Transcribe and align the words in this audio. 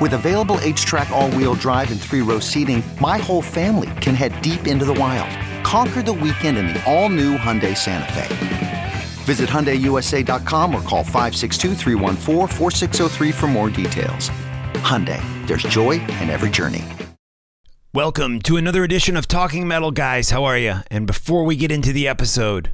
With 0.00 0.14
available 0.14 0.56
HTRAC, 0.56 1.10
all 1.10 1.30
wheel 1.32 1.52
drive, 1.52 1.90
and 1.90 2.00
three 2.00 2.22
row 2.22 2.38
seating, 2.38 2.82
my 3.02 3.18
whole 3.18 3.42
family 3.42 3.90
can 4.00 4.14
head 4.14 4.40
deep 4.40 4.66
into 4.66 4.86
the 4.86 4.94
wild. 4.94 5.28
Conquer 5.62 6.00
the 6.00 6.10
weekend 6.10 6.56
in 6.56 6.68
the 6.68 6.82
all-new 6.90 7.36
Hyundai 7.36 7.76
Santa 7.76 8.10
Fe. 8.14 8.92
Visit 9.24 9.50
HyundaiUSA.com 9.50 10.74
or 10.74 10.80
call 10.80 11.04
562 11.04 11.74
for 13.32 13.46
more 13.46 13.68
details. 13.68 14.30
Hyundai, 14.80 15.20
there's 15.46 15.64
joy 15.64 16.00
in 16.00 16.30
every 16.30 16.48
journey. 16.48 16.86
Welcome 17.92 18.40
to 18.42 18.56
another 18.56 18.84
edition 18.84 19.18
of 19.18 19.28
Talking 19.28 19.68
Metal, 19.68 19.90
guys. 19.90 20.30
How 20.30 20.44
are 20.44 20.56
you? 20.56 20.76
And 20.90 21.06
before 21.06 21.44
we 21.44 21.56
get 21.56 21.70
into 21.70 21.92
the 21.92 22.08
episode, 22.08 22.70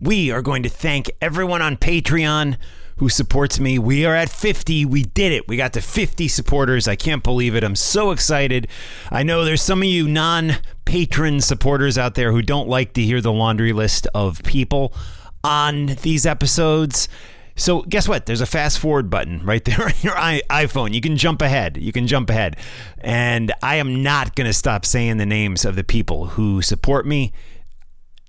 we 0.00 0.30
are 0.30 0.40
going 0.40 0.62
to 0.62 0.70
thank 0.70 1.10
everyone 1.20 1.60
on 1.60 1.76
Patreon 1.76 2.56
who 2.96 3.08
supports 3.08 3.58
me. 3.58 3.78
We 3.78 4.04
are 4.04 4.14
at 4.14 4.28
50. 4.28 4.84
We 4.84 5.02
did 5.02 5.32
it. 5.32 5.48
We 5.48 5.56
got 5.56 5.72
to 5.74 5.80
50 5.80 6.28
supporters. 6.28 6.86
I 6.86 6.96
can't 6.96 7.22
believe 7.22 7.54
it. 7.54 7.64
I'm 7.64 7.76
so 7.76 8.10
excited. 8.10 8.68
I 9.10 9.22
know 9.22 9.44
there's 9.44 9.62
some 9.62 9.82
of 9.82 9.88
you 9.88 10.08
non 10.08 10.56
patron 10.84 11.40
supporters 11.40 11.96
out 11.96 12.14
there 12.14 12.32
who 12.32 12.42
don't 12.42 12.68
like 12.68 12.92
to 12.94 13.02
hear 13.02 13.20
the 13.20 13.32
laundry 13.32 13.72
list 13.72 14.06
of 14.14 14.42
people 14.42 14.92
on 15.44 15.86
these 16.02 16.26
episodes. 16.26 17.08
So 17.56 17.82
guess 17.82 18.08
what? 18.08 18.26
There's 18.26 18.40
a 18.40 18.46
fast 18.46 18.78
forward 18.78 19.10
button 19.10 19.44
right 19.44 19.64
there 19.66 19.82
on 19.82 19.92
your 20.02 20.14
iPhone. 20.14 20.94
You 20.94 21.00
can 21.00 21.16
jump 21.16 21.42
ahead. 21.42 21.76
You 21.76 21.92
can 21.92 22.06
jump 22.06 22.30
ahead. 22.30 22.56
And 22.98 23.52
I 23.62 23.76
am 23.76 24.02
not 24.02 24.34
going 24.34 24.46
to 24.46 24.54
stop 24.54 24.84
saying 24.84 25.18
the 25.18 25.26
names 25.26 25.64
of 25.64 25.76
the 25.76 25.84
people 25.84 26.26
who 26.26 26.62
support 26.62 27.06
me. 27.06 27.32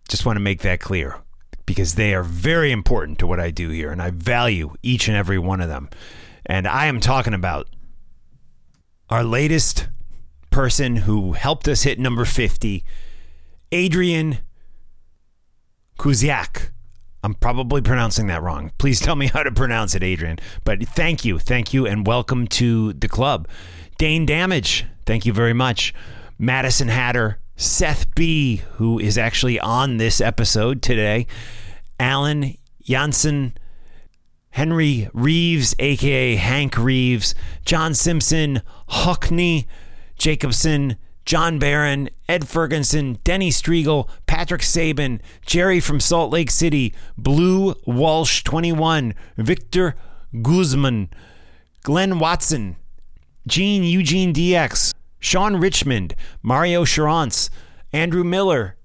Just 0.09 0.25
want 0.25 0.36
to 0.36 0.42
make 0.42 0.61
that 0.61 0.80
clear 0.80 1.23
because 1.66 1.95
they 1.95 2.14
are 2.14 2.23
very 2.23 2.72
important 2.72 3.19
to 3.19 3.28
what 3.28 3.39
I 3.39 3.52
do 3.52 3.69
here, 3.69 3.92
and 3.92 4.02
I 4.02 4.09
value 4.09 4.73
each 4.83 5.08
and 5.08 5.17
every 5.17 5.39
one 5.39 5.61
of 5.61 5.70
them. 5.70 5.89
And 6.45 6.67
I 6.67 6.88
am 6.88 7.00
talking 7.00 7.33
about 7.33 7.67
our 9.09 9.23
latest 9.23 9.88
person 10.50 10.97
who 10.97 11.33
helped 11.33 11.67
us 11.67 11.83
hit 11.83 12.00
number 12.00 12.25
50, 12.25 12.83
Adrian 13.72 14.39
Kuziak. 15.97 16.70
I'm 17.23 17.33
probably 17.36 17.81
pronouncing 17.81 18.27
that 18.27 18.44
wrong. 18.44 18.72
Please 18.77 19.00
tell 19.00 19.16
me 19.16 19.27
how 19.33 19.44
to 19.44 19.52
pronounce 19.52 19.95
it, 19.95 20.03
Adrian. 20.03 20.39
But 20.64 20.88
thank 20.89 21.23
you, 21.23 21.39
thank 21.39 21.73
you, 21.73 21.88
and 21.88 22.05
welcome 22.05 22.48
to 22.48 22.94
the 22.94 23.08
club. 23.08 23.48
Dane 23.98 24.25
Damage, 24.25 24.86
thank 25.05 25.25
you 25.25 25.31
very 25.31 25.53
much. 25.53 25.94
Madison 26.38 26.89
Hatter, 26.89 27.39
Seth 27.55 28.14
B., 28.15 28.58
who 28.73 28.99
is 28.99 29.17
actually 29.17 29.59
on 29.59 29.97
this 29.97 30.19
episode 30.19 30.81
today, 30.81 31.27
Alan 31.99 32.55
Janssen, 32.81 33.55
Henry 34.52 35.09
Reeves, 35.14 35.75
aka 35.80 36.36
Hank 36.36 36.77
Reeves, 36.77 37.33
John 37.65 37.93
Simpson, 37.93 38.61
Huckney, 38.89 39.65
Jacobson, 40.17 40.97
John 41.25 41.58
Barron, 41.58 42.09
Ed 42.27 42.47
Ferguson, 42.47 43.17
Denny 43.23 43.49
Strigl, 43.49 44.09
Patrick 44.27 44.61
Sabin, 44.61 45.21
Jerry 45.45 45.80
from 45.80 45.99
Salt 45.99 46.31
Lake 46.31 46.52
City, 46.52 46.93
Blue 47.17 47.75
Walsh 47.85 48.43
21, 48.43 49.14
Victor 49.37 49.95
Guzman, 50.41 51.09
Glenn 51.83 52.20
Watson, 52.20 52.75
Gene 53.47 53.83
Eugene 53.83 54.33
DX, 54.33 54.92
Sean 55.23 55.56
Richmond, 55.56 56.16
Mario 56.42 56.84
Charance, 56.84 57.50
Andrew 57.94 58.26
Miller, 58.26 58.76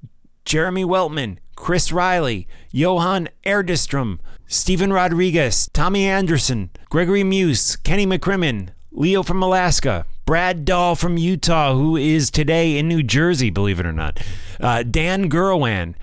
Jeremy 0.44 0.84
Weltman, 0.84 1.38
Chris 1.56 1.90
Riley, 1.90 2.46
Johan 2.70 3.28
Erdestrom, 3.44 4.20
Stephen 4.46 4.92
Rodriguez, 4.92 5.68
Tommy 5.72 6.06
Anderson, 6.06 6.70
Gregory 6.90 7.24
Muse, 7.24 7.74
Kenny 7.74 8.06
McCrimmon, 8.06 8.68
Leo 8.92 9.24
from 9.24 9.42
Alaska, 9.42 10.06
Brad 10.26 10.64
Dahl 10.64 10.94
from 10.94 11.18
Utah, 11.18 11.74
who 11.74 11.96
is 11.96 12.30
today 12.30 12.78
in 12.78 12.86
New 12.86 13.02
Jersey, 13.02 13.50
believe 13.50 13.80
it 13.80 13.86
or 13.86 13.92
not, 13.92 14.22
uh, 14.60 14.84
Dan 14.84 15.28
Gurwan, 15.28 15.96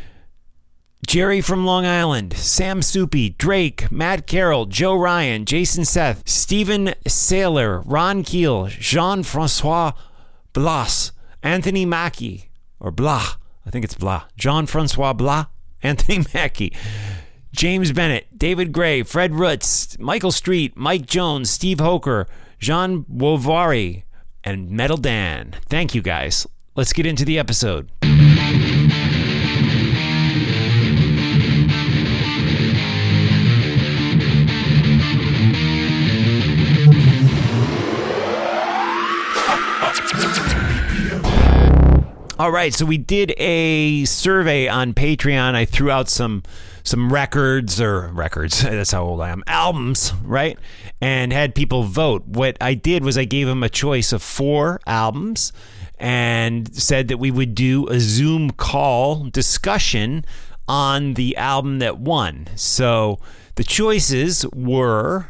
Jerry 1.07 1.39
from 1.39 1.65
Long 1.65 1.85
Island, 1.85 2.33
Sam 2.33 2.81
Soupy, 2.81 3.29
Drake, 3.37 3.89
Matt 3.89 4.27
Carroll, 4.27 4.65
Joe 4.65 4.95
Ryan, 4.95 5.45
Jason 5.45 5.85
Seth, 5.85 6.27
Stephen 6.27 6.93
Saylor, 7.07 7.83
Ron 7.85 8.23
Keel, 8.23 8.67
Jean 8.67 9.23
Francois 9.23 9.93
Blas, 10.55 11.11
Anthony 11.43 11.85
Mackie, 11.85 12.49
or 12.79 12.89
Blah, 12.89 13.33
I 13.65 13.69
think 13.69 13.83
it's 13.83 13.93
Blah, 13.93 14.23
Jean 14.37 14.65
Francois 14.65 15.11
Blah, 15.11 15.47
Anthony 15.83 16.25
Mackie, 16.33 16.73
James 17.51 17.91
Bennett, 17.91 18.25
David 18.37 18.71
Gray, 18.71 19.03
Fred 19.03 19.35
Roots, 19.35 19.99
Michael 19.99 20.31
Street, 20.31 20.77
Mike 20.77 21.05
Jones, 21.05 21.49
Steve 21.49 21.79
Hoker, 21.79 22.25
Jean 22.57 23.03
Wovari, 23.03 24.03
and 24.45 24.71
Metal 24.71 24.97
Dan. 24.97 25.55
Thank 25.67 25.93
you 25.93 26.01
guys. 26.01 26.47
Let's 26.73 26.93
get 26.93 27.05
into 27.05 27.25
the 27.25 27.37
episode. 27.37 27.91
All 42.37 42.51
right, 42.51 42.73
so 42.73 42.85
we 42.85 42.97
did 42.97 43.33
a 43.37 44.03
survey 44.03 44.67
on 44.67 44.93
Patreon. 44.93 45.55
I 45.55 45.63
threw 45.63 45.89
out 45.89 46.09
some 46.09 46.43
some 46.83 47.13
records 47.13 47.79
or 47.79 48.09
records. 48.09 48.61
That's 48.63 48.91
how 48.91 49.05
old 49.05 49.21
I 49.21 49.29
am. 49.29 49.41
Albums, 49.47 50.11
right? 50.21 50.59
And 50.99 51.31
had 51.31 51.55
people 51.55 51.83
vote. 51.83 52.25
What 52.27 52.57
I 52.59 52.73
did 52.73 53.05
was 53.05 53.17
I 53.17 53.23
gave 53.23 53.47
them 53.47 53.63
a 53.63 53.69
choice 53.69 54.11
of 54.11 54.21
four 54.21 54.81
albums 54.85 55.53
and 55.97 56.75
said 56.75 57.07
that 57.07 57.19
we 57.19 57.31
would 57.31 57.55
do 57.55 57.87
a 57.87 58.01
Zoom 58.01 58.51
call 58.51 59.23
discussion 59.23 60.25
on 60.67 61.13
the 61.13 61.37
album 61.37 61.79
that 61.79 61.99
won. 61.99 62.47
So 62.55 63.17
the 63.55 63.63
choices 63.63 64.45
were 64.53 65.27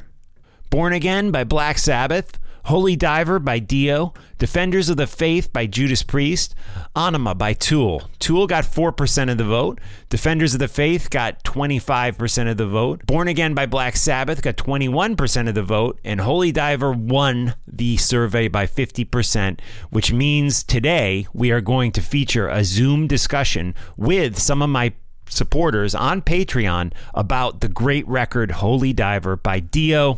Born 0.72 0.92
Again 0.92 1.30
by 1.30 1.44
Black 1.44 1.78
Sabbath, 1.78 2.40
Holy 2.66 2.96
Diver 2.96 3.38
by 3.38 3.60
Dio, 3.60 4.12
Defenders 4.40 4.90
of 4.90 4.98
the 4.98 5.06
Faith 5.06 5.54
by 5.54 5.68
Judas 5.68 6.02
Priest, 6.02 6.56
Anima 6.96 7.36
by 7.36 7.54
Tool. 7.54 8.10
Tool 8.18 8.48
got 8.48 8.64
4% 8.64 9.32
of 9.32 9.38
the 9.38 9.44
vote. 9.44 9.80
Defenders 10.10 10.56
of 10.56 10.60
the 10.60 10.68
Faith 10.68 11.12
got 11.12 11.44
25% 11.44 12.50
of 12.50 12.58
the 12.58 12.66
vote. 12.66 13.06
Born 13.06 13.28
Again 13.28 13.54
by 13.54 13.68
Black 13.68 13.96
Sabbath 13.96 14.42
got 14.42 14.58
21% 14.58 15.48
of 15.48 15.54
the 15.54 15.62
vote. 15.62 16.00
And 16.04 16.22
Holy 16.22 16.52
Diver 16.52 16.92
won 16.92 17.54
the 17.68 17.98
survey 17.98 18.48
by 18.48 18.66
50%, 18.66 19.60
which 19.92 20.12
means 20.12 20.64
today 20.64 21.28
we 21.34 21.52
are 21.52 21.62
going 21.62 21.92
to 21.92 22.02
feature 22.02 22.48
a 22.48 22.64
Zoom 22.64 23.06
discussion 23.06 23.76
with 23.96 24.40
some 24.40 24.64
of 24.64 24.72
my 24.72 24.94
supporters 25.30 25.94
on 25.94 26.24
Patreon 26.24 26.94
about 27.14 27.62
the 27.62 27.68
great 27.68 28.08
record 28.08 28.52
Holy 28.52 28.92
Diver 28.92 29.36
by 29.36 29.60
Dio 29.60 30.18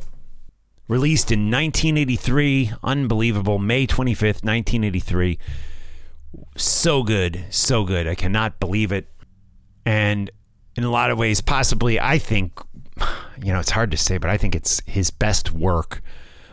released 0.87 1.31
in 1.31 1.51
1983. 1.51 2.71
Unbelievable. 2.83 3.59
May 3.59 3.85
25th, 3.85 4.43
1983. 4.43 5.37
So 6.55 7.03
good. 7.03 7.45
So 7.49 7.83
good. 7.83 8.07
I 8.07 8.15
cannot 8.15 8.59
believe 8.59 8.91
it. 8.91 9.07
And 9.85 10.29
in 10.75 10.83
a 10.83 10.91
lot 10.91 11.11
of 11.11 11.17
ways, 11.17 11.41
possibly, 11.41 11.99
I 11.99 12.17
think, 12.17 12.59
you 13.41 13.53
know, 13.53 13.59
it's 13.59 13.71
hard 13.71 13.91
to 13.91 13.97
say, 13.97 14.17
but 14.17 14.29
I 14.29 14.37
think 14.37 14.55
it's 14.55 14.81
his 14.85 15.11
best 15.11 15.51
work 15.51 16.01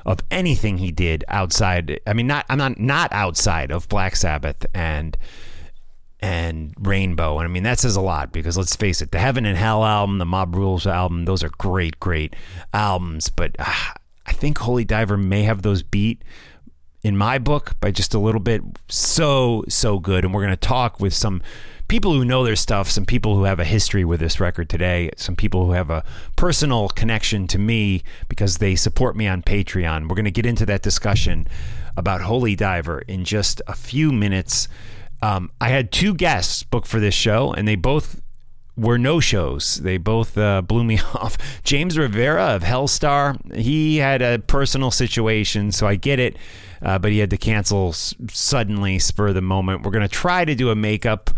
of 0.06 0.20
anything 0.30 0.78
he 0.78 0.92
did 0.92 1.24
outside. 1.28 2.00
I 2.06 2.12
mean, 2.12 2.26
not, 2.26 2.44
I'm 2.48 2.58
not, 2.58 2.78
not 2.78 3.12
outside 3.12 3.70
of 3.70 3.88
Black 3.88 4.16
Sabbath 4.16 4.66
and, 4.74 5.16
and 6.20 6.74
Rainbow. 6.78 7.38
And 7.38 7.48
I 7.48 7.50
mean, 7.50 7.62
that 7.62 7.78
says 7.78 7.96
a 7.96 8.02
lot 8.02 8.32
because 8.32 8.56
let's 8.58 8.76
face 8.76 9.00
it, 9.00 9.12
the 9.12 9.18
Heaven 9.18 9.46
and 9.46 9.56
Hell 9.56 9.84
album, 9.84 10.18
the 10.18 10.26
Mob 10.26 10.54
Rules 10.54 10.86
album, 10.86 11.24
those 11.24 11.42
are 11.42 11.50
great, 11.58 11.98
great 12.00 12.34
albums. 12.72 13.30
But 13.30 13.56
uh, 13.58 13.94
I 14.26 14.32
think 14.32 14.58
Holy 14.58 14.84
Diver 14.84 15.16
may 15.16 15.42
have 15.42 15.62
those 15.62 15.82
beat 15.82 16.22
in 17.02 17.16
my 17.16 17.38
book 17.38 17.78
by 17.80 17.90
just 17.90 18.14
a 18.14 18.18
little 18.18 18.40
bit. 18.40 18.62
So, 18.88 19.64
so 19.68 19.98
good. 19.98 20.24
And 20.24 20.32
we're 20.32 20.42
going 20.42 20.56
to 20.56 20.56
talk 20.56 20.98
with 20.98 21.12
some 21.12 21.42
people 21.86 22.14
who 22.14 22.24
know 22.24 22.42
their 22.44 22.56
stuff, 22.56 22.90
some 22.90 23.04
people 23.04 23.36
who 23.36 23.44
have 23.44 23.60
a 23.60 23.64
history 23.64 24.04
with 24.04 24.20
this 24.20 24.40
record 24.40 24.70
today, 24.70 25.10
some 25.16 25.36
people 25.36 25.66
who 25.66 25.72
have 25.72 25.90
a 25.90 26.02
personal 26.34 26.88
connection 26.88 27.46
to 27.48 27.58
me 27.58 28.02
because 28.28 28.56
they 28.56 28.74
support 28.74 29.16
me 29.16 29.28
on 29.28 29.42
Patreon. 29.42 30.08
We're 30.08 30.16
going 30.16 30.24
to 30.24 30.30
get 30.30 30.46
into 30.46 30.64
that 30.66 30.82
discussion 30.82 31.46
about 31.96 32.22
Holy 32.22 32.56
Diver 32.56 33.00
in 33.00 33.24
just 33.24 33.60
a 33.66 33.74
few 33.74 34.10
minutes. 34.10 34.66
Um, 35.20 35.50
I 35.60 35.68
had 35.68 35.92
two 35.92 36.14
guests 36.14 36.62
booked 36.62 36.88
for 36.88 37.00
this 37.00 37.14
show, 37.14 37.52
and 37.52 37.68
they 37.68 37.76
both 37.76 38.20
were 38.76 38.98
no 38.98 39.20
shows. 39.20 39.76
They 39.76 39.98
both 39.98 40.36
uh, 40.36 40.62
blew 40.62 40.84
me 40.84 40.98
off. 41.14 41.36
James 41.62 41.96
Rivera 41.96 42.54
of 42.54 42.62
Helstar, 42.62 43.54
he 43.54 43.98
had 43.98 44.22
a 44.22 44.38
personal 44.38 44.90
situation, 44.90 45.72
so 45.72 45.86
I 45.86 45.96
get 45.96 46.18
it, 46.18 46.36
uh, 46.82 46.98
but 46.98 47.12
he 47.12 47.18
had 47.18 47.30
to 47.30 47.36
cancel 47.36 47.90
s- 47.90 48.14
suddenly, 48.30 48.98
spur 48.98 49.32
the 49.32 49.42
moment. 49.42 49.82
We're 49.82 49.92
going 49.92 50.02
to 50.02 50.08
try 50.08 50.44
to 50.44 50.54
do 50.54 50.70
a 50.70 50.74
makeup 50.74 51.30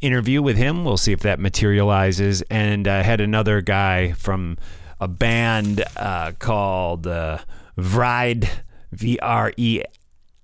interview 0.00 0.42
with 0.42 0.56
him. 0.56 0.84
We'll 0.84 0.96
see 0.96 1.12
if 1.12 1.20
that 1.20 1.40
materializes. 1.40 2.42
And 2.42 2.86
I 2.86 3.00
uh, 3.00 3.02
had 3.02 3.20
another 3.20 3.60
guy 3.60 4.12
from 4.12 4.56
a 5.00 5.08
band 5.08 5.84
uh, 5.96 6.32
called 6.38 7.06
uh, 7.06 7.38
Vreid, 7.76 8.48
V 8.92 9.18
R 9.20 9.52
E 9.56 9.82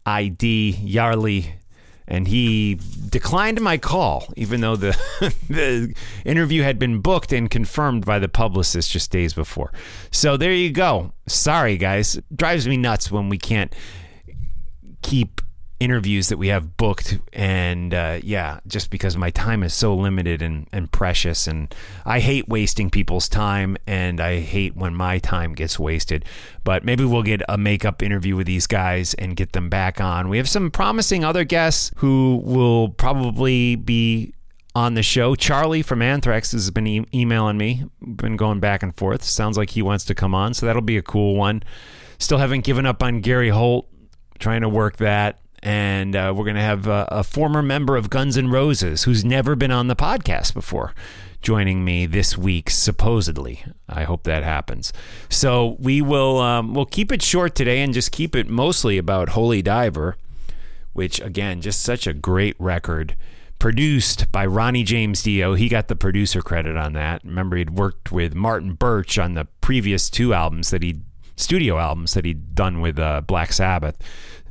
I 0.06 0.28
D, 0.28 0.78
Yarly 0.84 1.54
and 2.06 2.28
he 2.28 2.78
declined 3.08 3.60
my 3.60 3.78
call, 3.78 4.32
even 4.36 4.60
though 4.60 4.76
the 4.76 4.96
the 5.48 5.94
interview 6.24 6.62
had 6.62 6.78
been 6.78 7.00
booked 7.00 7.32
and 7.32 7.50
confirmed 7.50 8.04
by 8.04 8.18
the 8.18 8.28
publicist 8.28 8.90
just 8.90 9.10
days 9.10 9.32
before. 9.32 9.72
So 10.10 10.36
there 10.36 10.52
you 10.52 10.70
go. 10.70 11.12
Sorry, 11.26 11.76
guys. 11.76 12.18
Drives 12.34 12.68
me 12.68 12.76
nuts 12.76 13.10
when 13.10 13.28
we 13.28 13.38
can't 13.38 13.74
keep 15.02 15.40
interviews 15.84 16.28
that 16.28 16.38
we 16.38 16.48
have 16.48 16.76
booked 16.76 17.18
and 17.32 17.92
uh, 17.92 18.18
yeah 18.22 18.60
just 18.66 18.90
because 18.90 19.16
my 19.16 19.30
time 19.30 19.62
is 19.62 19.74
so 19.74 19.94
limited 19.94 20.40
and, 20.42 20.66
and 20.72 20.90
precious 20.90 21.46
and 21.46 21.74
i 22.04 22.20
hate 22.20 22.48
wasting 22.48 22.90
people's 22.90 23.28
time 23.28 23.76
and 23.86 24.20
i 24.20 24.40
hate 24.40 24.74
when 24.76 24.94
my 24.94 25.18
time 25.18 25.54
gets 25.54 25.78
wasted. 25.78 26.24
But 26.62 26.84
maybe 26.84 27.04
we'll 27.04 27.22
get 27.22 27.42
a 27.48 27.58
makeup 27.58 28.02
interview 28.02 28.36
with 28.36 28.46
these 28.46 28.66
guys 28.66 29.14
and 29.14 29.36
get 29.36 29.52
them 29.52 29.68
back 29.68 30.00
on. 30.00 30.28
We 30.28 30.38
have 30.38 30.48
some 30.48 30.70
promising 30.70 31.24
other 31.24 31.44
guests 31.44 31.92
who 31.96 32.42
will 32.44 32.88
probably 32.88 33.76
be 33.76 34.34
on 34.74 34.94
the 34.94 35.02
show. 35.02 35.34
Charlie 35.34 35.82
from 35.82 36.02
anthrax 36.02 36.52
has 36.52 36.70
been 36.70 36.86
e- 36.86 37.06
emailing 37.12 37.58
me 37.58 37.84
been 38.00 38.36
going 38.36 38.60
back 38.60 38.82
and 38.82 38.96
forth. 38.96 39.22
Sounds 39.22 39.56
like 39.56 39.70
he 39.70 39.82
wants 39.82 40.04
to 40.06 40.14
come 40.14 40.34
on 40.34 40.54
so 40.54 40.66
that'll 40.66 40.82
be 40.82 40.96
a 40.96 41.02
cool 41.02 41.36
one. 41.36 41.62
Still 42.18 42.38
haven't 42.38 42.64
given 42.64 42.86
up 42.86 43.02
on 43.02 43.20
gary 43.20 43.50
holt 43.50 43.88
trying 44.38 44.62
to 44.62 44.68
work 44.68 44.96
that 44.96 45.40
and 45.64 46.14
uh, 46.14 46.32
we're 46.36 46.44
going 46.44 46.56
to 46.56 46.62
have 46.62 46.86
a, 46.86 47.08
a, 47.10 47.24
former 47.24 47.62
member 47.62 47.96
of 47.96 48.10
Guns 48.10 48.36
N' 48.36 48.50
Roses 48.50 49.04
who's 49.04 49.24
never 49.24 49.56
been 49.56 49.70
on 49.70 49.88
the 49.88 49.96
podcast 49.96 50.52
before 50.52 50.94
joining 51.40 51.82
me 51.84 52.04
this 52.04 52.36
week, 52.36 52.68
supposedly. 52.68 53.64
I 53.88 54.04
hope 54.04 54.24
that 54.24 54.44
happens. 54.44 54.92
So 55.30 55.76
we 55.80 56.02
will 56.02 56.38
um, 56.38 56.74
we'll 56.74 56.84
keep 56.84 57.10
it 57.10 57.22
short 57.22 57.54
today 57.54 57.80
and 57.80 57.94
just 57.94 58.12
keep 58.12 58.36
it 58.36 58.46
mostly 58.46 58.98
about 58.98 59.30
Holy 59.30 59.62
Diver, 59.62 60.18
which 60.92 61.18
again, 61.20 61.62
just 61.62 61.82
such 61.82 62.06
a 62.06 62.12
great 62.12 62.56
record. 62.58 63.16
Produced 63.58 64.30
by 64.30 64.44
Ronnie 64.44 64.82
James 64.82 65.22
Dio. 65.22 65.54
He 65.54 65.70
got 65.70 65.88
the 65.88 65.96
producer 65.96 66.42
credit 66.42 66.76
on 66.76 66.92
that. 66.94 67.24
Remember, 67.24 67.56
he'd 67.56 67.70
worked 67.70 68.12
with 68.12 68.34
Martin 68.34 68.74
Birch 68.74 69.16
on 69.16 69.32
the 69.32 69.46
previous 69.62 70.10
two 70.10 70.34
albums 70.34 70.68
that 70.68 70.82
he 70.82 71.00
studio 71.36 71.78
albums 71.78 72.14
that 72.14 72.24
he'd 72.24 72.54
done 72.54 72.80
with 72.80 72.98
uh, 72.98 73.20
Black 73.22 73.52
Sabbath 73.52 73.96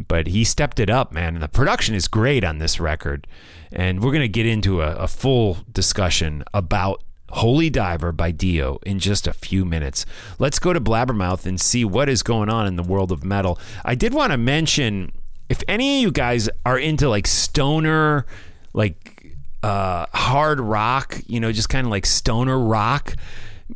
but 0.07 0.27
he 0.27 0.43
stepped 0.43 0.79
it 0.79 0.89
up, 0.89 1.11
man. 1.11 1.35
And 1.35 1.43
the 1.43 1.47
production 1.47 1.95
is 1.95 2.07
great 2.07 2.43
on 2.43 2.57
this 2.57 2.79
record. 2.79 3.27
And 3.71 4.03
we're 4.03 4.11
going 4.11 4.21
to 4.21 4.27
get 4.27 4.45
into 4.45 4.81
a, 4.81 4.95
a 4.95 5.07
full 5.07 5.59
discussion 5.71 6.43
about 6.53 7.03
Holy 7.29 7.69
Diver 7.69 8.11
by 8.11 8.31
Dio 8.31 8.77
in 8.85 8.99
just 8.99 9.27
a 9.27 9.33
few 9.33 9.65
minutes. 9.65 10.05
Let's 10.37 10.59
go 10.59 10.73
to 10.73 10.79
Blabbermouth 10.79 11.45
and 11.45 11.59
see 11.59 11.83
what 11.83 12.07
is 12.07 12.21
going 12.21 12.49
on 12.49 12.67
in 12.67 12.75
the 12.75 12.83
world 12.83 13.11
of 13.11 13.23
metal. 13.23 13.59
I 13.83 13.95
did 13.95 14.13
want 14.13 14.31
to 14.31 14.37
mention 14.37 15.11
if 15.49 15.63
any 15.67 15.97
of 15.97 16.01
you 16.01 16.11
guys 16.11 16.49
are 16.65 16.77
into 16.77 17.09
like 17.09 17.27
stoner, 17.27 18.25
like 18.73 19.35
uh, 19.63 20.05
hard 20.13 20.59
rock, 20.59 21.21
you 21.27 21.39
know, 21.39 21.51
just 21.51 21.69
kind 21.69 21.87
of 21.87 21.91
like 21.91 22.05
stoner 22.05 22.59
rock 22.59 23.15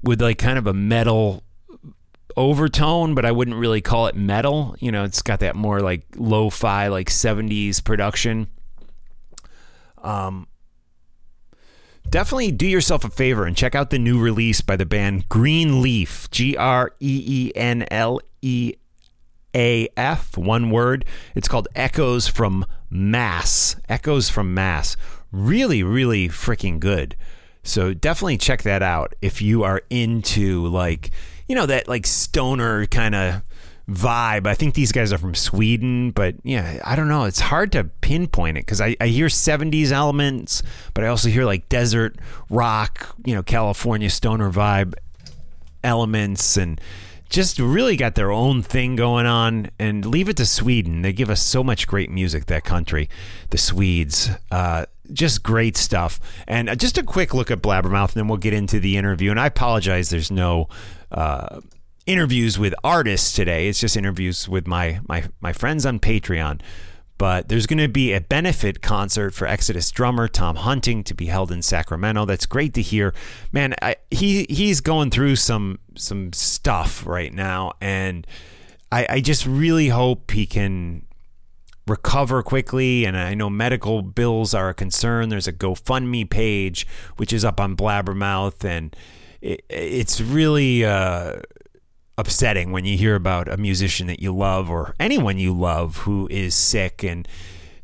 with 0.04 0.22
like 0.22 0.38
kind 0.38 0.58
of 0.58 0.68
a 0.68 0.74
metal 0.74 1.44
overtone, 2.38 3.16
but 3.16 3.25
I 3.25 3.31
wouldn't 3.31 3.57
really 3.57 3.81
call 3.81 4.07
it 4.07 4.16
metal. 4.16 4.75
You 4.80 4.92
know, 4.92 5.04
it's 5.04 5.22
got 5.22 5.39
that 5.42 5.56
more 5.56 5.81
like 5.81 6.04
lo-fi, 6.16 6.88
like 6.88 7.10
70s 7.10 7.84
production. 7.84 8.48
Um, 10.04 10.48
definitely 12.10 12.51
do 12.51 12.68
yourself 12.68 13.04
a 13.04 13.10
favor 13.10 13.45
and 13.45 13.57
check 13.57 13.75
out 13.75 13.89
the 13.89 14.00
new 14.00 14.19
release 14.19 14.62
by 14.62 14.75
the 14.75 14.86
band 14.86 15.28
Greenleaf, 15.28 16.30
G 16.31 16.56
R 16.56 16.92
E 17.00 17.24
E 17.28 17.51
N 17.56 17.86
L 17.92 18.22
E 18.42 18.74
A 19.56 19.90
F, 19.98 20.38
one 20.38 20.69
word. 20.69 21.04
It's 21.36 21.48
called 21.48 21.68
Echoes 21.75 22.28
from 22.28 22.66
Mass. 22.90 23.75
Echoes 23.90 24.30
from 24.30 24.54
Mass. 24.54 24.95
Really, 25.31 25.83
really 25.83 26.30
freaking 26.30 26.80
good. 26.80 27.18
So 27.63 27.94
definitely 27.94 28.38
check 28.38 28.62
that 28.63 28.81
out 28.81 29.13
if 29.22 29.42
you 29.42 29.63
are 29.63 29.81
into 29.90 30.66
like 30.68 31.12
you 31.48 31.56
know 31.56 31.66
that 31.66 31.88
like 31.88 32.06
stoner 32.06 32.86
kind 32.88 33.16
of 33.16 33.42
vibe. 33.90 34.48
I 34.48 34.54
think 34.54 34.74
these 34.74 34.92
guys 34.92 35.14
are 35.14 35.18
from 35.18 35.34
Sweden, 35.34 36.12
but 36.12 36.36
yeah, 36.44 36.82
I 36.84 36.96
don't 36.96 37.08
know. 37.08 37.24
It's 37.24 37.40
hard 37.40 37.72
to 37.72 37.86
pinpoint 37.86 38.58
it 38.58 38.66
because 38.66 38.82
I, 38.82 38.98
I 39.00 39.08
hear 39.08 39.28
70s 39.28 39.92
elements, 39.92 40.62
but 40.94 41.04
I 41.04 41.08
also 41.08 41.30
hear 41.30 41.46
like 41.46 41.70
desert 41.70 42.18
rock, 42.50 43.16
you 43.26 43.34
know, 43.34 43.44
California 43.44 44.10
stoner 44.10 44.52
vibe 44.52 44.94
elements 45.84 46.58
and 46.58 46.82
just 47.30 47.60
really 47.60 47.96
got 47.96 48.16
their 48.16 48.32
own 48.32 48.62
thing 48.62 48.96
going 48.96 49.26
on 49.26 49.70
and 49.80 50.06
leave 50.06 50.30
it 50.30 50.38
to 50.38 50.46
Sweden. 50.46 51.02
They 51.02 51.14
give 51.14 51.30
us 51.30 51.42
so 51.42 51.64
much 51.64 51.88
great 51.88 52.10
music, 52.10 52.46
that 52.48 52.64
country, 52.64 53.10
the 53.50 53.58
Swedes. 53.58 54.30
Uh, 54.52 54.86
just 55.14 55.44
great 55.44 55.78
stuff. 55.78 56.20
And 56.48 56.70
uh, 56.70 56.76
just 56.76 56.98
a 56.98 57.04
quick 57.04 57.34
look 57.34 57.50
at 57.52 57.62
Blabbermouth, 57.62 58.10
and 58.10 58.16
then 58.16 58.28
we'll 58.28 58.38
get 58.38 58.54
into 58.54 58.80
the 58.80 58.98
interview. 58.98 59.32
And 59.32 59.40
I 59.40 59.48
apologize, 59.48 60.10
there's 60.10 60.32
no 60.32 60.68
uh, 61.12 61.62
interviews 62.06 62.57
with 62.57 62.73
artists 62.83 63.33
today. 63.33 63.68
It's 63.68 63.80
just 63.80 63.97
interviews 63.97 64.47
with 64.47 64.68
my 64.68 64.99
my 65.07 65.26
my 65.42 65.54
friends 65.54 65.85
on 65.85 65.99
Patreon. 65.99 66.61
But 67.18 67.49
there's 67.49 67.66
going 67.66 67.80
to 67.80 67.87
be 67.87 68.14
a 68.14 68.21
benefit 68.21 68.83
concert 68.83 69.33
for 69.33 69.47
Exodus 69.47 69.90
drummer 69.90 70.28
Tom 70.28 70.57
Hunting 70.57 71.04
to 71.06 71.16
be 71.16 71.26
held 71.26 71.52
in 71.52 71.64
Sacramento. 71.64 72.26
That's 72.26 72.45
great 72.45 72.76
to 72.76 72.81
hear, 72.81 73.14
man. 73.52 73.73
I, 73.81 73.95
he 74.11 74.45
he's 74.49 74.81
going 74.81 75.09
through 75.09 75.37
some 75.37 75.80
some 75.95 76.31
stuff 76.31 77.06
right 77.07 77.33
now, 77.33 77.73
and 77.81 78.28
I, 78.92 79.07
I 79.09 79.21
just 79.21 79.47
really 79.47 79.87
hope 79.87 80.30
he 80.30 80.45
can 80.45 81.07
recover 81.87 82.44
quickly. 82.44 83.04
And 83.06 83.18
I 83.18 83.33
know 83.33 83.49
medical 83.49 84.04
bills 84.04 84.54
are 84.54 84.69
a 84.69 84.73
concern. 84.76 85.30
There's 85.30 85.47
a 85.47 85.54
GoFundMe 85.54 86.30
page 86.30 86.85
which 87.16 87.33
is 87.33 87.44
up 87.44 87.59
on 87.59 87.76
Blabbermouth, 87.76 88.64
and 88.64 88.95
it, 89.42 89.64
it's 89.70 90.22
really 90.22 90.86
uh, 90.86 91.42
upsetting 92.18 92.72
when 92.72 92.86
you 92.86 92.98
hear 92.98 93.16
about 93.16 93.48
a 93.48 93.58
musician 93.58 94.08
that 94.08 94.20
you 94.20 94.36
love 94.36 94.70
or 94.70 94.96
anyone 95.00 95.38
you 95.38 95.54
love 95.54 95.98
who 95.98 96.28
is 96.32 96.56
sick. 96.56 97.04
And 97.04 97.28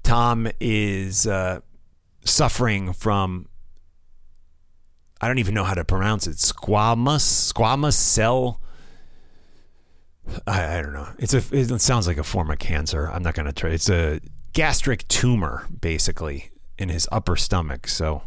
Tom 0.03 0.49
is 0.59 1.27
uh, 1.27 1.61
suffering 2.25 2.93
from. 2.93 3.47
I 5.21 5.27
don't 5.27 5.39
even 5.39 5.53
know 5.53 5.63
how 5.63 5.73
to 5.73 5.85
pronounce 5.85 6.27
it. 6.27 6.35
Squamous, 6.35 7.53
squamous 7.53 7.93
cell. 7.93 8.59
I, 10.45 10.79
I 10.79 10.81
don't 10.81 10.93
know. 10.93 11.07
It's 11.17 11.33
a. 11.33 11.43
It 11.51 11.79
sounds 11.79 12.07
like 12.07 12.17
a 12.17 12.23
form 12.23 12.51
of 12.51 12.59
cancer. 12.59 13.09
I'm 13.09 13.23
not 13.23 13.33
going 13.33 13.45
to 13.45 13.53
try. 13.53 13.69
It's 13.69 13.89
a 13.89 14.19
gastric 14.51 15.07
tumor, 15.07 15.67
basically, 15.79 16.51
in 16.77 16.89
his 16.89 17.07
upper 17.11 17.37
stomach. 17.37 17.87
So, 17.87 18.23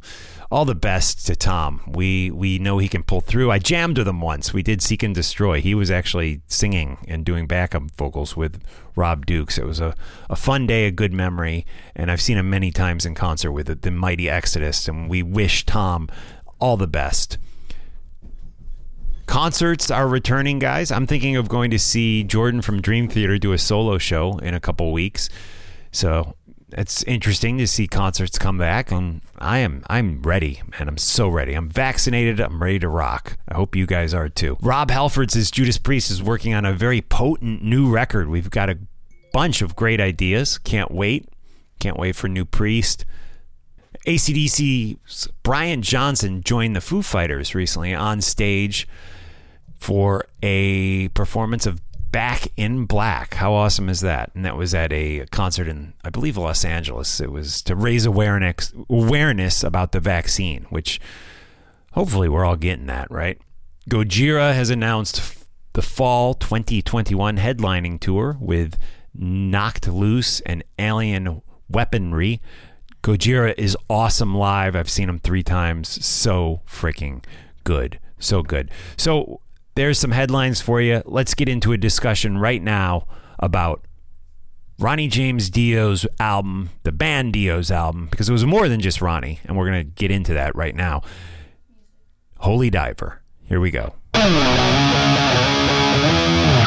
all 0.50 0.64
the 0.64 0.74
best 0.74 1.26
to 1.26 1.36
Tom. 1.36 1.80
We 1.86 2.30
we 2.30 2.58
know 2.58 2.78
he 2.78 2.88
can 2.88 3.02
pull 3.02 3.20
through. 3.20 3.50
I 3.50 3.58
jammed 3.58 3.98
with 3.98 4.08
him 4.08 4.20
once. 4.20 4.52
We 4.52 4.62
did 4.62 4.82
Seek 4.82 5.02
and 5.02 5.14
Destroy. 5.14 5.60
He 5.60 5.74
was 5.74 5.90
actually 5.90 6.42
singing 6.46 6.98
and 7.08 7.24
doing 7.24 7.46
backup 7.46 7.90
vocals 7.96 8.36
with 8.36 8.62
Rob 8.94 9.26
Dukes. 9.26 9.58
It 9.58 9.64
was 9.64 9.80
a, 9.80 9.94
a 10.30 10.36
fun 10.36 10.66
day, 10.66 10.86
a 10.86 10.90
good 10.90 11.12
memory, 11.12 11.66
and 11.94 12.10
I've 12.10 12.20
seen 12.20 12.38
him 12.38 12.48
many 12.48 12.70
times 12.70 13.04
in 13.04 13.14
concert 13.14 13.52
with 13.52 13.66
the, 13.66 13.74
the 13.74 13.90
mighty 13.90 14.28
Exodus. 14.28 14.88
And 14.88 15.08
we 15.08 15.22
wish 15.22 15.66
Tom 15.66 16.08
all 16.58 16.76
the 16.76 16.86
best. 16.86 17.38
Concerts 19.26 19.90
are 19.90 20.06
returning, 20.06 20.60
guys. 20.60 20.92
I'm 20.92 21.06
thinking 21.06 21.34
of 21.34 21.48
going 21.48 21.70
to 21.72 21.80
see 21.80 22.22
Jordan 22.22 22.62
from 22.62 22.80
Dream 22.80 23.08
Theater 23.08 23.38
do 23.38 23.52
a 23.52 23.58
solo 23.58 23.98
show 23.98 24.38
in 24.38 24.54
a 24.54 24.60
couple 24.60 24.92
weeks. 24.92 25.28
So 25.90 26.36
it's 26.73 27.02
interesting 27.04 27.58
to 27.58 27.66
see 27.66 27.87
concerts 27.87 28.38
come 28.38 28.58
back, 28.58 28.90
and 28.90 29.20
I 29.38 29.58
am 29.58 29.85
I'm 29.88 30.23
ready, 30.23 30.62
man. 30.73 30.88
I'm 30.88 30.99
so 30.99 31.28
ready. 31.28 31.54
I'm 31.54 31.68
vaccinated. 31.68 32.40
I'm 32.40 32.62
ready 32.62 32.78
to 32.80 32.88
rock. 32.88 33.38
I 33.49 33.54
hope 33.54 33.76
you 33.76 33.87
guys 33.87 34.12
are 34.12 34.28
too. 34.28 34.56
Rob 34.61 34.90
Halford's 34.90 35.50
Judas 35.50 35.78
Priest 35.78 36.11
is 36.11 36.23
working 36.23 36.54
on 36.54 36.64
a 36.64 36.73
very 36.73 37.00
potent 37.00 37.62
new 37.62 37.90
record. 37.90 38.28
We've 38.28 38.50
got 38.50 38.68
a 38.68 38.78
bunch 39.32 39.62
of 39.62 39.76
great 39.76 40.00
ideas. 40.00 40.58
Can't 40.58 40.90
wait. 40.90 41.28
Can't 41.78 41.99
wait 41.99 42.16
for 42.16 42.28
new 42.28 42.44
Priest. 42.44 43.04
ACDC's 44.06 45.28
Brian 45.42 45.82
Johnson 45.82 46.42
joined 46.42 46.76
the 46.76 46.80
Foo 46.80 47.02
Fighters 47.02 47.54
recently 47.54 47.94
on 47.94 48.20
stage 48.20 48.88
for 49.78 50.26
a 50.42 51.08
performance 51.08 51.66
of 51.66 51.80
Back 52.16 52.49
in 52.56 52.87
Black. 52.87 53.35
How 53.35 53.52
awesome 53.52 53.90
is 53.90 54.00
that? 54.00 54.30
And 54.35 54.42
that 54.46 54.56
was 54.56 54.75
at 54.75 54.90
a 54.90 55.26
concert 55.30 55.68
in, 55.68 55.92
I 56.02 56.08
believe, 56.08 56.38
Los 56.38 56.64
Angeles. 56.64 57.20
It 57.20 57.30
was 57.30 57.61
to 57.64 57.76
raise 57.76 58.06
awareness 58.06 58.73
awareness 58.88 59.62
about 59.62 59.92
the 59.92 60.00
vaccine, 60.00 60.64
which 60.70 60.99
hopefully 61.92 62.30
we're 62.30 62.46
all 62.46 62.56
getting 62.56 62.87
that 62.87 63.11
right. 63.11 63.38
Gojira 63.90 64.54
has 64.54 64.70
announced 64.70 65.46
the 65.75 65.82
fall 65.82 66.32
2021 66.32 67.37
headlining 67.37 68.00
tour 68.00 68.38
with 68.40 68.78
Knocked 69.12 69.87
Loose 69.87 70.40
and 70.40 70.64
Alien 70.78 71.42
Weaponry. 71.68 72.40
Gojira 73.02 73.52
is 73.58 73.76
awesome 73.90 74.35
live. 74.35 74.75
I've 74.75 74.88
seen 74.88 75.11
him 75.11 75.18
three 75.18 75.42
times. 75.42 76.02
So 76.02 76.62
freaking 76.66 77.23
good. 77.62 78.00
So 78.18 78.42
good. 78.42 78.70
So 78.96 79.42
there's 79.76 79.99
some 79.99 80.11
headlines 80.11 80.61
for 80.61 80.80
you. 80.80 81.02
Let's 81.04 81.35
get 81.35 81.49
into 81.49 81.73
a 81.73 81.76
discussion 81.76 82.38
right 82.38 82.62
now 82.62 83.06
about 83.38 83.87
Ronnie 84.78 85.09
James 85.09 85.49
Dio's 85.50 86.06
album, 86.18 86.71
the 86.83 86.92
band 86.92 87.35
Dio's 87.35 87.71
album, 87.71 88.09
because 88.11 88.28
it 88.28 88.33
was 88.33 88.45
more 88.45 88.68
than 88.68 88.80
just 88.80 89.00
Ronnie, 89.00 89.38
and 89.45 89.56
we're 89.56 89.66
going 89.66 89.85
to 89.85 89.90
get 89.90 90.11
into 90.11 90.33
that 90.33 90.56
right 90.56 90.75
now. 90.75 91.02
Holy 92.38 92.71
Diver. 92.71 93.23
Here 93.45 93.61
we 93.61 93.71
go. 93.71 93.95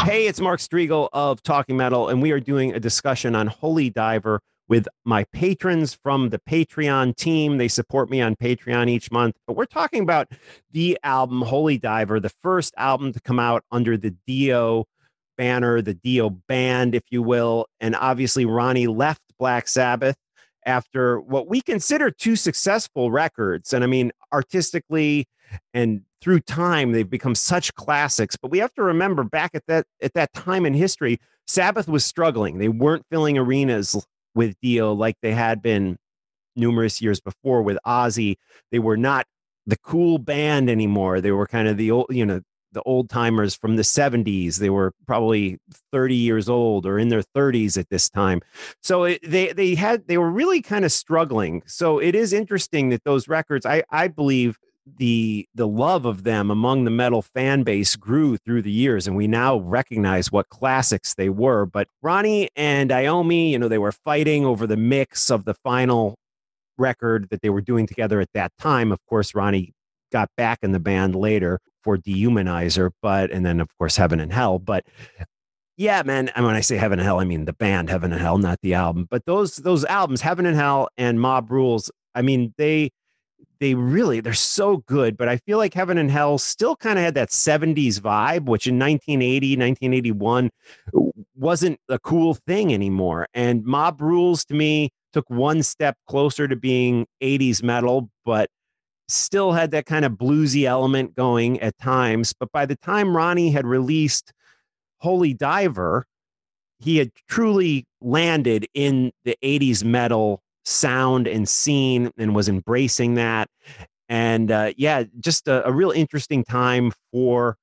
Hey, 0.06 0.28
it's 0.28 0.40
Mark 0.40 0.60
Strigl 0.60 1.10
of 1.12 1.42
Talking 1.44 1.78
Metal, 1.78 2.10
and 2.10 2.22
we 2.22 2.32
are 2.32 2.40
doing 2.40 2.74
a 2.74 2.80
discussion 2.80 3.36
on 3.36 3.48
Holy 3.48 3.90
Diver 3.90 4.40
with 4.70 4.88
my 5.04 5.26
patrons 5.34 5.94
from 5.94 6.30
the 6.30 6.40
Patreon 6.40 7.16
team. 7.16 7.58
They 7.58 7.68
support 7.68 8.10
me 8.10 8.22
on 8.22 8.36
Patreon 8.36 8.90
each 8.90 9.12
month. 9.12 9.36
But 9.48 9.58
we're 9.58 9.66
talking 9.66 10.04
about 10.04 10.32
the 10.72 10.98
album 11.04 11.42
Holy 11.42 11.78
Diver, 11.78 12.20
the 12.20 12.32
first 12.42 12.74
album 12.78 13.12
to 13.12 13.20
come 13.20 13.40
out 13.40 13.64
under 13.72 13.98
the 13.98 14.16
Dio 14.26 14.86
banner, 15.38 15.82
the 15.82 15.96
Dio 15.96 16.30
band, 16.30 16.94
if 16.94 17.04
you 17.10 17.24
will. 17.24 17.66
And 17.80 17.96
obviously, 17.96 18.46
Ronnie 18.46 18.88
left 18.88 19.24
Black 19.40 19.68
Sabbath 19.68 20.16
after 20.66 21.20
what 21.20 21.48
we 21.48 21.62
consider 21.62 22.12
two 22.12 22.36
successful 22.36 23.12
records. 23.12 23.74
And 23.74 23.84
I 23.84 23.88
mean, 23.88 24.12
artistically 24.32 25.28
and 25.74 26.04
through 26.22 26.42
time, 26.42 26.92
they've 26.92 27.10
become 27.10 27.34
such 27.34 27.74
classics. 27.76 28.36
But 28.36 28.52
we 28.52 28.60
have 28.60 28.74
to 28.74 28.84
remember 28.84 29.24
back 29.24 29.52
at 29.56 29.66
that 29.68 29.88
at 30.02 30.14
that 30.14 30.32
time 30.34 30.66
in 30.66 30.74
history, 30.76 31.20
Sabbath 31.48 31.88
was 31.88 32.06
struggling. 32.06 32.60
They 32.60 32.68
weren't 32.68 33.06
filling 33.10 33.38
arenas 33.38 34.06
with 34.40 34.56
Dio 34.62 34.94
like 34.94 35.18
they 35.22 35.34
had 35.34 35.62
been 35.62 35.98
numerous 36.56 37.02
years 37.02 37.20
before 37.20 37.62
with 37.62 37.78
Ozzy. 37.86 38.38
They 38.72 38.80
were 38.80 38.96
not 38.96 39.26
the 39.68 39.76
cool 39.76 40.18
band 40.18 40.70
anymore. 40.70 41.20
They 41.20 41.34
were 41.34 41.46
kind 41.46 41.68
of 41.68 41.76
the 41.76 41.92
old, 41.92 42.06
you 42.10 42.26
know, 42.26 42.40
the 42.72 42.82
old 42.84 43.10
timers 43.10 43.54
from 43.54 43.76
the 43.76 43.84
70s. 43.84 44.56
They 44.56 44.70
were 44.70 44.94
probably 45.06 45.58
30 45.92 46.16
years 46.16 46.48
old 46.48 46.86
or 46.86 46.98
in 46.98 47.10
their 47.10 47.24
30s 47.36 47.78
at 47.78 47.90
this 47.90 48.10
time. 48.10 48.40
So 48.82 49.04
it, 49.04 49.20
they 49.30 49.52
they 49.52 49.76
had 49.76 50.08
they 50.08 50.18
were 50.18 50.32
really 50.32 50.62
kind 50.62 50.86
of 50.86 50.94
struggling. 50.94 51.62
So 51.66 52.00
it 52.00 52.16
is 52.16 52.32
interesting 52.32 52.88
that 52.90 53.04
those 53.04 53.28
records 53.28 53.66
I 53.66 53.84
I 53.90 54.08
believe 54.08 54.58
the 54.98 55.48
the 55.54 55.68
love 55.68 56.06
of 56.06 56.24
them 56.24 56.50
among 56.50 56.86
the 56.86 56.92
metal 56.92 57.22
fan 57.22 57.64
base 57.64 57.96
grew 57.96 58.38
through 58.38 58.62
the 58.62 58.72
years 58.72 59.08
and 59.08 59.16
we 59.16 59.28
now 59.28 59.58
recognize 59.58 60.32
what 60.32 60.50
classics 60.50 61.16
they 61.16 61.30
were. 61.30 61.66
But 61.66 61.88
ronnie 62.02 62.50
and 62.56 62.90
iommi 62.90 63.52
you 63.52 63.60
know 63.60 63.68
they 63.68 63.78
were 63.78 63.92
fighting 63.92 64.46
over 64.46 64.66
the 64.68 64.78
mix 64.78 65.30
of 65.30 65.46
the 65.46 65.54
final 65.54 66.16
record 66.78 67.28
that 67.30 67.42
they 67.42 67.50
were 67.50 67.62
doing 67.62 67.88
together 67.88 68.20
at 68.22 68.30
that 68.34 68.52
time. 68.60 68.92
Of 68.92 69.00
course 69.06 69.36
ronnie 69.36 69.74
got 70.12 70.30
back 70.38 70.60
in 70.62 70.72
the 70.72 70.80
band 70.80 71.16
later 71.16 71.60
for 71.84 71.98
dehumanizer 71.98 72.92
but 73.02 73.32
and 73.32 73.46
then 73.46 73.60
of 73.60 73.70
course 73.78 73.98
heaven 73.98 74.20
and 74.20 74.32
hell. 74.34 74.60
But 74.60 74.86
yeah 75.78 76.04
man 76.06 76.30
and 76.36 76.46
when 76.46 76.56
i 76.56 76.60
say 76.60 76.76
heaven 76.76 77.00
and 77.00 77.06
hell 77.06 77.22
i 77.22 77.24
mean 77.24 77.46
the 77.46 77.54
band 77.54 77.90
heaven 77.90 78.12
and 78.12 78.22
hell 78.22 78.38
not 78.38 78.60
the 78.62 78.74
album. 78.74 79.08
But 79.10 79.26
those 79.26 79.58
those 79.58 79.86
albums 79.86 80.22
heaven 80.22 80.46
and 80.46 80.56
hell 80.56 80.90
and 80.98 81.20
mob 81.20 81.52
rules 81.52 81.92
i 82.16 82.22
mean 82.22 82.54
they 82.58 82.92
they 83.60 83.76
really 83.76 84.22
they're 84.22 84.34
so 84.34 84.78
good 84.88 85.18
but 85.18 85.28
i 85.28 85.38
feel 85.38 85.58
like 85.58 85.74
heaven 85.74 85.98
and 85.98 86.10
hell 86.10 86.38
still 86.38 86.76
kind 86.76 86.98
of 86.98 87.04
had 87.04 87.16
that 87.16 87.30
70s 87.30 88.00
vibe 88.00 88.46
which 88.46 88.68
in 88.68 88.80
1980 88.80 89.58
1981 89.58 90.50
wasn't 91.40 91.80
a 91.88 91.98
cool 92.00 92.34
thing 92.34 92.74
anymore. 92.74 93.28
And 93.34 93.64
mob 93.64 94.02
rules 94.02 94.46
to 94.46 94.54
me 94.54 94.90
took 95.14 95.30
one 95.30 95.64
step 95.64 95.98
closer 96.08 96.48
to 96.48 96.56
being 96.56 97.08
80s 97.24 97.64
metal 97.64 98.10
but 98.26 98.50
still 99.08 99.54
had 99.54 99.72
that 99.72 99.88
kind 99.88 100.06
of 100.06 100.12
bluesy 100.14 100.66
element 100.66 101.16
going 101.16 101.60
at 101.62 101.76
times. 101.80 102.34
But 102.40 102.52
by 102.52 102.66
the 102.66 102.76
time 102.76 103.16
ronnie 103.16 103.52
had 103.52 103.66
released 103.66 104.34
holy 104.98 105.34
diver 105.34 106.06
he 106.80 106.98
had 106.98 107.12
truly 107.28 107.86
landed 108.02 108.68
in 108.74 109.12
the 109.26 109.38
80s 109.44 109.84
metal 109.84 110.42
sound 110.70 111.28
and 111.28 111.48
scene 111.48 112.12
and 112.18 112.36
was 112.36 112.48
embracing 112.48 113.16
that. 113.16 113.50
And 114.08 114.52
uh, 114.52 114.74
yeah, 114.78 115.04
just 115.20 115.48
a, 115.48 115.68
a 115.68 115.72
real 115.72 115.92
interesting 115.92 116.44
time 116.44 116.92
for 117.12 117.58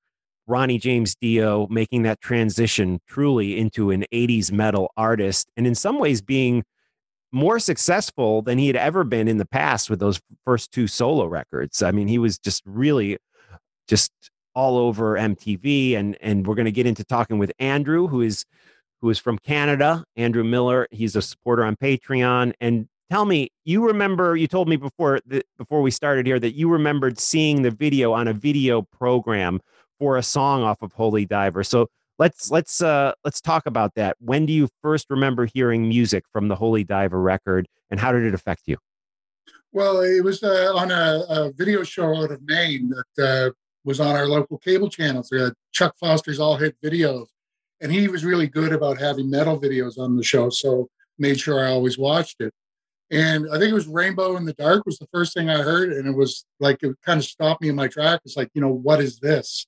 Ronnie 0.47 0.79
James 0.79 1.15
Dio 1.15 1.67
making 1.69 2.03
that 2.03 2.21
transition 2.21 3.01
truly 3.09 3.59
into 3.59 3.91
an 3.91 4.05
80s 4.13 4.53
metal 4.53 4.93
artist 4.97 5.49
and 5.57 5.67
in 5.67 5.75
some 5.75 5.99
ways 5.99 6.23
being 6.23 6.63
more 7.33 7.59
successful 7.59 8.43
than 8.43 8.59
he 8.59 8.69
had 8.69 8.77
ever 8.77 9.03
been 9.03 9.27
in 9.27 9.39
the 9.39 9.47
past 9.47 9.91
with 9.91 9.99
those 9.99 10.21
first 10.45 10.71
two 10.71 10.87
solo 10.87 11.27
records. 11.27 11.83
I 11.83 11.91
mean, 11.91 12.07
he 12.07 12.19
was 12.19 12.39
just 12.39 12.63
really 12.65 13.19
just 13.89 14.13
all 14.55 14.79
over 14.79 15.15
MTV 15.15 15.97
and 15.97 16.17
and 16.21 16.47
we're 16.47 16.55
going 16.55 16.65
to 16.65 16.73
get 16.73 16.87
into 16.87 17.05
talking 17.05 17.39
with 17.39 17.53
Andrew 17.59 18.07
who 18.07 18.23
is 18.23 18.45
who 19.01 19.11
is 19.11 19.19
from 19.19 19.39
Canada, 19.39 20.05
Andrew 20.17 20.45
Miller. 20.45 20.89
He's 20.91 21.15
a 21.15 21.23
supporter 21.23 21.65
on 21.65 21.77
Patreon 21.77 22.53
and 22.61 22.89
tell 23.11 23.25
me 23.25 23.51
you 23.65 23.85
remember 23.85 24.37
you 24.37 24.47
told 24.47 24.69
me 24.69 24.77
before 24.77 25.21
before 25.59 25.83
we 25.83 25.91
started 25.91 26.27
here 26.27 26.41
that 26.41 26.55
you 26.55 26.69
remembered 26.69 27.19
seeing 27.19 27.63
the 27.63 27.71
video 27.71 28.13
on 28.13 28.29
a 28.29 28.33
video 28.33 28.83
program 28.83 29.61
for 29.99 30.17
a 30.17 30.23
song 30.23 30.63
off 30.63 30.83
of 30.83 30.93
holy 30.93 31.25
diver. 31.25 31.65
So 31.65 31.89
let's 32.19 32.51
let's 32.51 32.83
uh 32.83 33.13
let's 33.25 33.41
talk 33.41 33.67
about 33.67 33.95
that. 33.95 34.17
When 34.21 34.47
do 34.47 34.53
you 34.53 34.69
first 34.83 35.07
remember 35.11 35.47
hearing 35.47 35.89
music 35.89 36.25
from 36.33 36.49
the 36.49 36.57
holy 36.57 36.85
diver 36.85 37.21
record 37.21 37.67
and 37.91 38.01
how 38.01 38.13
did 38.13 38.25
it 38.25 38.35
affect 38.35 38.63
you? 38.67 38.77
Well 39.73 40.01
it 40.01 40.23
was 40.25 40.43
uh, 40.43 40.73
on 40.75 40.91
a, 40.91 41.25
a, 41.29 41.53
video 41.53 41.83
show 41.83 42.17
out 42.17 42.31
of 42.31 42.41
maine 42.43 42.91
that 42.91 43.25
uh, 43.25 43.51
was 43.85 44.01
on 44.01 44.17
our 44.17 44.27
local 44.27 44.59
cable 44.59 44.89
channels 44.89 45.31
uh, 45.33 45.51
chuck 45.73 45.95
foster's 45.99 46.41
all 46.41 46.57
hit 46.57 46.77
videos. 46.83 47.27
And 47.83 47.93
he 47.93 48.09
was 48.09 48.25
really 48.25 48.47
good 48.47 48.73
about 48.73 48.99
having 48.99 49.29
metal 49.29 49.61
videos 49.61 49.99
on 49.99 50.17
the 50.17 50.23
show 50.23 50.51
so 50.51 50.89
made 51.19 51.39
sure 51.39 51.65
i 51.65 51.71
always 51.71 51.97
watched 51.97 52.41
it 52.41 52.53
and 53.11 53.47
I 53.51 53.59
think 53.59 53.71
it 53.71 53.75
was 53.75 53.87
Rainbow 53.87 54.37
in 54.37 54.45
the 54.45 54.53
Dark 54.55 54.85
was 54.85 54.99
the 54.99 55.07
first 55.13 55.35
thing 55.35 55.49
I 55.49 55.63
heard. 55.63 55.93
And 55.93 56.09
it 56.09 56.17
was 56.17 56.45
like, 56.59 56.83
it 56.83 56.97
kind 57.05 57.19
of 57.19 57.25
stopped 57.25 57.63
me 57.63 57.69
in 57.69 57.77
my 57.77 57.87
track. 57.87 58.21
It's 58.25 58.37
like, 58.37 58.51
you 58.55 58.61
know, 58.61 58.73
what 58.73 59.01
is 59.01 59.21
this? 59.21 59.67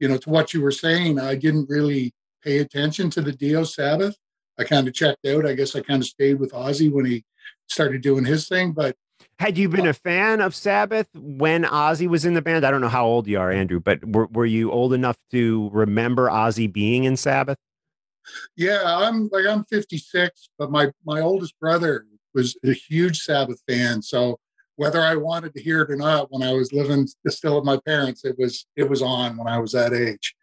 You 0.00 0.08
know, 0.08 0.16
to 0.16 0.30
what 0.30 0.54
you 0.54 0.62
were 0.62 0.70
saying, 0.70 1.18
I 1.18 1.34
didn't 1.34 1.68
really 1.68 2.14
pay 2.42 2.58
attention 2.58 3.10
to 3.10 3.20
the 3.20 3.32
Dio 3.32 3.64
Sabbath. 3.64 4.16
I 4.58 4.64
kind 4.64 4.88
of 4.88 4.94
checked 4.94 5.26
out. 5.26 5.46
I 5.46 5.54
guess 5.54 5.76
I 5.76 5.80
kind 5.80 6.02
of 6.02 6.08
stayed 6.08 6.38
with 6.38 6.52
Ozzy 6.52 6.90
when 6.90 7.04
he 7.04 7.24
started 7.68 8.00
doing 8.00 8.24
his 8.24 8.48
thing. 8.48 8.72
But 8.72 8.96
had 9.38 9.58
you 9.58 9.68
been 9.68 9.86
a 9.86 9.92
fan 9.92 10.40
of 10.40 10.54
Sabbath 10.54 11.08
when 11.14 11.64
Ozzy 11.64 12.08
was 12.08 12.24
in 12.24 12.34
the 12.34 12.42
band? 12.42 12.64
I 12.64 12.70
don't 12.70 12.80
know 12.80 12.88
how 12.88 13.04
old 13.04 13.26
you 13.26 13.38
are, 13.38 13.50
Andrew, 13.50 13.80
but 13.80 14.04
were, 14.04 14.26
were 14.26 14.46
you 14.46 14.72
old 14.72 14.94
enough 14.94 15.16
to 15.30 15.68
remember 15.72 16.28
Ozzy 16.28 16.72
being 16.72 17.04
in 17.04 17.16
Sabbath? 17.16 17.58
Yeah, 18.56 18.82
I'm 18.84 19.28
like 19.32 19.46
I'm 19.46 19.64
56, 19.64 20.50
but 20.58 20.70
my 20.70 20.90
my 21.04 21.20
oldest 21.20 21.58
brother 21.60 22.04
was 22.34 22.56
a 22.64 22.72
huge 22.72 23.20
Sabbath 23.20 23.62
fan. 23.68 24.02
So 24.02 24.38
whether 24.76 25.02
I 25.02 25.16
wanted 25.16 25.54
to 25.54 25.62
hear 25.62 25.82
it 25.82 25.90
or 25.90 25.96
not, 25.96 26.30
when 26.30 26.42
I 26.42 26.52
was 26.52 26.72
living 26.72 27.08
still 27.28 27.56
with 27.56 27.64
my 27.64 27.78
parents, 27.84 28.24
it 28.24 28.36
was 28.38 28.66
it 28.76 28.88
was 28.88 29.02
on 29.02 29.36
when 29.36 29.48
I 29.48 29.58
was 29.58 29.72
that 29.72 29.92
age. 29.92 30.34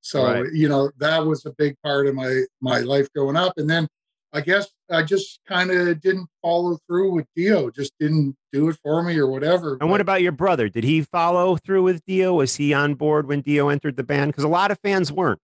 So 0.00 0.24
right. 0.24 0.52
you 0.52 0.68
know 0.68 0.90
that 0.98 1.24
was 1.24 1.44
a 1.46 1.52
big 1.52 1.76
part 1.82 2.06
of 2.06 2.14
my 2.14 2.42
my 2.60 2.80
life 2.80 3.08
growing 3.14 3.36
up. 3.36 3.54
And 3.56 3.68
then 3.68 3.88
I 4.32 4.40
guess 4.40 4.68
I 4.90 5.02
just 5.02 5.40
kind 5.48 5.70
of 5.70 6.00
didn't 6.00 6.28
follow 6.42 6.78
through 6.86 7.12
with 7.12 7.26
Dio. 7.34 7.70
Just 7.70 7.92
didn't 7.98 8.36
do 8.52 8.68
it 8.68 8.76
for 8.82 9.02
me 9.02 9.18
or 9.18 9.26
whatever. 9.26 9.72
And 9.72 9.80
but, 9.80 9.88
what 9.88 10.00
about 10.00 10.22
your 10.22 10.32
brother? 10.32 10.68
Did 10.68 10.84
he 10.84 11.02
follow 11.02 11.56
through 11.56 11.82
with 11.82 12.04
Dio? 12.06 12.34
Was 12.34 12.56
he 12.56 12.72
on 12.74 12.94
board 12.94 13.26
when 13.26 13.40
Dio 13.40 13.68
entered 13.68 13.96
the 13.96 14.02
band? 14.02 14.32
Because 14.32 14.44
a 14.44 14.48
lot 14.48 14.70
of 14.70 14.78
fans 14.80 15.12
weren't. 15.12 15.40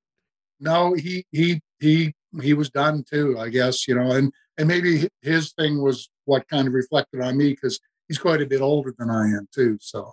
No, 0.61 0.95
he 0.95 1.27
he 1.33 1.61
he 1.81 2.15
he 2.41 2.55
was 2.55 2.71
done 2.71 3.05
too. 3.09 3.39
I 3.39 3.49
guess 3.49 3.87
you 3.89 3.95
know, 3.95 4.12
and 4.12 4.33
and 4.59 4.68
maybe 4.68 5.09
his 5.23 5.52
thing 5.52 5.82
was 5.82 6.09
what 6.25 6.47
kind 6.49 6.68
of 6.68 6.75
reflected 6.75 7.21
on 7.21 7.37
me 7.37 7.50
because 7.50 7.80
he's 8.09 8.18
quite 8.18 8.40
a 8.40 8.47
bit 8.47 8.61
older 8.61 8.94
than 8.99 9.11
I 9.11 9.26
am 9.26 9.49
too. 9.54 9.78
So, 9.80 10.12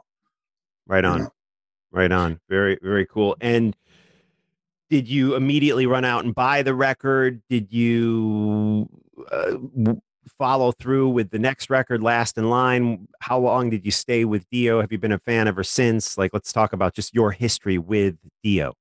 right 0.88 1.06
on, 1.06 1.18
you 1.18 1.24
know. 1.24 1.30
right 1.92 2.12
on. 2.12 2.40
Very 2.50 2.78
very 2.82 3.06
cool. 3.06 3.36
And 3.42 3.76
did 4.90 5.08
you 5.08 5.36
immediately 5.36 5.86
run 5.86 6.06
out 6.06 6.26
and 6.26 6.34
buy 6.34 6.64
the 6.64 6.74
record? 6.74 7.42
Did 7.50 7.72
you 7.72 8.90
uh, 9.32 9.58
follow 10.38 10.72
through 10.72 11.10
with 11.10 11.30
the 11.30 11.38
next 11.38 11.70
record, 11.70 12.02
Last 12.02 12.38
in 12.38 12.50
Line? 12.50 13.08
How 13.20 13.38
long 13.38 13.70
did 13.70 13.86
you 13.86 13.92
stay 13.92 14.26
with 14.26 14.50
Dio? 14.50 14.82
Have 14.82 14.92
you 14.92 14.98
been 14.98 15.12
a 15.12 15.20
fan 15.20 15.48
ever 15.48 15.64
since? 15.64 16.18
Like, 16.18 16.32
let's 16.34 16.52
talk 16.52 16.74
about 16.74 16.96
just 16.96 17.14
your 17.14 17.32
history 17.32 17.78
with 17.78 18.16
Dio. 18.44 18.74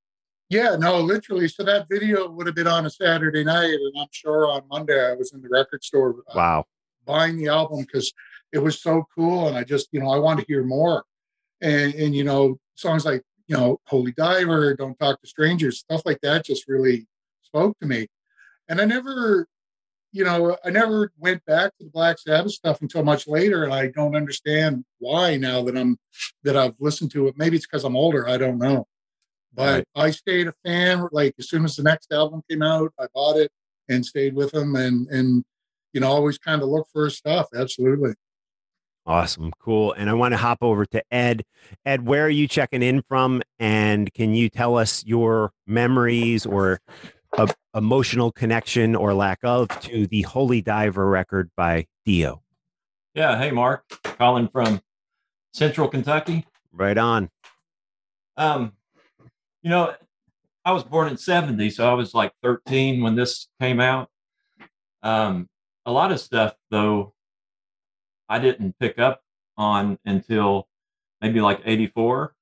Yeah, 0.49 0.77
no, 0.77 1.01
literally. 1.01 1.49
So 1.49 1.63
that 1.65 1.87
video 1.91 2.29
would 2.31 2.47
have 2.47 2.57
been 2.57 2.67
on 2.67 2.87
a 2.87 2.91
Saturday 2.91 3.45
night, 3.45 3.75
and 3.75 3.93
I'm 4.01 4.09
sure 4.11 4.51
on 4.51 4.63
Monday 4.71 5.11
I 5.11 5.15
was 5.15 5.33
in 5.33 5.43
the 5.43 5.49
record 5.49 5.85
store. 5.85 6.17
Uh, 6.31 6.33
wow. 6.35 6.65
Buying 7.05 7.37
the 7.37 7.49
album 7.49 7.81
because 7.81 8.13
it 8.53 8.59
was 8.59 8.81
so 8.81 9.05
cool, 9.15 9.49
and 9.49 9.57
I 9.57 9.65
just, 9.65 9.89
you 9.93 10.01
know, 10.01 10.11
I 10.11 10.19
want 10.19 10.41
to 10.41 10.47
hear 10.47 10.65
more. 10.65 11.05
And 11.61 11.95
and 11.95 12.15
you 12.15 12.25
know, 12.25 12.59
songs 12.77 13.05
like 13.05 13.23
you 13.47 13.57
know, 13.57 13.81
Holy 13.87 14.13
Diver, 14.13 14.75
Don't 14.75 14.99
Talk 14.99 15.21
to 15.21 15.27
Strangers, 15.27 15.79
stuff 15.79 16.03
like 16.05 16.21
that 16.23 16.45
just 16.45 16.69
really 16.69 17.07
spoke 17.43 17.79
to 17.81 17.87
me. 17.87 18.09
And 18.69 18.81
I 18.81 18.85
never 18.85 19.49
you 20.13 20.25
know, 20.25 20.57
I 20.65 20.71
never 20.71 21.13
went 21.19 21.45
back 21.45 21.77
to 21.77 21.85
the 21.85 21.91
Black 21.91 22.19
Sabbath 22.19 22.53
stuff 22.53 22.81
until 22.81 23.05
much 23.05 23.27
later, 23.29 23.65
and 23.65 23.73
I 23.73 23.89
don't 23.89 24.17
understand 24.17 24.85
why 24.99 25.37
now 25.37 25.63
that 25.65 25.77
I'm 25.77 25.99
that 26.45 26.57
I've 26.57 26.75
listened 26.81 27.11
to 27.13 27.27
it. 27.29 27.35
Maybe 27.37 27.57
it's 27.57 27.67
because 27.67 27.85
I'm 27.85 27.97
older. 27.97 28.29
I 28.29 28.39
don't 28.39 28.59
know, 28.59 28.87
but 29.59 29.75
right. 29.75 29.85
I 29.95 30.11
stayed 30.11 30.49
a 30.49 30.55
fan. 30.65 31.09
Like 31.13 31.35
as 31.39 31.49
soon 31.49 31.65
as 31.65 31.77
the 31.77 31.83
next 31.83 32.13
album 32.13 32.43
came 32.49 32.63
out, 32.63 32.93
I 32.99 33.07
bought 33.15 33.37
it 33.37 33.51
and 33.89 34.05
stayed 34.05 34.35
with 34.35 34.53
them, 34.53 34.77
and 34.77 35.07
and 35.09 35.45
you 35.93 36.01
know, 36.01 36.09
always 36.09 36.39
kind 36.39 36.63
of 36.63 36.69
look 36.69 36.87
for 36.93 37.05
his 37.05 37.17
stuff. 37.17 37.49
Absolutely. 37.55 38.15
Awesome, 39.05 39.53
cool. 39.59 39.95
And 39.95 40.11
I 40.11 40.13
want 40.13 40.33
to 40.33 40.37
hop 40.37 40.59
over 40.61 40.85
to 40.85 41.03
Ed. 41.11 41.43
Ed, 41.87 42.07
where 42.07 42.27
are 42.27 42.31
you 42.31 42.47
checking 42.47 42.83
in 42.83 43.03
from? 43.09 43.43
And 43.59 44.13
can 44.13 44.35
you 44.35 44.51
tell 44.51 44.77
us 44.77 45.03
your 45.07 45.53
memories 45.67 46.45
or 46.45 46.81
a 47.37 47.49
emotional 47.75 48.33
connection 48.33 48.97
or 48.97 49.15
lack 49.15 49.41
of 49.43 49.69
to 49.81 50.07
the 50.07 50.23
Holy 50.23 50.63
Diver 50.63 51.09
record 51.09 51.51
by 51.57 51.87
Dio. 52.05 52.43
Yeah. 53.15 53.39
Hey, 53.39 53.51
Mark. 53.51 53.85
Calling 54.03 54.49
from 54.49 54.81
Central 55.53 55.89
Kentucky. 55.89 56.47
Right 56.73 56.97
on. 56.97 57.31
Um, 58.37 58.73
you 59.63 59.71
know, 59.71 59.95
I 60.65 60.73
was 60.73 60.85
born 60.85 61.09
in 61.09 61.17
70, 61.17 61.71
so 61.71 61.89
I 61.89 61.95
was 61.95 62.15
like 62.15 62.33
13 62.43 63.03
when 63.03 63.15
this 63.17 63.49
came 63.61 63.81
out. 63.81 64.11
Um, 65.03 65.49
a 65.87 65.93
lot 65.93 66.13
of 66.13 66.21
stuff, 66.21 66.55
though, 66.71 67.15
I 68.29 68.39
didn't 68.39 68.79
pick 68.79 68.99
up 68.99 69.23
on 69.57 69.99
until 70.05 70.69
maybe 71.21 71.41
like 71.41 71.61
84. 71.65 72.35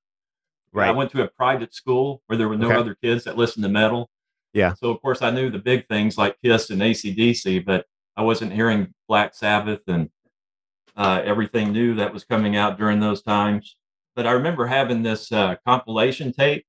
Right. 0.73 0.88
I 0.88 0.92
went 0.92 1.11
to 1.12 1.23
a 1.23 1.28
private 1.28 1.75
school 1.75 2.23
where 2.26 2.37
there 2.37 2.49
were 2.49 2.56
no 2.56 2.66
okay. 2.66 2.76
other 2.76 2.94
kids 2.94 3.25
that 3.25 3.38
listened 3.38 3.62
to 3.62 3.70
metal. 3.70 4.11
Yeah. 4.52 4.75
So 4.75 4.90
of 4.90 5.00
course 5.00 5.23
I 5.23 5.30
knew 5.30 5.49
the 5.49 5.58
big 5.58 5.87
things 5.88 6.18
like 6.18 6.37
Kiss 6.42 6.70
and 6.70 6.82
ACDC, 6.82 7.64
but 7.64 7.87
I 8.16 8.23
wasn't 8.23 8.52
hearing 8.52 8.92
Black 9.08 9.35
Sabbath 9.35 9.80
and 9.87 10.11
uh, 10.96 11.23
everything 11.25 11.73
new 11.73 11.94
that 11.94 12.12
was 12.12 12.25
coming 12.25 12.56
out 12.56 12.78
during 12.78 13.00
those 13.00 13.23
times. 13.23 13.76
But 14.14 14.26
I 14.26 14.32
remember 14.32 14.66
having 14.66 15.02
this 15.02 15.30
uh, 15.32 15.56
compilation 15.66 16.32
tape 16.32 16.65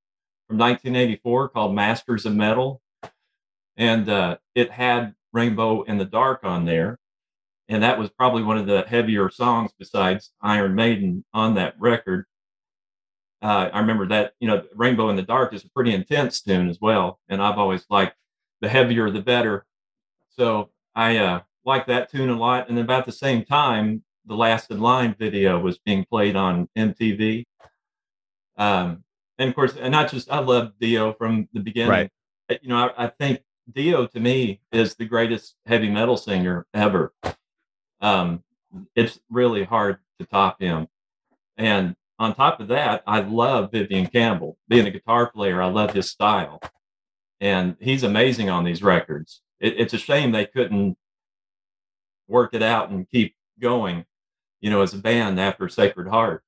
from 0.48 0.58
1984 0.58 1.50
called 1.50 1.76
Masters 1.76 2.26
of 2.26 2.36
Metal, 2.36 2.82
and 3.76 4.10
uh, 4.10 4.38
it 4.56 4.72
had 4.72 5.14
Rainbow 5.34 5.84
in 5.84 5.98
the 5.98 6.06
Dark 6.06 6.44
on 6.44 6.66
there, 6.66 7.00
and 7.68 7.84
that 7.84 8.00
was 8.00 8.10
probably 8.10 8.44
one 8.44 8.58
of 8.58 8.66
the 8.66 8.84
heavier 8.88 9.30
songs 9.30 9.72
besides 9.78 10.32
Iron 10.42 10.76
Maiden 10.76 11.26
on 11.34 11.56
that 11.56 11.76
record 11.80 12.26
uh, 13.42 13.70
I 13.72 13.80
remember 13.80 14.08
that 14.08 14.34
you 14.40 14.48
know 14.48 14.64
Rainbow 14.76 15.10
in 15.10 15.16
the 15.16 15.22
Dark 15.22 15.54
is 15.54 15.64
a 15.64 15.70
pretty 15.70 15.94
intense 15.94 16.42
tune 16.42 16.70
as 16.70 16.80
well, 16.82 17.20
and 17.30 17.42
I've 17.42 17.60
always 17.60 17.86
liked 17.90 18.16
the 18.62 18.70
heavier 18.70 19.12
the 19.12 19.22
better. 19.22 19.66
So 20.30 20.72
I 20.96 21.18
uh, 21.18 21.42
like 21.66 21.86
that 21.88 22.12
tune 22.12 22.30
a 22.30 22.38
lot. 22.38 22.70
And 22.70 22.80
about 22.80 23.06
the 23.06 23.12
same 23.12 23.46
time, 23.46 24.04
the 24.26 24.36
Last 24.36 24.72
in 24.72 24.80
Line 24.80 25.16
video 25.18 25.60
was 25.60 25.78
being 25.78 26.06
played 26.06 26.36
on 26.36 26.68
MTV. 26.78 27.46
Um, 28.58 29.04
and 29.38 29.50
of 29.50 29.56
course, 29.56 29.76
and 29.80 29.92
not 29.92 30.12
just 30.12 30.32
I 30.32 30.40
love 30.40 30.74
Dio 30.80 31.14
from 31.14 31.48
the 31.54 31.60
beginning. 31.60 31.92
Right. 31.92 32.12
You 32.62 32.70
know, 32.70 32.90
I, 32.98 33.06
I 33.06 33.08
think 33.08 33.42
Dio 33.72 34.08
to 34.08 34.20
me 34.20 34.62
is 34.72 34.96
the 34.96 35.06
greatest 35.06 35.56
heavy 35.66 35.90
metal 35.90 36.18
singer 36.18 36.66
ever. 36.74 37.14
Um, 38.02 38.44
it's 38.96 39.20
really 39.30 39.64
hard 39.64 39.98
to 40.20 40.26
top 40.26 40.62
him. 40.62 40.88
And 41.58 41.96
on 42.20 42.34
top 42.34 42.60
of 42.60 42.70
that, 42.70 43.04
I 43.06 43.20
love 43.20 43.72
Vivian 43.72 44.08
Campbell. 44.08 44.58
Being 44.68 44.88
a 44.88 44.92
guitar 44.92 45.30
player, 45.32 45.62
I 45.62 45.68
love 45.68 45.94
his 45.94 46.10
style. 46.10 46.62
And 47.40 47.76
he's 47.80 48.04
amazing 48.04 48.50
on 48.50 48.64
these 48.64 48.82
records. 48.82 49.42
It, 49.60 49.76
it's 49.78 49.94
a 49.94 49.98
shame 49.98 50.32
they 50.32 50.46
couldn't 50.46 50.98
work 52.28 52.54
it 52.54 52.64
out 52.64 52.90
and 52.90 53.10
keep 53.10 53.36
going, 53.60 54.06
you 54.62 54.70
know, 54.70 54.82
as 54.82 54.94
a 54.94 54.98
band 54.98 55.40
after 55.40 55.70
Sacred 55.70 56.08
Heart. 56.08 56.44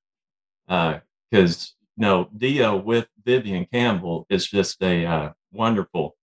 Because, 0.66 1.74
uh, 1.74 1.79
know, 1.96 2.28
Dio 2.36 2.76
with 2.76 3.08
Vivian 3.24 3.66
Campbell 3.72 4.26
is 4.30 4.46
just 4.46 4.82
a 4.82 5.04
uh, 5.04 5.32
wonderful 5.52 6.16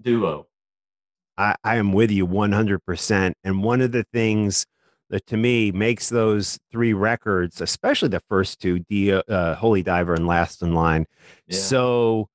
duo. 0.00 0.46
I, 1.38 1.56
I 1.64 1.76
am 1.76 1.92
with 1.92 2.10
you 2.10 2.26
100%. 2.26 3.32
And 3.44 3.62
one 3.62 3.80
of 3.80 3.92
the 3.92 4.04
things 4.12 4.66
that 5.08 5.26
to 5.26 5.36
me 5.36 5.72
makes 5.72 6.08
those 6.08 6.58
three 6.70 6.92
records, 6.92 7.60
especially 7.60 8.08
the 8.08 8.22
first 8.28 8.60
two, 8.60 8.80
Dio, 8.80 9.20
uh, 9.20 9.54
Holy 9.54 9.82
Diver 9.82 10.14
and 10.14 10.26
Last 10.26 10.62
in 10.62 10.74
Line, 10.74 11.06
yeah. 11.46 11.58
so 11.58 12.28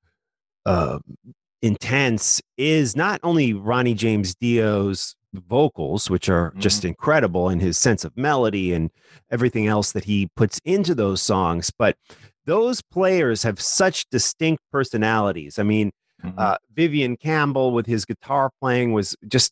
uh, 0.65 0.99
intense 1.61 2.41
is 2.57 2.95
not 2.95 3.19
only 3.23 3.53
Ronnie 3.53 3.93
James 3.93 4.35
Dio's 4.35 5.15
vocals, 5.33 6.09
which 6.09 6.29
are 6.29 6.51
mm-hmm. 6.51 6.59
just 6.59 6.85
incredible, 6.85 7.49
and 7.49 7.61
his 7.61 7.77
sense 7.77 8.03
of 8.03 8.15
melody 8.17 8.73
and 8.73 8.91
everything 9.31 9.67
else 9.67 9.91
that 9.91 10.05
he 10.05 10.29
puts 10.35 10.59
into 10.65 10.95
those 10.95 11.21
songs, 11.21 11.71
but 11.77 11.97
those 12.45 12.81
players 12.81 13.43
have 13.43 13.59
such 13.59 14.07
distinct 14.09 14.63
personalities. 14.71 15.59
I 15.59 15.63
mean, 15.63 15.91
mm-hmm. 16.23 16.37
uh, 16.37 16.55
Vivian 16.73 17.17
Campbell 17.17 17.71
with 17.71 17.85
his 17.85 18.05
guitar 18.05 18.51
playing 18.61 18.93
was 18.93 19.15
just 19.27 19.51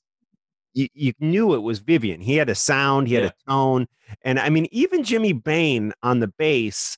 you, 0.73 0.87
you 0.93 1.13
knew 1.19 1.53
it 1.53 1.61
was 1.61 1.79
Vivian. 1.79 2.21
He 2.21 2.37
had 2.37 2.49
a 2.49 2.55
sound, 2.55 3.07
he 3.07 3.13
had 3.13 3.23
yeah. 3.23 3.29
a 3.29 3.49
tone. 3.49 3.87
And 4.23 4.39
I 4.39 4.49
mean, 4.49 4.67
even 4.71 5.03
Jimmy 5.03 5.33
Bain 5.33 5.93
on 6.01 6.19
the 6.19 6.27
bass, 6.27 6.97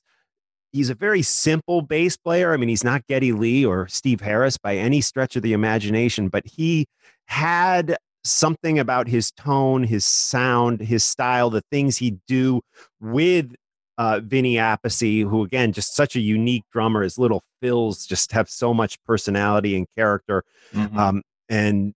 he's 0.72 0.90
a 0.90 0.94
very 0.94 1.22
simple 1.22 1.82
bass 1.82 2.16
player. 2.16 2.52
I 2.52 2.56
mean, 2.56 2.68
he's 2.68 2.84
not 2.84 3.06
Geddy 3.06 3.32
Lee 3.32 3.64
or 3.64 3.86
Steve 3.88 4.20
Harris 4.20 4.56
by 4.56 4.76
any 4.76 5.00
stretch 5.00 5.36
of 5.36 5.42
the 5.42 5.52
imagination, 5.52 6.28
but 6.28 6.46
he 6.46 6.86
had 7.26 7.96
something 8.24 8.78
about 8.78 9.08
his 9.08 9.30
tone, 9.32 9.84
his 9.84 10.04
sound, 10.04 10.80
his 10.80 11.04
style, 11.04 11.50
the 11.50 11.62
things 11.70 11.98
he'd 11.98 12.18
do 12.26 12.60
with 13.00 13.54
uh, 13.98 14.20
Vinny 14.22 14.54
Appice, 14.54 15.22
who 15.22 15.44
again, 15.44 15.72
just 15.72 15.94
such 15.94 16.16
a 16.16 16.20
unique 16.20 16.64
drummer. 16.72 17.02
His 17.02 17.18
little 17.18 17.42
fills 17.60 18.06
just 18.06 18.32
have 18.32 18.48
so 18.48 18.74
much 18.74 19.02
personality 19.04 19.76
and 19.76 19.86
character. 19.96 20.44
Mm-hmm. 20.72 20.98
Um, 20.98 21.22
and 21.48 21.94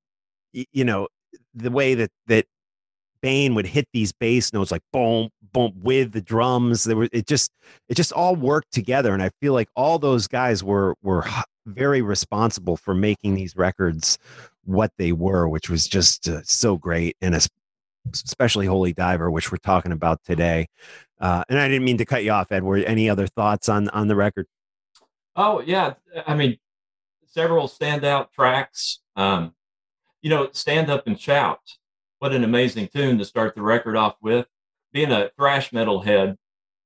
you 0.53 0.85
know, 0.85 1.09
the 1.55 1.71
way 1.71 1.95
that 1.95 2.11
that 2.27 2.47
Bain 3.21 3.55
would 3.55 3.67
hit 3.67 3.87
these 3.93 4.13
bass 4.13 4.53
notes 4.53 4.71
like 4.71 4.83
boom, 4.93 5.29
boom 5.53 5.73
with 5.83 6.13
the 6.13 6.23
drums. 6.23 6.85
There 6.85 6.97
were 6.97 7.09
it 7.13 7.27
just 7.27 7.53
it 7.89 7.95
just 7.95 8.13
all 8.13 8.35
worked 8.35 8.73
together, 8.73 9.13
and 9.13 9.23
I 9.23 9.31
feel 9.41 9.53
like 9.53 9.69
all 9.77 9.99
those 9.99 10.27
guys 10.27 10.65
were 10.65 10.95
were 11.03 11.25
very 11.67 12.03
responsible 12.03 12.77
for 12.77 12.95
making 12.95 13.35
these 13.35 13.57
records 13.57 14.19
what 14.65 14.93
they 14.99 15.13
were, 15.13 15.49
which 15.49 15.69
was 15.69 15.87
just 15.87 16.29
uh, 16.29 16.41
so 16.45 16.79
great, 16.79 17.17
and 17.21 17.35
especially 18.13 18.67
Holy 18.67 18.93
Diver, 18.93 19.31
which 19.31 19.51
we're 19.51 19.59
talking 19.59 19.93
about 19.93 20.23
today. 20.25 20.69
Uh, 21.21 21.45
and 21.49 21.59
I 21.59 21.69
didn't 21.69 21.85
mean 21.85 21.99
to 21.99 22.07
cut 22.07 22.25
you 22.25 22.33
off, 22.33 22.51
Edward. 22.51 22.85
Any 22.85 23.11
other 23.11 23.27
thoughts 23.27 23.69
on 23.69 23.89
on 23.91 24.09
the 24.09 24.17
record? 24.17 24.47
Oh 25.37 25.61
yeah, 25.61 25.95
I 26.27 26.35
mean, 26.35 26.59
several 27.27 27.69
standout 27.69 28.33
tracks. 28.33 29.01
Um, 29.17 29.55
you 30.23 30.31
know, 30.31 30.49
stand 30.53 30.91
up 30.91 31.07
and 31.07 31.19
shout. 31.19 31.61
What 32.19 32.33
an 32.33 32.45
amazing 32.45 32.89
tune 32.95 33.19
to 33.19 33.25
start 33.25 33.55
the 33.55 33.63
record 33.63 33.97
off 33.97 34.17
with. 34.21 34.47
Being 34.93 35.13
a 35.13 35.31
thrash 35.37 35.73
metal 35.73 36.01
head, 36.03 36.37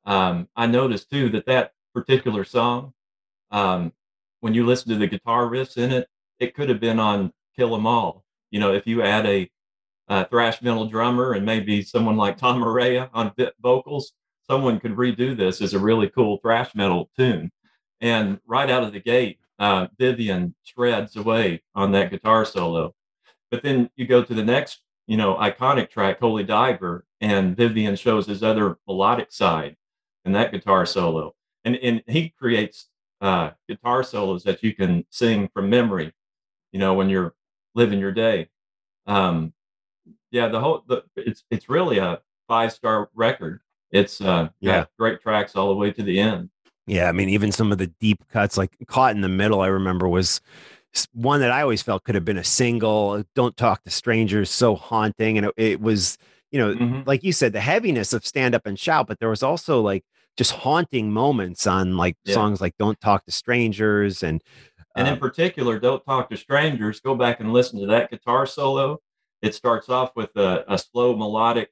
um, 0.05 0.49
I 0.55 0.67
noticed 0.67 1.11
too 1.11 1.29
that 1.31 1.47
that 1.47 1.73
particular 1.95 2.45
song, 2.45 2.93
um, 3.51 3.93
when 4.41 4.55
you 4.55 4.67
listen 4.67 4.91
to 4.91 4.99
the 4.99 5.07
guitar 5.07 5.47
riffs 5.47 5.77
in 5.77 5.91
it, 5.91 6.09
it 6.39 6.55
could 6.55 6.69
have 6.69 6.81
been 6.81 7.01
on 7.01 7.33
Kill 7.57 7.75
'Em 7.75 7.87
All. 7.87 8.25
You 8.51 8.61
know, 8.61 8.73
if 8.73 8.87
you 8.87 9.03
add 9.03 9.27
a, 9.27 9.51
a 10.09 10.27
thrash 10.27 10.63
metal 10.63 10.87
drummer 10.87 11.33
and 11.33 11.45
maybe 11.45 11.83
someone 11.83 12.17
like 12.17 12.37
Tom 12.37 12.63
Araya 12.63 13.09
on 13.15 13.33
vocals, 13.61 14.13
someone 14.47 14.81
could 14.81 14.97
redo 14.97 15.37
this 15.37 15.61
as 15.61 15.75
a 15.75 15.79
really 15.79 16.09
cool 16.09 16.39
thrash 16.39 16.75
metal 16.75 17.11
tune. 17.17 17.51
And 18.01 18.39
right 18.47 18.71
out 18.71 18.83
of 18.83 18.93
the 18.93 19.01
gate, 19.01 19.39
uh, 19.59 19.87
Vivian 19.99 20.55
shreds 20.63 21.17
away 21.17 21.63
on 21.75 21.93
that 21.93 22.11
guitar 22.11 22.45
solo. 22.45 22.95
But 23.51 23.63
then 23.63 23.89
you 23.97 24.07
go 24.07 24.23
to 24.23 24.35
the 24.35 24.45
next 24.45 24.81
you 25.07 25.17
know, 25.17 25.35
iconic 25.35 25.91
track, 25.91 26.19
Holy 26.21 26.45
Diver, 26.45 27.05
and 27.21 27.57
Vivian 27.57 27.97
shows 27.97 28.27
his 28.27 28.43
other 28.43 28.79
melodic 28.87 29.33
side 29.33 29.77
in 30.25 30.33
that 30.33 30.53
guitar 30.53 30.87
solo. 30.87 31.35
And, 31.65 31.77
and 31.77 32.03
he 32.07 32.31
creates 32.31 32.89
uh, 33.21 33.51
guitar 33.69 34.03
solos 34.03 34.45
that 34.45 34.63
you 34.63 34.75
can 34.75 35.05
sing 35.11 35.49
from 35.53 35.71
memory, 35.71 36.13
you 36.73 36.79
know, 36.79 36.95
when 36.95 37.09
you're 37.09 37.35
living 37.75 37.99
your 37.99 38.13
day. 38.13 38.49
Um, 39.07 39.53
yeah, 40.35 40.49
the 40.49 40.59
whole, 40.59 40.83
the, 40.89 41.05
it's, 41.15 41.45
it's 41.49 41.69
really 41.69 41.99
a 41.99 42.21
five 42.49 42.73
star 42.73 43.09
record. 43.15 43.61
It's 43.93 44.21
uh, 44.21 44.49
yeah, 44.59 44.87
great 44.99 45.21
tracks 45.21 45.55
all 45.55 45.69
the 45.69 45.77
way 45.77 45.93
to 45.93 46.03
the 46.03 46.19
end. 46.19 46.51
Yeah, 46.89 47.09
I 47.09 47.13
mean, 47.13 47.29
even 47.29 47.53
some 47.53 47.71
of 47.71 47.79
the 47.79 47.87
deep 47.87 48.19
cuts, 48.29 48.59
like 48.59 48.77
"Caught 48.89 49.15
in 49.15 49.21
the 49.21 49.29
Middle," 49.29 49.61
I 49.61 49.69
remember 49.69 50.09
was 50.09 50.41
one 51.13 51.39
that 51.41 51.53
I 51.53 51.63
always 51.63 51.83
felt 51.83 52.03
could 52.03 52.17
have 52.17 52.25
been 52.25 52.37
a 52.37 52.45
single. 52.45 53.23
"Don't 53.37 53.57
Talk 53.57 53.85
to 53.85 53.91
Strangers" 53.91 54.51
so 54.51 54.75
haunting, 54.75 55.39
and 55.39 55.47
it, 55.47 55.55
it 55.57 55.81
was, 55.81 56.19
you 56.51 56.59
know, 56.59 56.75
mm-hmm. 56.75 57.03
like 57.07 57.23
you 57.23 57.33
said, 57.33 57.53
the 57.53 57.61
heaviness 57.61 58.13
of 58.13 58.27
"Stand 58.27 58.57
Up 58.57 58.67
and 58.67 58.77
Shout," 58.77 59.07
but 59.07 59.21
there 59.21 59.29
was 59.31 59.45
also 59.45 59.81
like 59.81 60.05
just 60.37 60.51
haunting 60.51 61.13
moments 61.13 61.65
on 61.69 61.97
like 61.97 62.17
yeah. 62.25 62.35
songs 62.35 62.61
like 62.61 62.77
"Don't 62.77 63.01
Talk 63.01 63.25
to 63.27 63.31
Strangers" 63.31 64.25
and 64.25 64.43
and 64.97 65.07
in 65.07 65.15
um 65.15 65.21
particular, 65.21 65.79
"Don't 65.79 66.05
Talk 66.05 66.29
to 66.31 66.37
Strangers." 66.37 66.99
Go 66.99 67.15
back 67.15 67.39
and 67.39 67.53
listen 67.53 67.79
to 67.79 67.87
that 67.87 68.11
guitar 68.11 68.45
solo. 68.45 68.99
It 69.45 69.55
starts 69.55 69.89
off 69.89 70.13
with 70.17 70.35
a, 70.37 70.65
a 70.73 70.79
slow 70.79 71.17
melodic 71.17 71.71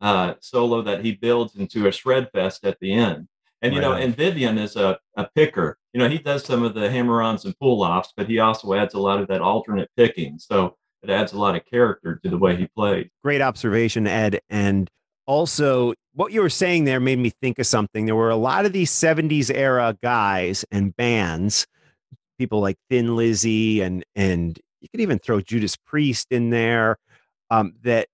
uh, 0.00 0.34
solo 0.40 0.82
that 0.82 1.04
he 1.04 1.12
builds 1.12 1.56
into 1.56 1.86
a 1.86 1.92
shred 1.92 2.30
fest 2.32 2.64
at 2.64 2.78
the 2.80 2.92
end 2.92 3.28
and 3.62 3.74
you 3.74 3.80
right. 3.80 3.88
know, 3.88 3.94
and 3.94 4.16
Vivian 4.16 4.58
is 4.58 4.76
a, 4.76 4.98
a 5.16 5.28
picker. 5.34 5.78
You 5.92 6.00
know, 6.00 6.08
he 6.08 6.18
does 6.18 6.44
some 6.44 6.62
of 6.62 6.74
the 6.74 6.90
hammer-ons 6.90 7.44
and 7.44 7.58
pull-offs, 7.58 8.12
but 8.16 8.26
he 8.26 8.38
also 8.38 8.74
adds 8.74 8.94
a 8.94 8.98
lot 8.98 9.20
of 9.20 9.28
that 9.28 9.40
alternate 9.40 9.90
picking. 9.96 10.38
So 10.38 10.76
it 11.02 11.10
adds 11.10 11.32
a 11.32 11.38
lot 11.38 11.56
of 11.56 11.66
character 11.66 12.20
to 12.22 12.30
the 12.30 12.38
way 12.38 12.56
he 12.56 12.66
plays. 12.66 13.08
Great 13.22 13.42
observation, 13.42 14.06
Ed. 14.06 14.40
And 14.48 14.88
also, 15.26 15.94
what 16.14 16.32
you 16.32 16.40
were 16.40 16.50
saying 16.50 16.84
there 16.84 17.00
made 17.00 17.18
me 17.18 17.32
think 17.42 17.58
of 17.58 17.66
something. 17.66 18.06
There 18.06 18.16
were 18.16 18.30
a 18.30 18.36
lot 18.36 18.64
of 18.64 18.72
these 18.72 18.90
70s 18.90 19.50
era 19.54 19.96
guys 20.02 20.64
and 20.70 20.96
bands, 20.96 21.66
people 22.38 22.60
like 22.60 22.76
Thin 22.88 23.16
Lizzy, 23.16 23.82
and 23.82 24.04
and 24.14 24.58
you 24.80 24.88
could 24.88 25.00
even 25.00 25.18
throw 25.18 25.40
Judas 25.40 25.76
Priest 25.76 26.28
in 26.30 26.50
there, 26.50 26.96
um, 27.50 27.74
that 27.82 28.06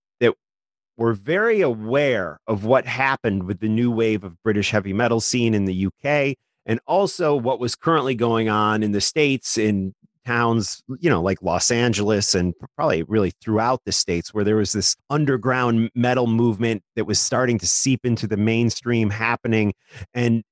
were 0.96 1.12
very 1.12 1.61
aware 1.61 2.38
of 2.46 2.64
what 2.64 2.87
happened 2.87 3.44
with 3.44 3.61
the 3.61 3.68
new 3.68 3.90
wave 3.90 4.24
of 4.24 4.42
British 4.42 4.70
heavy 4.70 4.92
metal 4.92 5.20
scene 5.20 5.55
in 5.55 5.66
the 5.66 5.87
UK 5.87 6.37
and 6.64 6.81
also 6.87 7.37
what 7.37 7.61
was 7.61 7.76
currently 7.76 8.14
going 8.14 8.48
on 8.48 8.83
in 8.83 8.92
the 8.92 9.00
States 9.00 9.59
in 9.59 9.94
towns, 10.24 10.83
you 10.98 11.09
know, 11.09 11.22
like 11.22 11.40
Los 11.42 11.70
Angeles 11.70 12.35
and 12.35 12.52
probably 12.74 13.05
really 13.05 13.33
throughout 13.40 13.81
the 13.85 13.92
States, 13.92 14.35
where 14.35 14.42
there 14.42 14.57
was 14.57 14.72
this 14.72 14.96
underground 15.09 15.90
metal 15.94 16.26
movement 16.26 16.83
that 16.96 17.05
was 17.05 17.20
starting 17.20 17.59
to 17.59 17.66
seep 17.66 18.05
into 18.05 18.26
the 18.26 18.37
mainstream 18.37 19.11
happening. 19.11 19.72
And 20.14 20.42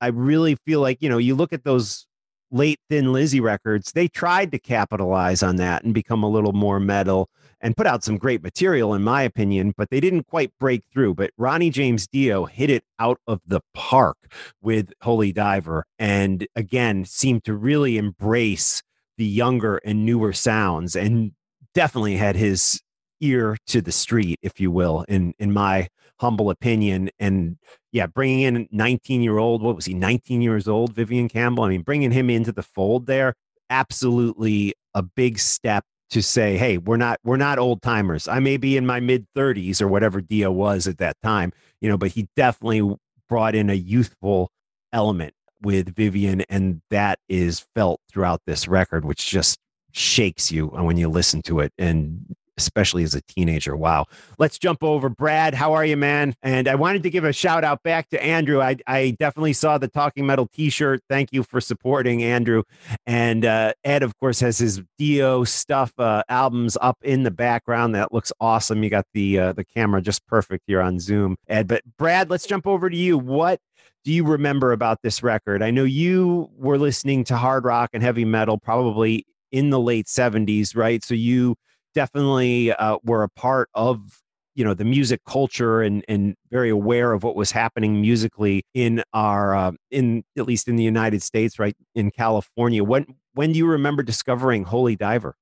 I 0.00 0.08
really 0.08 0.56
feel 0.66 0.80
like, 0.80 0.98
you 1.00 1.08
know, 1.08 1.18
you 1.18 1.34
look 1.34 1.54
at 1.54 1.64
those 1.64 2.06
late 2.52 2.78
Thin 2.88 3.12
Lizzy 3.12 3.40
records, 3.40 3.92
they 3.92 4.06
tried 4.06 4.52
to 4.52 4.58
capitalize 4.58 5.42
on 5.42 5.56
that 5.56 5.82
and 5.82 5.92
become 5.94 6.22
a 6.22 6.28
little 6.28 6.52
more 6.52 6.78
metal 6.78 7.28
and 7.60 7.76
put 7.76 7.86
out 7.86 8.04
some 8.04 8.18
great 8.18 8.42
material, 8.42 8.92
in 8.92 9.02
my 9.02 9.22
opinion, 9.22 9.72
but 9.76 9.88
they 9.90 10.00
didn't 10.00 10.26
quite 10.26 10.52
break 10.60 10.82
through. 10.92 11.14
But 11.14 11.30
Ronnie 11.38 11.70
James 11.70 12.06
Dio 12.06 12.44
hit 12.44 12.70
it 12.70 12.84
out 12.98 13.18
of 13.26 13.40
the 13.46 13.60
park 13.72 14.16
with 14.60 14.92
Holy 15.00 15.32
Diver 15.32 15.84
and 15.98 16.46
again 16.54 17.04
seemed 17.04 17.44
to 17.44 17.54
really 17.54 17.96
embrace 17.96 18.82
the 19.16 19.24
younger 19.24 19.76
and 19.78 20.04
newer 20.04 20.32
sounds 20.32 20.96
and 20.96 21.32
definitely 21.74 22.16
had 22.16 22.36
his 22.36 22.80
ear 23.20 23.56
to 23.68 23.80
the 23.80 23.92
street, 23.92 24.38
if 24.42 24.60
you 24.60 24.70
will, 24.70 25.04
in, 25.08 25.32
in 25.38 25.52
my 25.52 25.88
humble 26.18 26.50
opinion. 26.50 27.10
And 27.18 27.56
yeah, 27.92 28.06
bringing 28.06 28.40
in 28.40 28.68
19 28.72 29.22
year 29.22 29.38
old, 29.38 29.62
what 29.62 29.76
was 29.76 29.84
he, 29.84 29.94
19 29.94 30.40
years 30.40 30.66
old, 30.66 30.94
Vivian 30.94 31.28
Campbell? 31.28 31.64
I 31.64 31.68
mean, 31.68 31.82
bringing 31.82 32.10
him 32.10 32.30
into 32.30 32.50
the 32.50 32.62
fold 32.62 33.06
there, 33.06 33.34
absolutely 33.70 34.74
a 34.94 35.02
big 35.02 35.38
step 35.38 35.84
to 36.10 36.22
say, 36.22 36.56
hey, 36.58 36.78
we're 36.78 36.96
not 36.96 37.18
we're 37.24 37.36
not 37.36 37.58
old 37.58 37.80
timers. 37.82 38.28
I 38.28 38.38
may 38.38 38.56
be 38.56 38.76
in 38.76 38.86
my 38.86 39.00
mid 39.00 39.26
30s 39.36 39.80
or 39.80 39.88
whatever 39.88 40.20
Dio 40.20 40.50
was 40.50 40.86
at 40.86 40.98
that 40.98 41.16
time, 41.22 41.52
you 41.80 41.88
know, 41.88 41.96
but 41.96 42.10
he 42.12 42.28
definitely 42.36 42.96
brought 43.28 43.54
in 43.54 43.70
a 43.70 43.74
youthful 43.74 44.50
element 44.92 45.34
with 45.62 45.94
Vivian, 45.94 46.42
and 46.42 46.82
that 46.90 47.18
is 47.28 47.64
felt 47.74 48.00
throughout 48.10 48.42
this 48.46 48.68
record, 48.68 49.04
which 49.04 49.26
just 49.26 49.58
shakes 49.92 50.50
you 50.50 50.70
uh, 50.76 50.82
when 50.82 50.96
you 50.96 51.08
listen 51.08 51.40
to 51.42 51.60
it. 51.60 51.72
And 51.78 52.34
especially 52.56 53.02
as 53.02 53.14
a 53.14 53.22
teenager. 53.22 53.76
Wow. 53.76 54.06
Let's 54.38 54.58
jump 54.58 54.82
over. 54.82 55.08
Brad, 55.08 55.54
how 55.54 55.72
are 55.72 55.84
you, 55.84 55.96
man? 55.96 56.34
And 56.42 56.68
I 56.68 56.74
wanted 56.74 57.02
to 57.04 57.10
give 57.10 57.24
a 57.24 57.32
shout 57.32 57.64
out 57.64 57.82
back 57.82 58.08
to 58.10 58.22
Andrew. 58.22 58.60
I, 58.60 58.76
I 58.86 59.16
definitely 59.18 59.52
saw 59.52 59.78
the 59.78 59.88
Talking 59.88 60.26
Metal 60.26 60.48
t 60.52 60.70
shirt. 60.70 61.02
Thank 61.08 61.32
you 61.32 61.42
for 61.42 61.60
supporting 61.60 62.22
Andrew. 62.22 62.62
And 63.06 63.44
uh, 63.44 63.72
Ed, 63.84 64.02
of 64.02 64.16
course, 64.18 64.40
has 64.40 64.58
his 64.58 64.82
Dio 64.98 65.44
stuff 65.44 65.92
uh, 65.98 66.22
albums 66.28 66.76
up 66.80 66.98
in 67.02 67.22
the 67.22 67.30
background. 67.30 67.94
That 67.94 68.12
looks 68.12 68.32
awesome. 68.40 68.82
You 68.82 68.90
got 68.90 69.06
the, 69.14 69.38
uh, 69.38 69.52
the 69.52 69.64
camera 69.64 70.02
just 70.02 70.26
perfect 70.26 70.64
here 70.66 70.80
on 70.80 71.00
Zoom, 71.00 71.36
Ed. 71.48 71.68
But 71.68 71.82
Brad, 71.98 72.30
let's 72.30 72.46
jump 72.46 72.66
over 72.66 72.90
to 72.90 72.96
you. 72.96 73.18
What 73.18 73.60
do 74.04 74.12
you 74.12 74.24
remember 74.24 74.72
about 74.72 74.98
this 75.02 75.22
record? 75.22 75.62
I 75.62 75.70
know 75.70 75.84
you 75.84 76.50
were 76.56 76.78
listening 76.78 77.24
to 77.24 77.36
hard 77.36 77.64
rock 77.64 77.90
and 77.92 78.02
heavy 78.02 78.24
metal 78.24 78.58
probably 78.58 79.24
in 79.52 79.70
the 79.70 79.78
late 79.78 80.06
70s, 80.06 80.76
right? 80.76 81.04
So 81.04 81.14
you 81.14 81.56
definitely 81.94 82.72
uh, 82.72 82.98
were 83.04 83.22
a 83.22 83.28
part 83.28 83.68
of 83.74 84.22
you 84.54 84.64
know 84.64 84.74
the 84.74 84.84
music 84.84 85.20
culture 85.26 85.80
and 85.80 86.04
and 86.08 86.36
very 86.50 86.70
aware 86.70 87.12
of 87.12 87.22
what 87.22 87.36
was 87.36 87.50
happening 87.50 88.00
musically 88.00 88.64
in 88.74 89.02
our 89.14 89.54
uh, 89.54 89.72
in 89.90 90.24
at 90.36 90.46
least 90.46 90.68
in 90.68 90.76
the 90.76 90.84
United 90.84 91.22
States, 91.22 91.58
right 91.58 91.76
in 91.94 92.10
California. 92.10 92.84
When 92.84 93.06
when 93.34 93.52
do 93.52 93.58
you 93.58 93.66
remember 93.66 94.02
discovering 94.02 94.64
Holy 94.64 94.96
Diver? 94.96 95.34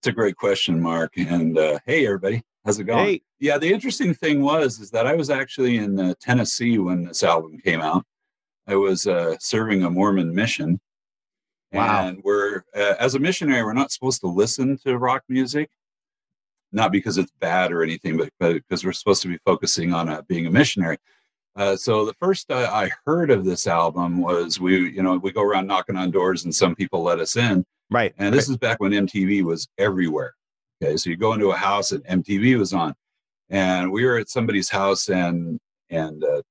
It's 0.00 0.08
a 0.08 0.12
great 0.12 0.36
question, 0.36 0.80
Mark. 0.80 1.12
And 1.16 1.58
uh, 1.58 1.78
hey, 1.86 2.06
everybody, 2.06 2.42
how's 2.64 2.78
it 2.78 2.84
going? 2.84 3.06
Hey. 3.06 3.22
Yeah, 3.40 3.58
the 3.58 3.72
interesting 3.72 4.14
thing 4.14 4.42
was 4.42 4.78
is 4.80 4.90
that 4.90 5.06
I 5.06 5.14
was 5.14 5.28
actually 5.28 5.76
in 5.76 6.00
uh, 6.00 6.14
Tennessee 6.20 6.78
when 6.78 7.04
this 7.04 7.22
album 7.22 7.58
came 7.58 7.82
out. 7.82 8.04
I 8.66 8.76
was 8.76 9.06
uh, 9.06 9.36
serving 9.38 9.82
a 9.82 9.90
Mormon 9.90 10.34
mission. 10.34 10.80
Wow. 11.72 12.06
And 12.06 12.22
we're, 12.22 12.62
uh, 12.74 12.94
as 12.98 13.14
a 13.14 13.18
missionary, 13.18 13.62
we're 13.62 13.74
not 13.74 13.92
supposed 13.92 14.20
to 14.20 14.28
listen 14.28 14.78
to 14.84 14.96
rock 14.96 15.24
music 15.28 15.68
not 16.74 16.92
because 16.92 17.16
it's 17.16 17.32
bad 17.40 17.72
or 17.72 17.82
anything, 17.82 18.16
but, 18.16 18.28
but 18.40 18.54
because 18.54 18.84
we're 18.84 18.92
supposed 18.92 19.22
to 19.22 19.28
be 19.28 19.38
focusing 19.44 19.94
on 19.94 20.08
uh, 20.08 20.22
being 20.28 20.46
a 20.46 20.50
missionary. 20.50 20.98
Uh, 21.56 21.76
so 21.76 22.04
the 22.04 22.14
first 22.14 22.50
uh, 22.50 22.68
I 22.72 22.90
heard 23.06 23.30
of 23.30 23.44
this 23.44 23.66
album 23.68 24.20
was 24.20 24.58
we, 24.58 24.90
you 24.90 25.02
know, 25.02 25.16
we 25.16 25.30
go 25.30 25.42
around 25.42 25.68
knocking 25.68 25.96
on 25.96 26.10
doors 26.10 26.44
and 26.44 26.54
some 26.54 26.74
people 26.74 27.02
let 27.02 27.20
us 27.20 27.36
in. 27.36 27.64
Right. 27.90 28.12
And 28.18 28.34
this 28.34 28.48
right. 28.48 28.54
is 28.54 28.58
back 28.58 28.80
when 28.80 28.90
MTV 28.90 29.44
was 29.44 29.68
everywhere. 29.78 30.34
Okay. 30.82 30.96
So 30.96 31.10
you 31.10 31.16
go 31.16 31.32
into 31.32 31.50
a 31.50 31.56
house 31.56 31.92
and 31.92 32.04
MTV 32.04 32.58
was 32.58 32.72
on. 32.72 32.94
And 33.50 33.92
we 33.92 34.04
were 34.04 34.18
at 34.18 34.28
somebody's 34.28 34.68
house 34.68 35.08
and, 35.08 35.60
and, 35.90 36.24
uh, 36.24 36.42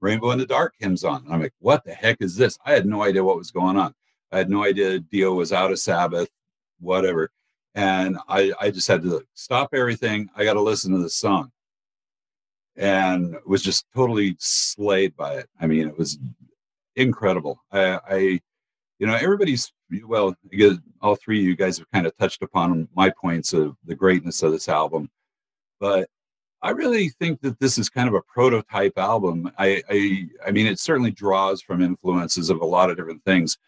Rainbow 0.00 0.30
in 0.30 0.38
the 0.38 0.46
Dark 0.46 0.74
hymns 0.78 1.02
on. 1.02 1.26
I'm 1.28 1.42
like, 1.42 1.52
what 1.58 1.84
the 1.84 1.92
heck 1.92 2.18
is 2.20 2.36
this? 2.36 2.56
I 2.64 2.70
had 2.70 2.86
no 2.86 3.02
idea 3.02 3.24
what 3.24 3.36
was 3.36 3.50
going 3.50 3.76
on. 3.76 3.92
I 4.30 4.38
had 4.38 4.48
no 4.48 4.62
idea 4.64 5.00
Dio 5.00 5.34
was 5.34 5.52
out 5.52 5.72
of 5.72 5.78
Sabbath, 5.80 6.30
whatever 6.78 7.32
and 7.74 8.18
I, 8.28 8.52
I 8.60 8.70
just 8.70 8.88
had 8.88 9.02
to 9.02 9.22
stop 9.34 9.70
everything. 9.72 10.28
I 10.36 10.44
got 10.44 10.54
to 10.54 10.60
listen 10.60 10.92
to 10.92 10.98
this 10.98 11.16
song, 11.16 11.50
and 12.76 13.36
was 13.46 13.62
just 13.62 13.86
totally 13.94 14.36
slayed 14.38 15.16
by 15.16 15.34
it. 15.34 15.48
I 15.60 15.66
mean, 15.66 15.88
it 15.88 15.96
was 15.96 16.18
incredible. 16.96 17.62
I, 17.72 18.00
I 18.08 18.40
you 18.98 19.06
know, 19.06 19.14
everybody's 19.14 19.72
well. 20.04 20.34
all 21.00 21.14
three 21.16 21.38
of 21.40 21.44
you 21.44 21.56
guys 21.56 21.78
have 21.78 21.90
kind 21.92 22.06
of 22.06 22.16
touched 22.16 22.42
upon 22.42 22.88
my 22.94 23.10
points 23.10 23.52
of 23.52 23.76
the 23.84 23.94
greatness 23.94 24.42
of 24.42 24.52
this 24.52 24.68
album, 24.68 25.10
but 25.80 26.08
I 26.60 26.70
really 26.70 27.10
think 27.10 27.40
that 27.42 27.60
this 27.60 27.78
is 27.78 27.88
kind 27.88 28.08
of 28.08 28.14
a 28.14 28.22
prototype 28.22 28.98
album. 28.98 29.50
I, 29.58 29.82
I, 29.88 30.26
I 30.46 30.50
mean, 30.50 30.66
it 30.66 30.80
certainly 30.80 31.12
draws 31.12 31.62
from 31.62 31.82
influences 31.82 32.50
of 32.50 32.60
a 32.60 32.66
lot 32.66 32.90
of 32.90 32.96
different 32.96 33.24
things, 33.24 33.58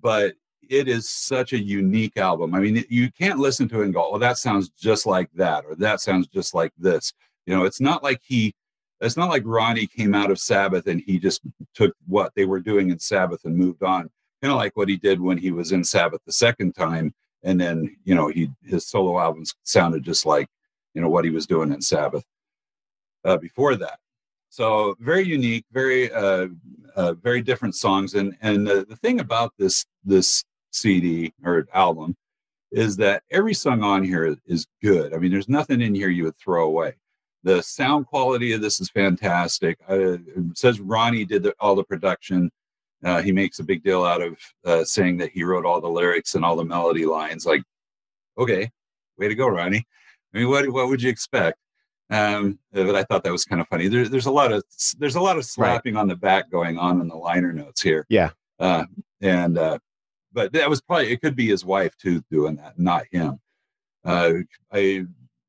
but 0.00 0.34
it 0.68 0.88
is 0.88 1.08
such 1.08 1.52
a 1.52 1.58
unique 1.58 2.16
album. 2.16 2.54
I 2.54 2.60
mean, 2.60 2.84
you 2.88 3.10
can't 3.12 3.38
listen 3.38 3.68
to 3.68 3.80
it 3.80 3.84
and 3.86 3.94
go, 3.94 4.10
"Oh, 4.12 4.18
that 4.18 4.38
sounds 4.38 4.68
just 4.70 5.06
like 5.06 5.30
that," 5.34 5.64
or 5.64 5.74
"That 5.74 6.00
sounds 6.00 6.26
just 6.28 6.54
like 6.54 6.72
this." 6.78 7.12
You 7.46 7.56
know, 7.56 7.64
it's 7.64 7.80
not 7.80 8.02
like 8.02 8.20
he. 8.24 8.54
It's 9.00 9.16
not 9.16 9.28
like 9.28 9.42
Ronnie 9.44 9.86
came 9.86 10.14
out 10.14 10.30
of 10.30 10.38
Sabbath 10.38 10.86
and 10.86 11.02
he 11.06 11.18
just 11.18 11.42
took 11.74 11.94
what 12.06 12.32
they 12.34 12.46
were 12.46 12.60
doing 12.60 12.90
in 12.90 12.98
Sabbath 12.98 13.44
and 13.44 13.54
moved 13.54 13.82
on. 13.82 14.08
Kind 14.42 14.52
of 14.52 14.56
like 14.56 14.74
what 14.76 14.88
he 14.88 14.96
did 14.96 15.20
when 15.20 15.36
he 15.36 15.50
was 15.50 15.72
in 15.72 15.84
Sabbath 15.84 16.22
the 16.24 16.32
second 16.32 16.74
time, 16.74 17.14
and 17.42 17.60
then 17.60 17.96
you 18.04 18.14
know 18.14 18.28
he 18.28 18.50
his 18.64 18.86
solo 18.86 19.18
albums 19.18 19.54
sounded 19.64 20.02
just 20.02 20.26
like 20.26 20.48
you 20.94 21.02
know 21.02 21.10
what 21.10 21.24
he 21.24 21.30
was 21.30 21.46
doing 21.46 21.72
in 21.72 21.82
Sabbath 21.82 22.24
uh, 23.24 23.36
before 23.36 23.76
that. 23.76 23.98
So 24.48 24.96
very 25.00 25.26
unique, 25.26 25.66
very 25.72 26.10
uh, 26.12 26.48
uh, 26.94 27.12
very 27.14 27.42
different 27.42 27.74
songs. 27.74 28.14
And 28.14 28.36
and 28.40 28.66
the, 28.66 28.86
the 28.88 28.96
thing 28.96 29.20
about 29.20 29.52
this 29.58 29.84
this 30.04 30.44
CD 30.70 31.32
or 31.44 31.66
album 31.72 32.16
is 32.72 32.96
that 32.96 33.22
every 33.30 33.54
song 33.54 33.82
on 33.82 34.04
here 34.04 34.36
is 34.46 34.66
good. 34.82 35.14
I 35.14 35.18
mean, 35.18 35.30
there's 35.30 35.48
nothing 35.48 35.80
in 35.80 35.94
here 35.94 36.08
you 36.08 36.24
would 36.24 36.36
throw 36.36 36.66
away. 36.66 36.94
The 37.42 37.62
sound 37.62 38.06
quality 38.06 38.52
of 38.52 38.60
this 38.60 38.80
is 38.80 38.90
fantastic. 38.90 39.78
Uh, 39.88 40.14
it 40.14 40.20
says 40.54 40.80
Ronnie 40.80 41.24
did 41.24 41.44
the, 41.44 41.54
all 41.60 41.76
the 41.76 41.84
production. 41.84 42.50
Uh, 43.04 43.22
he 43.22 43.30
makes 43.30 43.60
a 43.60 43.64
big 43.64 43.84
deal 43.84 44.04
out 44.04 44.20
of 44.20 44.36
uh, 44.64 44.84
saying 44.84 45.18
that 45.18 45.30
he 45.30 45.44
wrote 45.44 45.64
all 45.64 45.80
the 45.80 45.88
lyrics 45.88 46.34
and 46.34 46.44
all 46.44 46.56
the 46.56 46.64
melody 46.64 47.06
lines. 47.06 47.46
Like, 47.46 47.62
okay, 48.36 48.70
way 49.16 49.28
to 49.28 49.34
go, 49.34 49.46
Ronnie. 49.46 49.86
I 50.34 50.38
mean, 50.38 50.48
what 50.48 50.68
what 50.70 50.88
would 50.88 51.00
you 51.00 51.10
expect? 51.10 51.58
Um, 52.10 52.58
but 52.72 52.94
I 52.94 53.02
thought 53.04 53.24
that 53.24 53.32
was 53.32 53.44
kind 53.44 53.60
of 53.60 53.68
funny. 53.68 53.88
There, 53.88 54.08
there's 54.08 54.26
a 54.26 54.30
lot 54.30 54.52
of 54.52 54.62
there's 54.98 55.16
a 55.16 55.20
lot 55.20 55.36
of 55.36 55.44
slapping 55.44 55.94
right. 55.94 56.00
on 56.00 56.08
the 56.08 56.16
back 56.16 56.50
going 56.50 56.78
on 56.78 57.00
in 57.00 57.08
the 57.08 57.16
liner 57.16 57.52
notes 57.52 57.82
here. 57.82 58.06
Yeah. 58.08 58.30
Uh, 58.58 58.84
and 59.20 59.58
uh, 59.58 59.78
but 60.36 60.52
that 60.52 60.68
was 60.68 60.82
probably 60.82 61.10
it 61.10 61.22
could 61.22 61.34
be 61.34 61.48
his 61.48 61.64
wife 61.64 61.96
too 61.96 62.22
doing 62.30 62.56
that, 62.56 62.78
not 62.78 63.06
him. 63.10 63.40
Uh, 64.04 64.34
I 64.70 65.06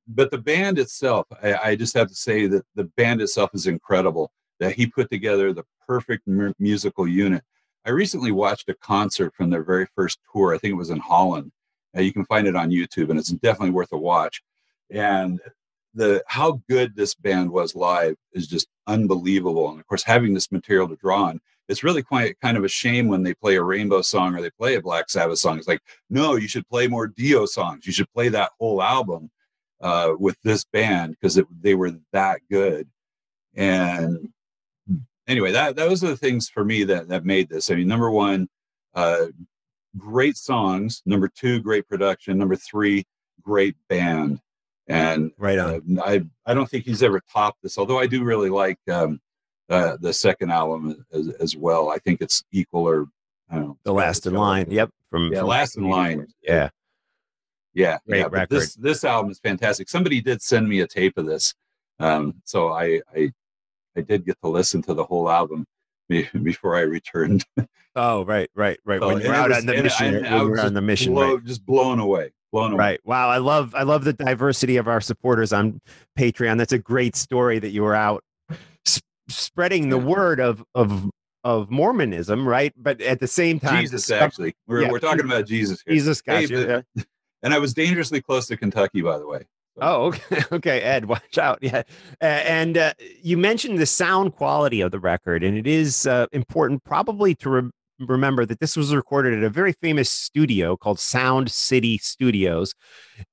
but 0.08 0.32
the 0.32 0.38
band 0.38 0.80
itself, 0.80 1.28
I, 1.44 1.56
I, 1.56 1.76
just 1.76 1.94
have 1.96 2.08
to 2.08 2.16
say 2.16 2.48
that 2.48 2.66
the 2.76 2.86
band 2.86 3.22
itself 3.22 3.50
is 3.54 3.68
incredible. 3.68 4.32
That 4.62 4.74
he 4.74 4.88
put 4.88 5.12
together 5.12 5.52
the 5.52 5.66
perfect 5.86 6.26
m- 6.28 6.56
musical 6.58 7.06
unit. 7.06 7.44
I 7.86 7.90
recently 7.90 8.32
watched 8.32 8.70
a 8.70 8.76
concert 8.76 9.36
from 9.36 9.50
their 9.50 9.64
very 9.64 9.86
first 9.94 10.20
tour. 10.32 10.56
I 10.56 10.58
think 10.58 10.72
it 10.72 10.76
was 10.76 10.90
in 10.90 11.00
Holland. 11.00 11.52
Uh, 11.96 12.02
you 12.02 12.14
can 12.14 12.26
find 12.26 12.48
it 12.48 12.56
on 12.56 12.72
YouTube, 12.72 13.10
and 13.10 13.20
it's 13.20 13.30
definitely 13.30 13.72
worth 13.72 13.92
a 13.92 13.98
watch. 13.98 14.42
And 14.90 15.42
the 15.94 16.24
how 16.28 16.62
good 16.70 16.96
this 16.96 17.14
band 17.14 17.52
was 17.52 17.76
live 17.76 18.16
is 18.32 18.48
just 18.48 18.68
unbelievable. 18.88 19.70
And 19.70 19.80
of 19.82 19.86
course, 19.86 20.04
having 20.04 20.34
this 20.34 20.52
material 20.52 20.88
to 20.88 20.96
draw 20.96 21.26
on, 21.26 21.42
it's 21.68 21.84
really 21.84 22.02
quite 22.02 22.40
kind 22.40 22.58
of 22.58 22.64
a 22.64 22.70
shame 22.70 23.08
when 23.08 23.24
they 23.24 23.34
play 23.34 23.56
a 23.56 23.64
Rainbow 23.64 24.02
song 24.02 24.36
or 24.36 24.42
they 24.42 24.50
play 24.52 24.76
a 24.76 24.82
Black 24.82 25.10
Sabbath 25.10 25.40
song. 25.40 25.58
It's 25.58 25.68
like, 25.68 25.82
no, 26.10 26.36
you 26.36 26.48
should 26.48 26.68
play 26.70 26.88
more 26.88 27.08
Dio 27.08 27.46
songs. 27.46 27.86
You 27.86 27.92
should 27.94 28.12
play 28.14 28.30
that 28.30 28.52
whole 28.60 28.82
album 28.82 29.30
uh, 29.82 30.14
with 30.18 30.38
this 30.44 30.64
band 30.64 31.16
because 31.20 31.40
they 31.62 31.76
were 31.76 31.94
that 32.14 32.40
good. 32.50 32.88
And 33.56 34.30
anyway, 35.28 35.52
that 35.52 35.76
those 35.76 36.04
are 36.04 36.08
the 36.10 36.18
things 36.18 36.50
for 36.50 36.64
me 36.64 36.84
that 36.86 37.10
that 37.10 37.26
made 37.26 37.50
this. 37.50 37.70
I 37.70 37.76
mean, 37.76 37.88
number 37.88 38.10
one, 38.10 38.48
uh, 38.94 39.28
great 39.98 40.38
songs. 40.38 41.02
Number 41.06 41.28
two, 41.28 41.60
great 41.62 41.88
production. 41.88 42.38
Number 42.38 42.56
three, 42.56 43.06
great 43.42 43.76
band. 43.90 44.40
And 44.88 45.32
right 45.38 45.60
on. 45.60 46.00
Uh, 46.00 46.04
I 46.04 46.22
I 46.46 46.54
don't 46.54 46.70
think 46.70 46.86
he's 46.86 47.04
ever 47.04 47.22
topped 47.34 47.62
this. 47.62 47.78
Although 47.78 48.00
I 48.00 48.08
do 48.08 48.24
really 48.24 48.50
like 48.50 48.80
um, 48.90 49.20
uh, 49.70 49.98
the 50.00 50.14
second 50.14 50.52
album 50.52 51.06
as, 51.12 51.30
as, 51.40 51.56
well. 51.56 51.90
I 51.90 51.98
think 51.98 52.22
it's 52.22 52.44
equal 52.52 52.88
or 52.88 53.08
know, 53.52 53.78
the 53.84 53.94
last 53.94 54.26
in 54.26 54.34
line. 54.34 54.68
Yep. 54.70 54.92
From 55.10 55.32
yeah, 55.32 55.40
from 55.40 55.48
last 55.48 55.78
in 55.78 55.90
line. 55.90 56.28
Yeah. 56.42 56.70
Yeah. 57.74 57.98
Great 58.08 58.20
yeah. 58.20 58.28
Record. 58.30 58.50
This 58.50 58.76
this 58.76 59.04
album 59.04 59.32
is 59.32 59.40
fantastic. 59.40 59.90
Somebody 59.90 60.22
did 60.22 60.42
send 60.42 60.68
me 60.68 60.82
a 60.82 60.88
tape 60.88 61.18
of 61.18 61.26
this, 61.26 61.54
um, 62.00 62.36
so 62.44 62.70
I 62.70 63.02
I 63.16 63.32
I 63.96 64.02
did 64.02 64.26
get 64.26 64.38
to 64.42 64.50
listen 64.50 64.82
to 64.84 64.94
the 64.94 65.04
whole 65.04 65.30
album 65.30 65.66
before 66.10 66.76
I 66.76 66.82
returned. 66.82 67.46
Oh, 68.00 68.24
right, 68.26 68.48
right, 68.54 68.80
right. 68.86 69.02
when 69.02 69.22
you're 69.22 69.34
out 69.34 69.50
was, 69.50 69.58
on 69.58 69.66
the 69.66 69.82
mission, 69.82 70.14
when 70.14 70.24
you're 70.24 70.60
on 70.60 70.74
the 70.76 70.82
mission, 70.82 71.14
blow, 71.14 71.34
right. 71.34 71.44
just 71.44 71.66
blown 71.66 72.00
away. 72.00 72.32
Blown 72.52 72.74
away. 72.74 72.78
Right. 72.78 73.00
Wow. 73.04 73.30
I 73.30 73.40
love 73.40 73.74
I 73.74 73.84
love 73.84 74.04
the 74.04 74.14
diversity 74.14 74.78
of 74.78 74.88
our 74.88 75.02
supporters 75.02 75.52
on 75.52 75.82
Patreon. 76.18 76.58
That's 76.58 76.74
a 76.74 76.78
great 76.78 77.16
story 77.16 77.60
that 77.60 77.70
you 77.70 77.82
were 77.82 77.96
out 77.96 78.24
spreading 79.30 79.90
the 79.90 79.98
word 79.98 80.40
of 80.40 80.64
of 80.76 81.10
of 81.44 81.70
Mormonism, 81.72 82.48
right? 82.48 82.74
But 82.76 83.02
at 83.02 83.20
the 83.20 83.28
same 83.28 83.60
time, 83.60 83.82
Jesus. 83.82 84.10
Actually, 84.12 84.56
we're 84.68 84.84
yeah. 84.84 84.92
we're 84.92 85.00
talking 85.00 85.26
about 85.26 85.48
Jesus. 85.48 85.82
Here. 85.86 85.96
Jesus, 85.96 86.22
gotcha. 86.22 86.48
Hey, 86.48 86.84
yeah. 86.96 87.04
And 87.44 87.54
I 87.54 87.60
was 87.60 87.76
dangerously 87.76 88.20
close 88.20 88.48
to 88.48 88.58
Kentucky, 88.58 89.02
by 89.04 89.20
the 89.20 89.28
way. 89.28 89.46
So. 89.76 89.82
Oh, 89.84 90.06
okay, 90.06 90.42
okay, 90.52 90.82
Ed, 90.82 91.06
watch 91.06 91.38
out. 91.38 91.60
Yeah, 91.62 91.84
uh, 92.20 92.26
and 92.26 92.80
uh, 92.80 92.94
you 93.22 93.38
mentioned 93.38 93.78
the 93.78 93.86
sound 93.86 94.36
quality 94.36 94.82
of 94.82 94.90
the 94.92 95.00
record, 95.00 95.44
and 95.44 95.56
it 95.56 95.68
is 95.68 96.08
uh, 96.08 96.26
important, 96.32 96.84
probably 96.84 97.36
to 97.36 97.50
re- 97.50 97.70
remember 98.00 98.46
that 98.46 98.60
this 98.60 98.76
was 98.76 98.94
recorded 98.94 99.38
at 99.38 99.44
a 99.44 99.50
very 99.50 99.74
famous 99.74 100.10
studio 100.10 100.78
called 100.78 101.00
Sound 101.00 101.52
City 101.52 101.98
Studios 101.98 102.74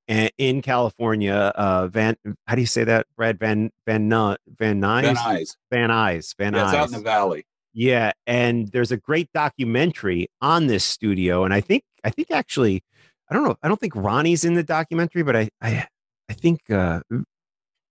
in 0.08 0.62
California. 0.62 1.52
Uh, 1.54 1.88
Van, 1.88 2.16
how 2.46 2.54
do 2.54 2.60
you 2.60 2.66
say 2.66 2.84
that, 2.84 3.06
Brad? 3.16 3.38
Van 3.38 3.70
Van 3.86 4.08
Van 4.08 4.36
Nuys? 4.38 4.38
Van 4.58 4.80
Nuys. 4.80 5.56
Van 5.70 5.90
Nuys. 5.90 6.34
Van 6.38 6.54
yeah, 6.54 6.60
Nuys. 6.60 6.74
out 6.74 6.86
in 6.88 6.92
the 6.92 7.00
valley. 7.00 7.44
Yeah, 7.72 8.12
and 8.26 8.68
there's 8.68 8.92
a 8.92 8.96
great 8.96 9.28
documentary 9.34 10.28
on 10.40 10.68
this 10.68 10.84
studio, 10.84 11.44
and 11.44 11.52
I 11.52 11.60
think 11.60 11.82
I 12.04 12.10
think 12.10 12.30
actually, 12.30 12.84
I 13.28 13.34
don't 13.34 13.44
know, 13.44 13.56
I 13.62 13.68
don't 13.68 13.80
think 13.80 13.96
Ronnie's 13.96 14.44
in 14.44 14.54
the 14.54 14.62
documentary, 14.62 15.22
but 15.22 15.36
I 15.36 15.50
I 15.60 15.86
I 16.28 16.32
think 16.34 16.70
uh, 16.70 17.00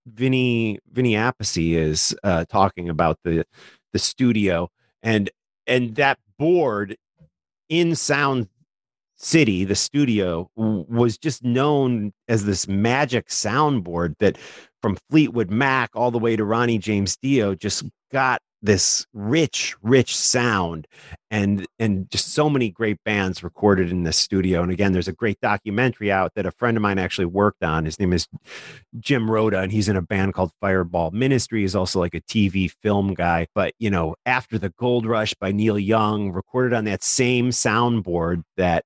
Vinny 0.05 0.79
Vinny 0.91 1.13
Appice 1.13 1.75
is 1.75 2.15
uh, 2.23 2.45
talking 2.45 2.89
about 2.89 3.19
the 3.23 3.45
the 3.91 3.99
studio 3.99 4.69
and 5.01 5.29
and 5.67 5.95
that 5.95 6.17
board 6.43 6.97
in 7.69 7.95
Sound 7.95 8.49
City, 9.15 9.63
the 9.63 9.75
studio, 9.75 10.49
was 10.57 11.17
just 11.17 11.41
known 11.41 12.11
as 12.27 12.43
this 12.43 12.67
magic 12.67 13.29
soundboard 13.29 14.15
that 14.19 14.37
from 14.81 14.97
Fleetwood 15.09 15.49
Mac 15.49 15.91
all 15.93 16.11
the 16.11 16.19
way 16.19 16.35
to 16.35 16.43
Ronnie 16.43 16.79
James 16.79 17.15
Dio 17.15 17.55
just 17.55 17.85
got 18.11 18.41
this 18.63 19.05
rich 19.11 19.75
rich 19.83 20.15
sound 20.17 20.87
and 21.29 21.67
and 21.79 22.09
just 22.09 22.33
so 22.33 22.49
many 22.49 22.69
great 22.69 22.97
bands 23.03 23.43
recorded 23.43 23.91
in 23.91 24.03
this 24.03 24.17
studio. 24.17 24.63
And 24.63 24.71
again 24.71 24.93
there's 24.93 25.09
a 25.09 25.13
great 25.13 25.39
documentary 25.41 26.11
out 26.11 26.31
that 26.35 26.45
a 26.45 26.51
friend 26.51 26.77
of 26.77 26.81
mine 26.81 26.97
actually 26.97 27.25
worked 27.25 27.61
on. 27.61 27.83
His 27.83 27.99
name 27.99 28.13
is 28.13 28.27
jim 28.99 29.29
rota 29.29 29.59
and 29.59 29.71
he's 29.71 29.89
in 29.89 29.97
a 29.97 30.01
band 30.01 30.33
called 30.33 30.51
fireball 30.61 31.11
ministry. 31.11 31.61
He's 31.61 31.75
also 31.75 31.99
like 31.99 32.15
a 32.15 32.21
tv 32.21 32.71
film 32.81 33.13
guy. 33.13 33.47
But 33.53 33.73
you 33.79 33.89
know 33.89 34.15
after 34.25 34.57
the 34.57 34.69
gold 34.69 35.05
rush 35.05 35.33
by 35.33 35.51
neil 35.51 35.77
young 35.77 36.31
recorded 36.31 36.73
on 36.73 36.85
that 36.85 37.03
same 37.03 37.49
soundboard 37.49 38.43
that 38.55 38.85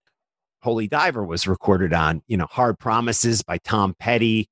holy 0.64 0.88
diver 0.88 1.24
was 1.24 1.48
recorded 1.48 1.94
on. 1.94 2.24
You 2.28 2.38
know 2.38 2.48
hard 2.50 2.80
promises 2.80 3.44
by 3.44 3.60
tom 3.60 3.96
petty 4.00 4.50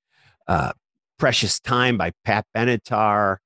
uh, 0.47 0.73
precious 1.17 1.59
time 1.59 1.97
by 1.97 2.11
pat 2.23 2.45
benatar 2.55 3.37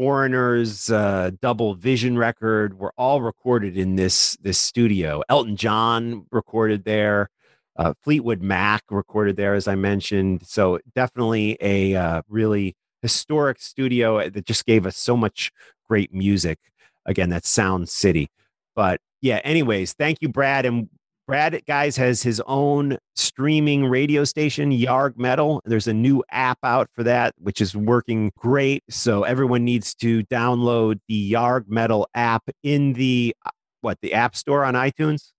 Foreigners, 0.00 0.90
uh, 0.90 1.30
Double 1.42 1.74
Vision 1.74 2.16
record 2.16 2.78
were 2.78 2.94
all 2.96 3.20
recorded 3.20 3.76
in 3.76 3.96
this 3.96 4.34
this 4.40 4.58
studio. 4.58 5.22
Elton 5.28 5.56
John 5.56 6.24
recorded 6.32 6.84
there. 6.84 7.28
Uh, 7.76 7.92
Fleetwood 8.02 8.40
Mac 8.40 8.82
recorded 8.90 9.36
there, 9.36 9.52
as 9.52 9.68
I 9.68 9.74
mentioned. 9.74 10.46
So 10.46 10.78
definitely 10.94 11.58
a 11.60 11.94
uh, 11.96 12.22
really 12.30 12.76
historic 13.02 13.60
studio 13.60 14.26
that 14.30 14.46
just 14.46 14.64
gave 14.64 14.86
us 14.86 14.96
so 14.96 15.18
much 15.18 15.52
great 15.86 16.14
music. 16.14 16.58
Again, 17.04 17.28
that's 17.28 17.50
Sound 17.50 17.90
City. 17.90 18.30
But 18.74 19.02
yeah, 19.20 19.42
anyways, 19.44 19.92
thank 19.92 20.22
you, 20.22 20.30
Brad. 20.30 20.64
And 20.64 20.88
Brad, 21.30 21.62
guys, 21.64 21.96
has 21.96 22.24
his 22.24 22.42
own 22.48 22.98
streaming 23.14 23.84
radio 23.86 24.24
station, 24.24 24.72
Yarg 24.72 25.16
Metal. 25.16 25.62
There's 25.64 25.86
a 25.86 25.94
new 25.94 26.24
app 26.32 26.58
out 26.64 26.90
for 26.92 27.04
that, 27.04 27.36
which 27.38 27.60
is 27.60 27.76
working 27.76 28.32
great. 28.36 28.82
So 28.90 29.22
everyone 29.22 29.64
needs 29.64 29.94
to 29.94 30.24
download 30.24 30.98
the 31.06 31.32
Yarg 31.32 31.68
Metal 31.68 32.08
app 32.16 32.50
in 32.64 32.94
the 32.94 33.32
what 33.80 33.98
the 34.02 34.12
App 34.12 34.34
Store 34.34 34.64
on 34.64 34.74
iTunes. 34.74 35.30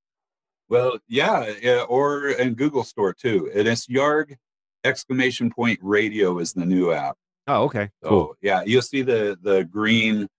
Well, 0.70 0.98
yeah, 1.10 1.52
yeah 1.62 1.82
or 1.82 2.30
in 2.30 2.54
Google 2.54 2.86
Store 2.86 3.14
too. 3.14 3.52
And 3.54 3.68
it's 3.68 3.88
Yarg 3.88 4.38
exclamation 4.86 5.52
point 5.52 5.78
radio 5.82 6.40
is 6.40 6.54
the 6.54 6.66
new 6.66 6.94
app. 6.94 7.18
Oh, 7.48 7.64
okay. 7.64 7.90
So 8.02 8.10
cool. 8.10 8.36
yeah, 8.42 8.64
you'll 8.66 8.82
see 8.82 9.02
the 9.02 9.38
the 9.42 9.66
green 9.66 10.30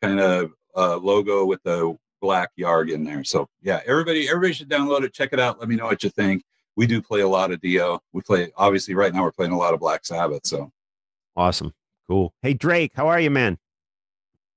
kind 0.00 0.20
of 0.20 0.52
uh, 0.74 0.96
logo 0.96 1.44
with 1.44 1.62
the 1.64 1.98
black 2.22 2.50
yarg 2.58 2.90
in 2.90 3.04
there. 3.04 3.22
So 3.24 3.48
yeah, 3.60 3.80
everybody 3.86 4.28
everybody 4.28 4.54
should 4.54 4.70
download 4.70 5.02
it, 5.02 5.12
check 5.12 5.34
it 5.34 5.40
out. 5.40 5.60
Let 5.60 5.68
me 5.68 5.76
know 5.76 5.86
what 5.86 6.02
you 6.02 6.08
think. 6.08 6.42
We 6.76 6.86
do 6.86 7.02
play 7.02 7.20
a 7.20 7.28
lot 7.28 7.50
of 7.50 7.60
Dio. 7.60 8.00
We 8.14 8.22
play 8.22 8.50
obviously 8.56 8.94
right 8.94 9.12
now 9.12 9.24
we're 9.24 9.32
playing 9.32 9.52
a 9.52 9.58
lot 9.58 9.74
of 9.74 9.80
Black 9.80 10.06
Sabbath. 10.06 10.46
So 10.46 10.72
awesome, 11.36 11.74
cool. 12.08 12.32
Hey 12.40 12.54
Drake, 12.54 12.92
how 12.94 13.08
are 13.08 13.20
you, 13.20 13.28
man? 13.28 13.58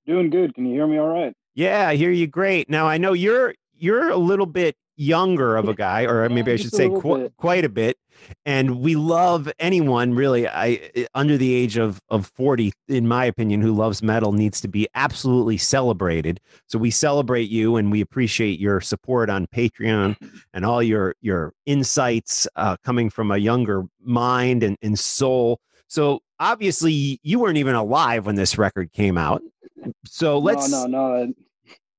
Doing 0.06 0.30
good. 0.30 0.54
Can 0.54 0.64
you 0.64 0.72
hear 0.72 0.86
me 0.86 0.98
all 0.98 1.08
right? 1.08 1.34
Yeah, 1.54 1.88
I 1.88 1.96
hear 1.96 2.12
you 2.12 2.26
great. 2.26 2.70
Now 2.70 2.86
I 2.86 2.96
know 2.96 3.12
you're 3.12 3.54
you're 3.74 4.08
a 4.08 4.16
little 4.16 4.46
bit 4.46 4.76
younger 4.96 5.56
of 5.56 5.68
a 5.68 5.74
guy, 5.74 6.04
or 6.04 6.28
maybe 6.28 6.52
I 6.52 6.56
should 6.56 6.72
say 6.72 6.88
qu- 6.88 7.30
quite 7.36 7.64
a 7.64 7.68
bit. 7.68 7.98
And 8.44 8.80
we 8.80 8.96
love 8.96 9.50
anyone 9.58 10.14
really 10.14 10.48
I 10.48 10.90
under 11.14 11.36
the 11.36 11.54
age 11.54 11.76
of 11.76 12.00
of 12.08 12.26
40, 12.34 12.72
in 12.88 13.06
my 13.06 13.24
opinion, 13.26 13.60
who 13.60 13.72
loves 13.72 14.02
metal 14.02 14.32
needs 14.32 14.60
to 14.62 14.68
be 14.68 14.88
absolutely 14.94 15.58
celebrated. 15.58 16.40
So 16.66 16.78
we 16.78 16.90
celebrate 16.90 17.50
you 17.50 17.76
and 17.76 17.92
we 17.92 18.00
appreciate 18.00 18.58
your 18.58 18.80
support 18.80 19.28
on 19.28 19.46
Patreon 19.48 20.16
and 20.54 20.64
all 20.64 20.82
your 20.82 21.14
your 21.20 21.52
insights 21.66 22.48
uh, 22.56 22.76
coming 22.84 23.10
from 23.10 23.30
a 23.30 23.36
younger 23.36 23.84
mind 24.02 24.62
and, 24.62 24.76
and 24.82 24.98
soul. 24.98 25.60
So 25.88 26.20
obviously 26.40 27.20
you 27.22 27.38
weren't 27.38 27.58
even 27.58 27.74
alive 27.74 28.26
when 28.26 28.34
this 28.34 28.58
record 28.58 28.92
came 28.92 29.18
out. 29.18 29.42
So 30.06 30.38
let's 30.38 30.70
no 30.70 30.86
no 30.86 31.24
no 31.24 31.34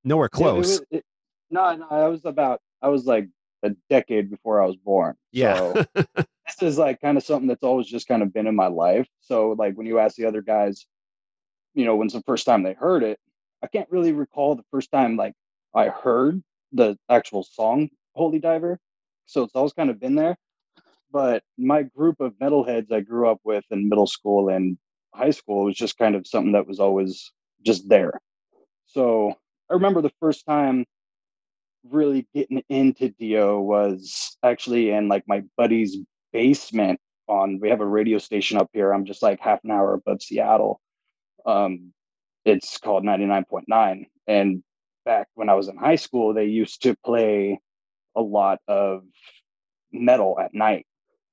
nowhere 0.04 0.30
close. 0.30 0.78
It, 0.78 0.88
it, 0.90 0.98
it, 0.98 1.04
no, 1.50 1.76
no, 1.76 1.88
I 1.90 2.08
was 2.08 2.26
about 2.26 2.60
I 2.82 2.90
was 2.90 3.06
like 3.06 3.28
a 3.64 3.72
decade 3.90 4.30
before 4.30 4.62
I 4.62 4.66
was 4.66 4.78
born. 4.78 5.16
Yeah. 5.32 5.58
So 5.58 5.86
this 6.16 6.62
is 6.62 6.78
like 6.78 7.02
kind 7.02 7.18
of 7.18 7.24
something 7.24 7.48
that's 7.48 7.64
always 7.64 7.88
just 7.88 8.08
kind 8.08 8.22
of 8.22 8.34
been 8.34 8.48
in 8.48 8.56
my 8.56 8.68
life. 8.68 9.08
So 9.22 9.56
like 9.58 9.76
when 9.76 9.88
you 9.88 10.00
ask 10.00 10.16
the 10.16 10.26
other 10.26 10.42
guys, 10.42 10.86
you 11.74 11.86
know, 11.86 11.96
when's 11.96 12.14
the 12.14 12.24
first 12.24 12.46
time 12.46 12.64
they 12.64 12.74
heard 12.74 13.04
it, 13.04 13.20
I 13.64 13.68
can't 13.68 13.90
really 13.90 14.12
recall 14.12 14.56
the 14.56 14.66
first 14.72 14.92
time 14.92 15.18
like 15.18 15.34
I 15.74 15.90
heard 15.90 16.42
the 16.72 16.98
actual 17.10 17.44
song 17.44 17.90
Holy 18.14 18.40
Diver. 18.40 18.80
So 19.26 19.44
it's 19.44 19.56
always 19.56 19.74
kind 19.74 19.90
of 19.90 20.00
been 20.00 20.16
there. 20.16 20.38
But 21.12 21.44
my 21.58 21.84
group 21.84 22.20
of 22.20 22.34
metalheads 22.34 22.92
I 22.92 23.02
grew 23.02 23.30
up 23.30 23.40
with 23.44 23.64
in 23.72 23.90
middle 23.90 24.08
school 24.08 24.50
and 24.50 24.78
high 25.14 25.32
school 25.32 25.66
was 25.66 25.76
just 25.76 25.98
kind 25.98 26.16
of 26.16 26.28
something 26.28 26.52
that 26.52 26.68
was 26.68 26.80
always 26.80 27.32
just 27.66 27.88
there. 27.90 28.20
So 28.86 29.34
I 29.70 29.74
remember 29.74 30.02
the 30.02 30.12
first 30.20 30.46
time 30.46 30.86
really 31.92 32.28
getting 32.34 32.64
into 32.70 33.10
Dio 33.10 33.60
was 33.60 34.38
actually 34.44 34.92
in 34.92 35.08
like 35.08 35.24
my 35.28 35.44
buddy's 35.58 35.98
basement 36.34 37.00
on 37.28 37.60
we 37.60 37.70
have 37.70 37.82
a 37.82 37.86
radio 37.86 38.18
station 38.18 38.58
up 38.58 38.70
here. 38.74 38.92
I'm 38.92 39.06
just 39.06 39.22
like 39.24 39.40
half 39.40 39.64
an 39.64 39.72
hour 39.72 39.94
above 39.94 40.22
Seattle. 40.22 40.80
Um 41.46 41.94
it's 42.46 42.78
called 42.78 43.04
99.9 43.04 44.06
and 44.28 44.64
back 45.06 45.28
when 45.36 45.50
I 45.50 45.56
was 45.56 45.68
in 45.68 45.78
high 45.78 45.96
school 45.96 46.34
they 46.34 46.46
used 46.46 46.84
to 46.84 46.96
play 47.06 47.60
a 48.16 48.22
lot 48.22 48.60
of 48.68 49.04
metal 49.92 50.40
at 50.40 50.54
night. 50.54 50.86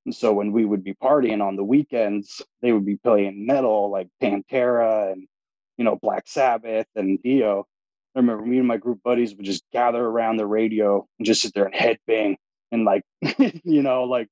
And 0.04 0.14
so 0.14 0.32
when 0.32 0.52
we 0.52 0.64
would 0.64 0.84
be 0.84 0.94
partying 0.94 1.42
on 1.42 1.56
the 1.56 1.64
weekends, 1.64 2.42
they 2.60 2.72
would 2.72 2.84
be 2.84 2.96
playing 2.96 3.46
metal 3.46 3.90
like 3.90 4.08
Pantera 4.22 5.12
and 5.12 5.26
you 5.76 5.84
know 5.84 5.96
Black 5.96 6.24
Sabbath 6.26 6.86
and 6.94 7.20
Dio. 7.22 7.66
I 8.14 8.20
remember 8.20 8.44
me 8.44 8.58
and 8.58 8.68
my 8.68 8.76
group 8.76 9.02
buddies 9.02 9.34
would 9.34 9.44
just 9.44 9.64
gather 9.72 10.04
around 10.04 10.36
the 10.36 10.46
radio 10.46 11.06
and 11.18 11.26
just 11.26 11.42
sit 11.42 11.52
there 11.54 11.66
and 11.66 11.74
headbang 11.74 12.36
and 12.70 12.84
like 12.84 13.02
you 13.64 13.82
know 13.82 14.04
like 14.04 14.28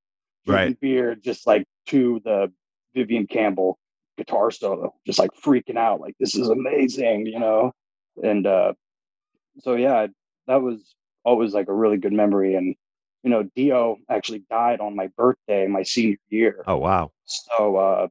drinking 0.46 0.68
Right. 0.72 0.80
beer 0.80 1.14
just 1.14 1.46
like 1.46 1.64
to 1.86 2.20
the 2.24 2.52
Vivian 2.94 3.26
Campbell 3.26 3.78
guitar 4.18 4.50
solo, 4.50 4.94
just 5.06 5.18
like 5.18 5.30
freaking 5.32 5.76
out 5.76 6.00
like 6.00 6.14
this 6.20 6.34
is 6.34 6.48
amazing, 6.48 7.26
you 7.26 7.38
know. 7.38 7.72
And 8.22 8.46
uh 8.46 8.74
so 9.60 9.74
yeah, 9.74 10.06
that 10.46 10.62
was 10.62 10.94
always 11.24 11.54
like 11.54 11.68
a 11.68 11.74
really 11.74 11.96
good 11.98 12.12
memory 12.12 12.54
and 12.56 12.74
you 13.22 13.30
know 13.30 13.44
dio 13.54 13.96
actually 14.10 14.42
died 14.50 14.80
on 14.80 14.96
my 14.96 15.06
birthday 15.16 15.66
my 15.68 15.84
senior 15.84 16.16
year 16.28 16.64
Oh 16.66 16.76
wow. 16.76 17.12
so 17.24 17.76
uh 17.76 18.08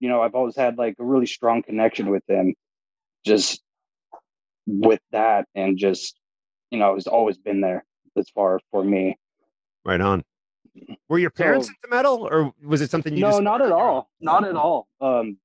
you 0.00 0.10
know 0.10 0.20
i've 0.20 0.34
always 0.34 0.54
had 0.54 0.76
like 0.76 0.94
a 0.98 1.04
really 1.04 1.24
strong 1.24 1.62
connection 1.62 2.10
with 2.10 2.22
him 2.28 2.54
just 3.24 3.62
with 4.66 5.00
that 5.12 5.46
and 5.54 5.78
just 5.78 6.18
you 6.70 6.78
know 6.78 6.94
it's 6.96 7.06
always 7.06 7.38
been 7.38 7.60
there 7.60 7.84
as 8.16 8.28
far 8.30 8.58
for 8.70 8.82
me 8.84 9.16
Right 9.84 10.00
on. 10.00 10.24
Were 11.08 11.18
your 11.18 11.30
parents 11.30 11.68
So- 11.68 11.72
into 11.82 11.94
metal, 11.96 12.28
or 12.30 12.52
was 12.64 12.80
it 12.80 12.90
something 12.90 13.14
you? 13.14 13.20
no 13.20 13.30
just 13.30 13.42
not 13.42 13.62
at 13.62 13.72
all 13.72 14.10
not 14.20 14.44
at 14.44 14.56
all 14.56 14.88
um 15.00 15.38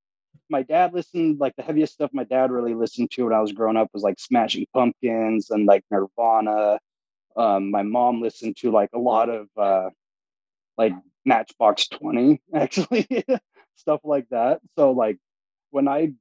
my 0.49 0.63
dad 0.63 0.93
listened 0.93 1.39
like 1.39 1.55
the 1.55 1.63
heaviest 1.63 1.93
stuff 1.93 2.09
my 2.13 2.23
dad 2.25 2.51
really 2.51 2.73
listened 2.73 3.09
to 3.11 3.23
when 3.25 3.33
i 3.33 3.39
was 3.39 3.51
growing 3.53 3.77
up 3.77 3.89
was 3.93 4.03
like 4.03 4.19
smashing 4.19 4.65
pumpkins 4.73 5.49
and 5.51 5.65
like 5.65 5.83
nirvana 5.91 6.79
um 7.37 7.71
my 7.71 7.83
mom 7.83 8.21
listened 8.21 8.57
to 8.57 8.71
like 8.71 8.89
a 8.93 8.99
lot 8.99 9.29
of 9.29 9.47
uh 9.57 9.89
like 10.77 10.93
matchbox 11.25 11.87
20 11.87 12.41
actually 12.55 13.07
stuff 13.75 14.01
like 14.03 14.27
that 14.31 14.59
so 14.77 14.91
like 14.91 15.17
when 15.69 15.87
i 15.87 16.11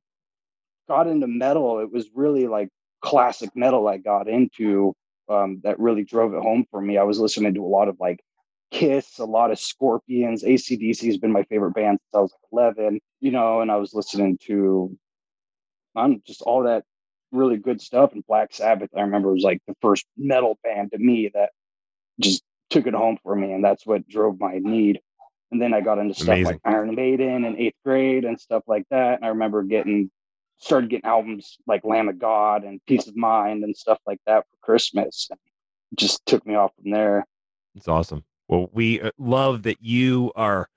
got 0.89 1.07
into 1.09 1.27
metal 1.27 1.81
it 1.81 1.91
was 1.91 2.09
really 2.15 2.47
like 2.47 2.69
classic 3.01 3.51
metal 3.55 3.89
i 3.89 3.97
got 3.97 4.29
into 4.29 4.95
um 5.29 5.61
that 5.63 5.79
really 5.79 6.05
drove 6.05 6.35
it 6.35 6.43
home 6.43 6.65
for 6.71 6.81
me 6.81 6.99
i 6.99 7.03
was 7.03 7.19
listening 7.19 7.55
to 7.55 7.65
a 7.65 7.67
lot 7.67 7.89
of 7.89 7.97
like 8.01 8.21
Kiss, 8.71 9.19
a 9.19 9.25
lot 9.25 9.51
of 9.51 9.59
Scorpions. 9.59 10.45
ACDC 10.45 11.05
has 11.07 11.19
been 11.19 11.33
my 11.33 11.43
favorite 11.45 11.75
band 11.75 11.99
since 12.01 12.15
I 12.15 12.21
was 12.21 12.33
like 12.33 12.77
11, 12.77 13.01
you 13.21 13.33
know, 13.33 13.61
and 13.61 13.71
I 13.71 13.77
was 13.77 13.95
listening 13.95 14.39
to 14.47 14.97
um, 15.97 16.23
just 16.27 16.43
all 16.43 16.63
that 16.65 16.85
really 17.33 17.57
good 17.57 17.81
stuff. 17.81 18.13
And 18.13 18.25
Black 18.27 18.53
Sabbath, 18.53 18.91
I 18.97 19.01
remember, 19.01 19.33
was 19.33 19.43
like 19.43 19.61
the 19.67 19.75
first 19.83 20.07
metal 20.17 20.59
band 20.63 20.93
to 20.93 20.99
me 20.99 21.31
that 21.35 21.51
just 22.21 22.43
took 22.71 22.87
it 22.87 22.95
home 22.95 23.19
for 23.23 23.35
me. 23.35 23.53
And 23.53 23.65
that's 23.65 23.85
what 23.85 24.09
drove 24.09 24.39
my 24.39 24.59
need. 24.59 25.01
And 25.51 25.61
then 25.61 25.75
I 25.75 25.81
got 25.81 25.99
into 25.99 26.15
stuff 26.15 26.29
Amazing. 26.29 26.45
like 26.45 26.61
Iron 26.65 26.95
Maiden 26.95 27.45
in 27.45 27.59
eighth 27.59 27.77
grade 27.85 28.25
and 28.25 28.41
stuff 28.41 28.63
like 28.69 28.85
that. 28.91 29.17
And 29.17 29.25
I 29.25 29.29
remember 29.29 29.65
getting, 29.65 30.13
started 30.61 30.91
getting 30.91 31.09
albums 31.09 31.57
like 31.67 31.85
Lamb 31.85 32.09
of 32.09 32.19
God 32.19 32.65
and 32.65 32.85
Piece 32.87 33.07
of 33.09 33.17
Mind 33.17 33.65
and 33.65 33.77
stuff 33.77 33.99
like 34.07 34.21
that 34.27 34.45
for 34.45 34.57
Christmas. 34.63 35.29
It 35.31 35.99
just 35.99 36.25
took 36.27 36.47
me 36.47 36.55
off 36.55 36.73
from 36.81 36.91
there. 36.93 37.27
It's 37.75 37.89
awesome. 37.89 38.25
Well, 38.49 38.69
we 38.73 39.01
uh, 39.01 39.11
love 39.19 39.63
that 39.63 39.79
you 39.81 40.33
are 40.37 40.69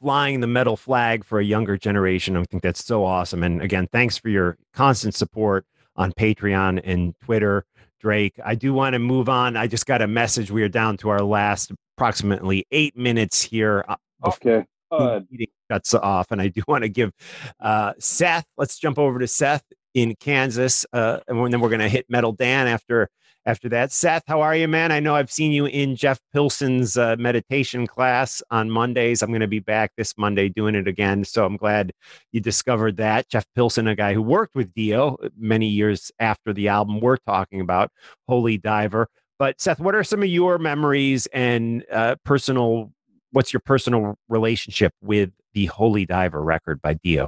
flying 0.00 0.40
the 0.40 0.46
metal 0.46 0.76
flag 0.76 1.24
for 1.24 1.38
a 1.38 1.44
younger 1.44 1.76
generation. 1.76 2.36
I 2.36 2.44
think 2.44 2.62
that's 2.62 2.84
so 2.84 3.04
awesome. 3.04 3.42
And 3.42 3.62
again, 3.62 3.88
thanks 3.92 4.18
for 4.18 4.28
your 4.28 4.58
constant 4.74 5.14
support 5.14 5.64
on 5.96 6.12
Patreon 6.12 6.80
and 6.84 7.14
Twitter, 7.20 7.64
Drake. 8.00 8.38
I 8.44 8.54
do 8.54 8.74
want 8.74 8.92
to 8.94 8.98
move 8.98 9.28
on. 9.28 9.56
I 9.56 9.66
just 9.66 9.86
got 9.86 10.02
a 10.02 10.06
message. 10.06 10.50
We 10.50 10.62
are 10.62 10.68
down 10.68 10.96
to 10.98 11.08
our 11.08 11.20
last 11.20 11.72
approximately 11.96 12.66
eight 12.72 12.96
minutes 12.96 13.42
here. 13.42 13.84
uh, 13.88 13.96
Okay. 14.26 14.64
Uh, 14.98 15.20
meeting 15.30 15.48
shuts 15.70 15.94
off. 15.94 16.26
And 16.30 16.40
I 16.40 16.48
do 16.48 16.62
want 16.68 16.82
to 16.82 16.88
give 16.88 17.12
uh, 17.60 17.92
Seth, 17.98 18.46
let's 18.56 18.78
jump 18.78 18.98
over 18.98 19.18
to 19.18 19.26
Seth 19.26 19.64
in 19.94 20.14
Kansas. 20.16 20.84
Uh, 20.92 21.20
and 21.28 21.52
then 21.52 21.60
we're 21.60 21.68
going 21.68 21.80
to 21.80 21.88
hit 21.88 22.06
Metal 22.08 22.32
Dan 22.32 22.66
after 22.66 23.08
after 23.46 23.68
that. 23.68 23.92
Seth, 23.92 24.22
how 24.26 24.40
are 24.40 24.56
you, 24.56 24.66
man? 24.68 24.92
I 24.92 25.00
know 25.00 25.14
I've 25.14 25.30
seen 25.30 25.52
you 25.52 25.66
in 25.66 25.96
Jeff 25.96 26.18
Pilson's 26.32 26.96
uh, 26.96 27.16
meditation 27.18 27.86
class 27.86 28.42
on 28.50 28.70
Mondays. 28.70 29.22
I'm 29.22 29.30
going 29.30 29.40
to 29.40 29.46
be 29.46 29.60
back 29.60 29.92
this 29.96 30.16
Monday 30.16 30.48
doing 30.48 30.74
it 30.74 30.88
again. 30.88 31.24
So 31.24 31.44
I'm 31.44 31.56
glad 31.56 31.92
you 32.32 32.40
discovered 32.40 32.96
that. 32.96 33.28
Jeff 33.28 33.46
Pilson, 33.54 33.86
a 33.86 33.94
guy 33.94 34.14
who 34.14 34.22
worked 34.22 34.54
with 34.54 34.72
Dio 34.74 35.16
many 35.36 35.66
years 35.66 36.10
after 36.18 36.52
the 36.52 36.68
album 36.68 37.00
we're 37.00 37.18
talking 37.18 37.60
about, 37.60 37.90
Holy 38.28 38.56
Diver. 38.56 39.08
But 39.38 39.60
Seth, 39.60 39.80
what 39.80 39.94
are 39.94 40.04
some 40.04 40.22
of 40.22 40.28
your 40.28 40.58
memories 40.58 41.26
and 41.26 41.84
uh, 41.90 42.16
personal? 42.24 42.92
What's 43.34 43.52
your 43.52 43.62
personal 43.66 44.14
relationship 44.28 44.92
with 45.02 45.30
the 45.54 45.66
Holy 45.66 46.06
Diver 46.06 46.40
record 46.40 46.80
by 46.80 46.94
Dio? 46.94 47.26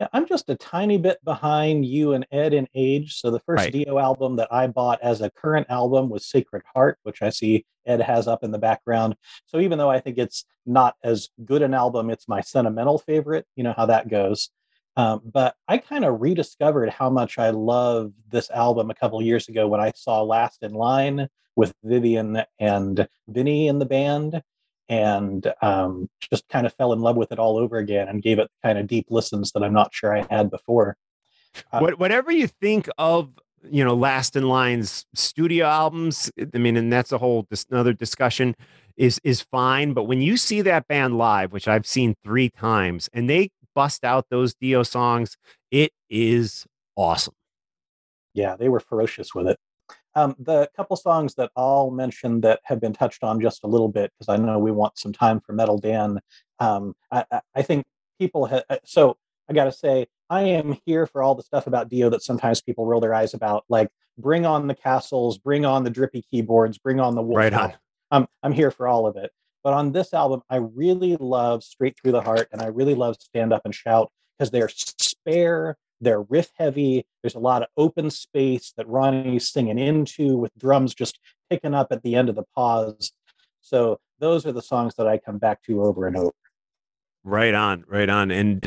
Yeah, 0.00 0.08
I'm 0.14 0.26
just 0.26 0.48
a 0.48 0.54
tiny 0.54 0.96
bit 0.96 1.22
behind 1.22 1.84
you 1.84 2.14
and 2.14 2.26
Ed 2.32 2.54
in 2.54 2.66
age. 2.74 3.20
So 3.20 3.30
the 3.30 3.40
first 3.40 3.64
Right. 3.64 3.70
Dio 3.70 3.98
album 3.98 4.36
that 4.36 4.50
I 4.50 4.66
bought 4.68 4.98
as 5.02 5.20
a 5.20 5.28
current 5.28 5.66
album 5.68 6.08
was 6.08 6.24
Sacred 6.24 6.62
Heart, 6.74 7.00
which 7.02 7.20
I 7.20 7.28
see 7.28 7.66
Ed 7.84 8.00
has 8.00 8.26
up 8.28 8.42
in 8.42 8.50
the 8.50 8.58
background. 8.58 9.14
So 9.44 9.60
even 9.60 9.76
though 9.76 9.90
I 9.90 10.00
think 10.00 10.16
it's 10.16 10.46
not 10.64 10.94
as 11.04 11.28
good 11.44 11.60
an 11.60 11.74
album, 11.74 12.08
it's 12.08 12.26
my 12.26 12.40
sentimental 12.40 12.98
favorite. 12.98 13.44
You 13.56 13.64
know 13.64 13.74
how 13.76 13.84
that 13.86 14.08
goes. 14.08 14.48
Um, 14.96 15.20
but 15.22 15.54
I 15.68 15.76
kind 15.76 16.06
of 16.06 16.22
rediscovered 16.22 16.88
how 16.88 17.10
much 17.10 17.38
I 17.38 17.50
love 17.50 18.14
this 18.30 18.48
album 18.48 18.88
a 18.88 18.94
couple 18.94 19.20
years 19.20 19.50
ago 19.50 19.68
when 19.68 19.82
I 19.82 19.92
saw 19.94 20.22
Last 20.22 20.62
in 20.62 20.72
Line 20.72 21.28
with 21.56 21.74
Vivian 21.84 22.42
and 22.58 23.06
Vinny 23.28 23.68
in 23.68 23.78
the 23.80 23.84
band 23.84 24.40
and 24.90 25.50
um, 25.62 26.10
just 26.30 26.46
kind 26.48 26.66
of 26.66 26.74
fell 26.74 26.92
in 26.92 27.00
love 27.00 27.16
with 27.16 27.32
it 27.32 27.38
all 27.38 27.56
over 27.56 27.78
again 27.78 28.08
and 28.08 28.22
gave 28.22 28.38
it 28.38 28.50
kind 28.62 28.76
of 28.76 28.86
deep 28.86 29.06
listens 29.08 29.52
that 29.52 29.62
I'm 29.62 29.72
not 29.72 29.94
sure 29.94 30.14
I 30.14 30.26
had 30.28 30.50
before. 30.50 30.96
Uh, 31.72 31.78
what, 31.78 31.98
whatever 31.98 32.30
you 32.30 32.48
think 32.48 32.88
of, 32.98 33.30
you 33.70 33.84
know, 33.84 33.94
Last 33.94 34.36
in 34.36 34.48
Line's 34.48 35.06
studio 35.14 35.66
albums, 35.66 36.30
I 36.54 36.58
mean, 36.58 36.76
and 36.76 36.92
that's 36.92 37.12
a 37.12 37.18
whole 37.18 37.46
dis- 37.48 37.66
another 37.70 37.92
discussion, 37.92 38.56
is 38.96 39.20
is 39.24 39.42
fine. 39.42 39.92
But 39.94 40.04
when 40.04 40.20
you 40.20 40.36
see 40.36 40.60
that 40.62 40.88
band 40.88 41.16
live, 41.16 41.52
which 41.52 41.68
I've 41.68 41.86
seen 41.86 42.16
three 42.24 42.50
times, 42.50 43.08
and 43.12 43.30
they 43.30 43.50
bust 43.74 44.04
out 44.04 44.26
those 44.30 44.54
Dio 44.54 44.82
songs, 44.82 45.36
it 45.70 45.92
is 46.08 46.66
awesome. 46.96 47.34
yeah, 48.34 48.56
they 48.56 48.68
were 48.68 48.80
ferocious 48.80 49.34
with 49.34 49.46
it. 49.48 49.58
Um, 50.20 50.36
the 50.38 50.68
couple 50.76 50.96
songs 50.96 51.34
that 51.36 51.50
I'll 51.56 51.90
mention 51.90 52.40
that 52.42 52.60
have 52.64 52.80
been 52.80 52.92
touched 52.92 53.24
on 53.24 53.40
just 53.40 53.64
a 53.64 53.66
little 53.66 53.88
bit, 53.88 54.12
because 54.18 54.28
I 54.32 54.36
know 54.36 54.58
we 54.58 54.70
want 54.70 54.98
some 54.98 55.12
time 55.12 55.40
for 55.40 55.52
Metal 55.52 55.78
Dan. 55.78 56.20
Um, 56.58 56.94
I, 57.10 57.24
I- 57.54 57.62
think 57.62 57.86
people 58.18 58.44
have, 58.46 58.64
so 58.84 59.16
I 59.48 59.54
got 59.54 59.64
to 59.64 59.72
say, 59.72 60.06
I 60.28 60.42
am 60.42 60.76
here 60.84 61.06
for 61.06 61.22
all 61.22 61.34
the 61.34 61.42
stuff 61.42 61.66
about 61.66 61.88
Dio 61.88 62.10
that 62.10 62.22
sometimes 62.22 62.60
people 62.60 62.84
roll 62.86 63.00
their 63.00 63.14
eyes 63.14 63.32
about, 63.34 63.64
like 63.68 63.88
bring 64.18 64.44
on 64.44 64.66
the 64.66 64.74
castles, 64.74 65.38
bring 65.38 65.64
on 65.64 65.84
the 65.84 65.90
drippy 65.90 66.22
keyboards, 66.30 66.76
bring 66.76 67.00
on 67.00 67.14
the 67.14 67.22
wolf. 67.22 67.38
Right 67.38 67.54
on. 67.54 67.72
I'm, 68.10 68.26
I'm 68.42 68.52
here 68.52 68.70
for 68.70 68.86
all 68.86 69.06
of 69.06 69.16
it. 69.16 69.30
But 69.64 69.72
on 69.72 69.92
this 69.92 70.12
album, 70.12 70.42
I 70.50 70.56
really 70.56 71.16
love 71.16 71.62
Straight 71.62 71.96
Through 72.00 72.12
the 72.12 72.20
Heart 72.22 72.48
and 72.52 72.60
I 72.60 72.66
really 72.66 72.94
love 72.94 73.16
Stand 73.20 73.52
Up 73.52 73.62
and 73.64 73.74
Shout 73.74 74.10
because 74.38 74.50
they're 74.50 74.68
spare, 74.68 75.76
they're 76.00 76.22
riff 76.22 76.50
heavy. 76.56 77.06
There's 77.22 77.34
a 77.34 77.40
lot 77.40 77.62
of 77.62 77.68
open 77.76 78.10
space 78.10 78.72
that 78.76 78.88
Ronnie's 78.88 79.50
singing 79.50 79.78
into 79.78 80.36
with 80.36 80.52
drums 80.58 80.94
just 80.94 81.18
picking 81.48 81.74
up 81.74 81.88
at 81.90 82.02
the 82.02 82.14
end 82.14 82.28
of 82.28 82.34
the 82.34 82.44
pause. 82.54 83.12
So 83.60 83.98
those 84.18 84.46
are 84.46 84.52
the 84.52 84.62
songs 84.62 84.94
that 84.96 85.06
I 85.06 85.18
come 85.18 85.38
back 85.38 85.62
to 85.64 85.82
over 85.82 86.06
and 86.06 86.16
over. 86.16 86.32
Right 87.22 87.54
on, 87.54 87.84
right 87.86 88.08
on. 88.08 88.30
And 88.30 88.66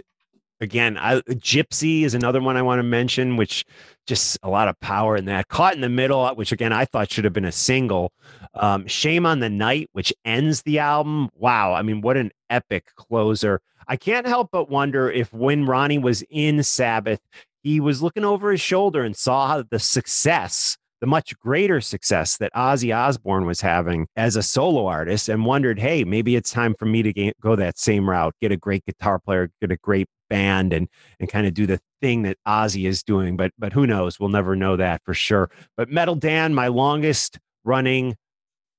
again, 0.63 0.97
I, 0.97 1.19
Gypsy 1.21 2.03
is 2.03 2.15
another 2.15 2.41
one 2.41 2.57
I 2.57 2.63
want 2.63 2.79
to 2.79 2.83
mention, 2.83 3.37
which 3.37 3.65
just 4.07 4.39
a 4.41 4.49
lot 4.49 4.67
of 4.67 4.79
power 4.79 5.15
in 5.15 5.25
that. 5.25 5.47
Caught 5.49 5.75
in 5.75 5.81
the 5.81 5.89
Middle, 5.89 6.27
which 6.35 6.51
again 6.51 6.73
I 6.73 6.85
thought 6.85 7.11
should 7.11 7.25
have 7.25 7.33
been 7.33 7.45
a 7.45 7.51
single. 7.51 8.11
Um, 8.55 8.87
Shame 8.87 9.25
on 9.25 9.39
the 9.39 9.49
Night, 9.49 9.89
which 9.93 10.11
ends 10.25 10.63
the 10.63 10.79
album. 10.79 11.29
Wow, 11.35 11.73
I 11.73 11.83
mean, 11.83 12.01
what 12.01 12.17
an 12.17 12.31
epic 12.49 12.95
closer. 12.95 13.61
I 13.87 13.97
can't 13.97 14.25
help 14.25 14.49
but 14.51 14.69
wonder 14.69 15.11
if 15.11 15.31
when 15.33 15.65
Ronnie 15.65 15.99
was 15.99 16.23
in 16.29 16.63
Sabbath, 16.63 17.19
he 17.61 17.79
was 17.79 18.01
looking 18.01 18.25
over 18.25 18.51
his 18.51 18.61
shoulder 18.61 19.03
and 19.03 19.15
saw 19.15 19.61
the 19.69 19.79
success 19.79 20.77
the 21.03 21.07
much 21.07 21.37
greater 21.37 21.81
success 21.81 22.37
that 22.37 22.53
Ozzy 22.53 22.95
Osbourne 22.95 23.45
was 23.45 23.59
having 23.59 24.07
as 24.15 24.37
a 24.37 24.41
solo 24.41 24.85
artist 24.85 25.27
and 25.27 25.45
wondered, 25.45 25.77
hey, 25.77 26.05
maybe 26.05 26.37
it's 26.37 26.49
time 26.49 26.73
for 26.79 26.85
me 26.85 27.03
to 27.03 27.33
go 27.41 27.57
that 27.57 27.77
same 27.77 28.09
route, 28.09 28.33
get 28.39 28.53
a 28.53 28.55
great 28.55 28.85
guitar 28.85 29.19
player, 29.19 29.49
get 29.59 29.69
a 29.69 29.75
great 29.75 30.07
band 30.33 30.73
and 30.73 30.87
and 31.19 31.29
kind 31.29 31.45
of 31.45 31.53
do 31.53 31.65
the 31.67 31.79
thing 32.01 32.23
that 32.23 32.37
Ozzy 32.47 32.87
is 32.87 33.03
doing. 33.03 33.37
But 33.37 33.51
but 33.57 33.73
who 33.73 33.85
knows? 33.85 34.19
We'll 34.19 34.29
never 34.29 34.55
know 34.55 34.75
that 34.75 35.01
for 35.03 35.13
sure. 35.13 35.49
But 35.77 35.89
Metal 35.89 36.15
Dan, 36.15 36.53
my 36.53 36.67
longest 36.67 37.39
running 37.63 38.15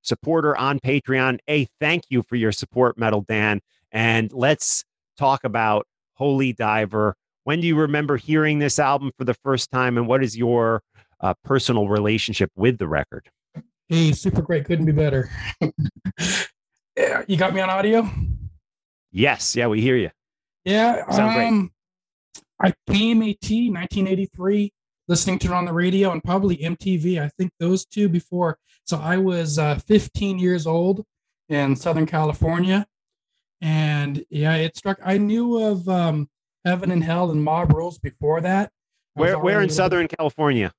supporter 0.03 0.57
on 0.57 0.81
Patreon. 0.81 1.39
A 1.49 1.67
thank 1.81 2.05
you 2.09 2.23
for 2.23 2.37
your 2.37 2.53
support, 2.53 2.99
Metal 2.99 3.25
Dan. 3.27 3.61
And 3.93 4.33
let's 4.33 4.85
talk 5.17 5.45
about 5.45 5.87
Holy 6.15 6.53
Diver. 6.53 7.15
When 7.45 7.61
do 7.61 7.67
you 7.67 7.77
remember 7.77 8.17
hearing 8.17 8.59
this 8.59 8.79
album 8.79 9.13
for 9.17 9.25
the 9.25 9.35
first 9.35 9.71
time, 9.71 9.99
and 9.99 10.09
what 10.09 10.25
is 10.25 10.37
your 10.37 10.83
uh, 11.25 11.35
personal 11.43 11.89
relationship 11.89 12.51
with 12.55 12.79
the 12.79 12.87
record. 12.87 13.29
Hey, 13.89 14.13
super 14.13 14.43
great. 14.43 14.65
Couldn't 14.67 14.85
be 14.85 14.93
better. 14.93 15.31
yeah, 16.97 17.23
you 17.27 17.37
got 17.37 17.55
me 17.55 17.61
on 17.61 17.71
audio? 17.71 18.09
Yes. 19.11 19.57
Yeah, 19.57 19.69
we 19.69 19.81
hear 19.81 19.97
you. 19.97 20.11
Yeah. 20.65 21.09
Sound 21.11 21.37
um, 21.37 21.59
great. 21.59 21.71
I 22.61 22.93
KMAT 22.93 23.73
1983, 23.73 24.73
listening 25.09 25.39
to 25.41 25.49
it 25.49 25.53
on 25.53 25.65
the 25.65 25.73
radio 25.73 26.12
and 26.12 26.23
probably 26.23 26.57
MTV. 26.59 27.21
I 27.21 27.29
think 27.37 27.53
those 27.59 27.85
two 27.85 28.09
before. 28.09 28.59
So 28.85 28.99
I 28.99 29.17
was 29.17 29.59
uh, 29.59 29.77
15 29.77 30.39
years 30.39 30.67
old 30.67 31.05
in 31.49 31.77
Southern 31.77 32.07
California. 32.07 32.87
And 33.61 34.25
yeah, 34.31 34.55
it 34.57 34.77
struck. 34.77 34.99
I 35.05 35.19
knew 35.19 35.59
of 35.59 35.89
um, 35.89 36.29
Heaven 36.65 36.91
and 36.91 37.03
Hell 37.03 37.31
and 37.31 37.43
Mob 37.43 37.73
Rules 37.73 37.99
before 37.99 38.41
that. 38.43 38.71
Where, 39.15 39.39
where 39.39 39.61
in 39.61 39.71
Southern 39.71 40.09
California? 40.09 40.73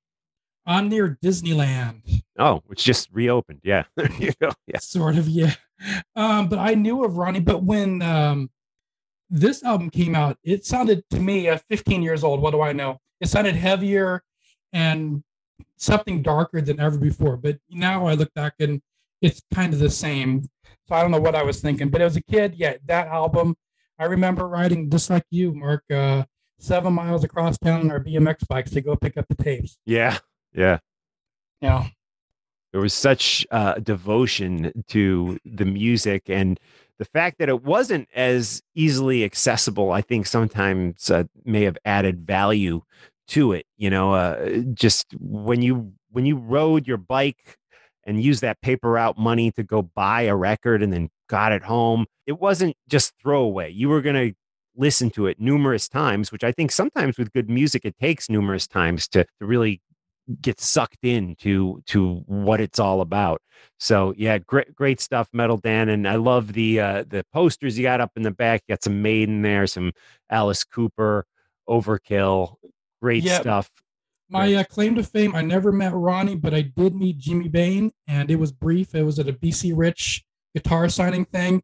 I'm 0.65 0.89
near 0.89 1.17
Disneyland. 1.23 2.23
Oh, 2.37 2.63
it's 2.69 2.83
just 2.83 3.09
reopened. 3.11 3.61
Yeah. 3.63 3.83
there 3.95 4.11
you 4.13 4.33
go. 4.41 4.51
Yeah. 4.67 4.79
Sort 4.79 5.17
of, 5.17 5.29
yeah. 5.29 5.53
Um, 6.15 6.47
but 6.49 6.59
I 6.59 6.73
knew 6.73 7.03
of 7.03 7.17
Ronnie, 7.17 7.39
but 7.39 7.63
when 7.63 8.01
um, 8.01 8.49
this 9.29 9.63
album 9.63 9.89
came 9.89 10.15
out, 10.15 10.37
it 10.43 10.65
sounded 10.65 11.03
to 11.11 11.19
me 11.19 11.47
at 11.47 11.65
15 11.67 12.01
years 12.01 12.23
old. 12.23 12.41
What 12.41 12.51
do 12.51 12.61
I 12.61 12.73
know? 12.73 12.99
It 13.19 13.27
sounded 13.27 13.55
heavier 13.55 14.23
and 14.73 15.23
something 15.77 16.21
darker 16.21 16.61
than 16.61 16.79
ever 16.79 16.97
before. 16.97 17.37
But 17.37 17.59
now 17.69 18.07
I 18.07 18.13
look 18.13 18.33
back 18.33 18.53
and 18.59 18.81
it's 19.21 19.41
kind 19.53 19.73
of 19.73 19.79
the 19.79 19.89
same. 19.89 20.49
So 20.87 20.95
I 20.95 21.01
don't 21.01 21.11
know 21.11 21.19
what 21.19 21.35
I 21.35 21.43
was 21.43 21.61
thinking. 21.61 21.89
But 21.89 22.01
as 22.01 22.15
a 22.15 22.21
kid, 22.21 22.55
yeah, 22.55 22.75
that 22.85 23.07
album, 23.07 23.55
I 23.97 24.05
remember 24.05 24.47
riding 24.47 24.89
just 24.89 25.09
like 25.09 25.25
you, 25.31 25.53
Mark, 25.53 25.83
uh, 25.91 26.23
seven 26.59 26.93
miles 26.93 27.23
across 27.23 27.57
town 27.57 27.81
on 27.81 27.91
our 27.91 27.99
BMX 27.99 28.47
bikes 28.47 28.71
to 28.71 28.81
go 28.81 28.95
pick 28.95 29.17
up 29.17 29.27
the 29.27 29.35
tapes. 29.35 29.77
Yeah. 29.85 30.17
Yeah. 30.53 30.79
Yeah. 31.61 31.87
There 32.71 32.81
was 32.81 32.93
such 32.93 33.47
uh, 33.51 33.75
devotion 33.75 34.83
to 34.89 35.39
the 35.45 35.65
music 35.65 36.23
and 36.29 36.59
the 36.97 37.05
fact 37.05 37.39
that 37.39 37.49
it 37.49 37.63
wasn't 37.63 38.07
as 38.15 38.61
easily 38.73 39.23
accessible, 39.23 39.91
I 39.91 40.01
think 40.01 40.27
sometimes 40.27 41.09
uh, 41.09 41.25
may 41.43 41.63
have 41.63 41.77
added 41.85 42.25
value 42.25 42.81
to 43.29 43.53
it. 43.53 43.65
You 43.77 43.89
know, 43.89 44.13
uh, 44.13 44.59
just 44.73 45.07
when 45.19 45.61
you 45.61 45.93
when 46.11 46.25
you 46.25 46.37
rode 46.37 46.87
your 46.87 46.97
bike 46.97 47.57
and 48.05 48.21
used 48.21 48.41
that 48.41 48.61
paper 48.61 48.91
route 48.91 49.17
money 49.17 49.51
to 49.51 49.63
go 49.63 49.81
buy 49.81 50.23
a 50.23 50.35
record 50.35 50.81
and 50.81 50.93
then 50.93 51.09
got 51.27 51.51
it 51.51 51.63
home, 51.63 52.05
it 52.25 52.39
wasn't 52.39 52.75
just 52.87 53.13
throwaway. 53.21 53.71
You 53.71 53.89
were 53.89 54.01
going 54.01 54.31
to 54.31 54.35
listen 54.77 55.09
to 55.09 55.27
it 55.27 55.39
numerous 55.39 55.87
times, 55.87 56.31
which 56.31 56.43
I 56.43 56.51
think 56.51 56.71
sometimes 56.71 57.17
with 57.17 57.33
good 57.33 57.49
music, 57.49 57.83
it 57.85 57.97
takes 57.99 58.29
numerous 58.29 58.67
times 58.67 59.07
to, 59.09 59.23
to 59.23 59.45
really 59.45 59.81
get 60.41 60.59
sucked 60.59 61.03
into 61.03 61.81
to 61.87 62.23
what 62.25 62.61
it's 62.61 62.79
all 62.79 63.01
about. 63.01 63.41
So 63.79 64.13
yeah, 64.17 64.37
great 64.37 64.75
great 64.75 64.99
stuff, 64.99 65.29
Metal 65.33 65.57
Dan, 65.57 65.89
and 65.89 66.07
I 66.07 66.15
love 66.15 66.53
the 66.53 66.79
uh, 66.79 67.03
the 67.07 67.25
posters 67.33 67.77
you 67.77 67.83
got 67.83 68.01
up 68.01 68.11
in 68.15 68.23
the 68.23 68.31
back. 68.31 68.63
You 68.67 68.73
got 68.73 68.83
some 68.83 69.01
Maiden 69.01 69.41
there, 69.41 69.67
some 69.67 69.91
Alice 70.29 70.63
Cooper, 70.63 71.25
Overkill, 71.67 72.55
great 73.01 73.23
yeah, 73.23 73.39
stuff. 73.39 73.69
My 74.29 74.53
uh, 74.53 74.63
claim 74.63 74.95
to 74.95 75.03
fame: 75.03 75.35
I 75.35 75.41
never 75.41 75.71
met 75.71 75.93
Ronnie, 75.93 76.35
but 76.35 76.53
I 76.53 76.61
did 76.61 76.95
meet 76.95 77.17
Jimmy 77.17 77.47
Bain, 77.47 77.91
and 78.07 78.31
it 78.31 78.37
was 78.37 78.51
brief. 78.51 78.95
It 78.95 79.03
was 79.03 79.19
at 79.19 79.29
a 79.29 79.33
BC 79.33 79.73
Rich 79.75 80.25
guitar 80.53 80.89
signing 80.89 81.25
thing. 81.25 81.61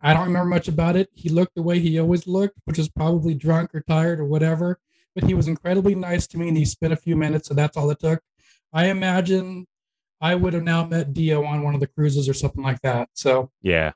I 0.00 0.12
don't 0.12 0.26
remember 0.26 0.50
much 0.50 0.68
about 0.68 0.96
it. 0.96 1.08
He 1.14 1.30
looked 1.30 1.54
the 1.54 1.62
way 1.62 1.78
he 1.78 1.98
always 1.98 2.26
looked, 2.26 2.58
which 2.66 2.78
is 2.78 2.90
probably 2.90 3.34
drunk 3.34 3.74
or 3.74 3.80
tired 3.80 4.20
or 4.20 4.26
whatever 4.26 4.78
but 5.14 5.24
he 5.24 5.34
was 5.34 5.48
incredibly 5.48 5.94
nice 5.94 6.26
to 6.28 6.38
me 6.38 6.48
and 6.48 6.56
he 6.56 6.64
spent 6.64 6.92
a 6.92 6.96
few 6.96 7.16
minutes 7.16 7.48
and 7.48 7.58
that's 7.58 7.76
all 7.76 7.90
it 7.90 8.00
took. 8.00 8.20
I 8.72 8.86
imagine 8.86 9.66
I 10.20 10.34
would 10.34 10.54
have 10.54 10.62
now 10.62 10.84
met 10.84 11.12
Dio 11.12 11.44
on 11.44 11.62
one 11.62 11.74
of 11.74 11.80
the 11.80 11.86
cruises 11.86 12.28
or 12.28 12.34
something 12.34 12.62
like 12.62 12.80
that. 12.82 13.08
So 13.14 13.50
yeah, 13.62 13.92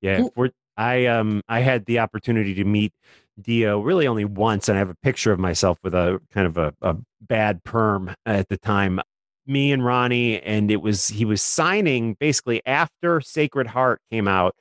yeah. 0.00 0.28
Cool. 0.34 0.50
I 0.76 1.06
um 1.06 1.42
I 1.48 1.60
had 1.60 1.86
the 1.86 2.00
opportunity 2.00 2.54
to 2.54 2.64
meet 2.64 2.92
Dio 3.40 3.80
really 3.80 4.06
only 4.06 4.24
once, 4.24 4.68
and 4.68 4.76
I 4.76 4.80
have 4.80 4.90
a 4.90 4.96
picture 4.96 5.32
of 5.32 5.38
myself 5.38 5.78
with 5.82 5.94
a 5.94 6.20
kind 6.32 6.46
of 6.46 6.56
a, 6.56 6.74
a 6.82 6.96
bad 7.20 7.64
perm 7.64 8.14
at 8.26 8.48
the 8.48 8.56
time. 8.56 9.00
Me 9.46 9.72
and 9.72 9.84
Ronnie, 9.84 10.40
and 10.40 10.70
it 10.70 10.80
was 10.80 11.08
he 11.08 11.24
was 11.24 11.42
signing 11.42 12.14
basically 12.14 12.62
after 12.64 13.20
Sacred 13.20 13.68
Heart 13.68 14.00
came 14.10 14.26
out. 14.26 14.56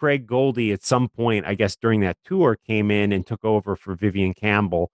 Craig 0.00 0.26
Goldy 0.26 0.72
at 0.72 0.82
some 0.82 1.10
point, 1.10 1.44
I 1.46 1.54
guess 1.54 1.76
during 1.76 2.00
that 2.00 2.16
tour, 2.24 2.56
came 2.66 2.90
in 2.90 3.12
and 3.12 3.26
took 3.26 3.44
over 3.44 3.76
for 3.76 3.94
Vivian 3.94 4.32
Campbell. 4.32 4.90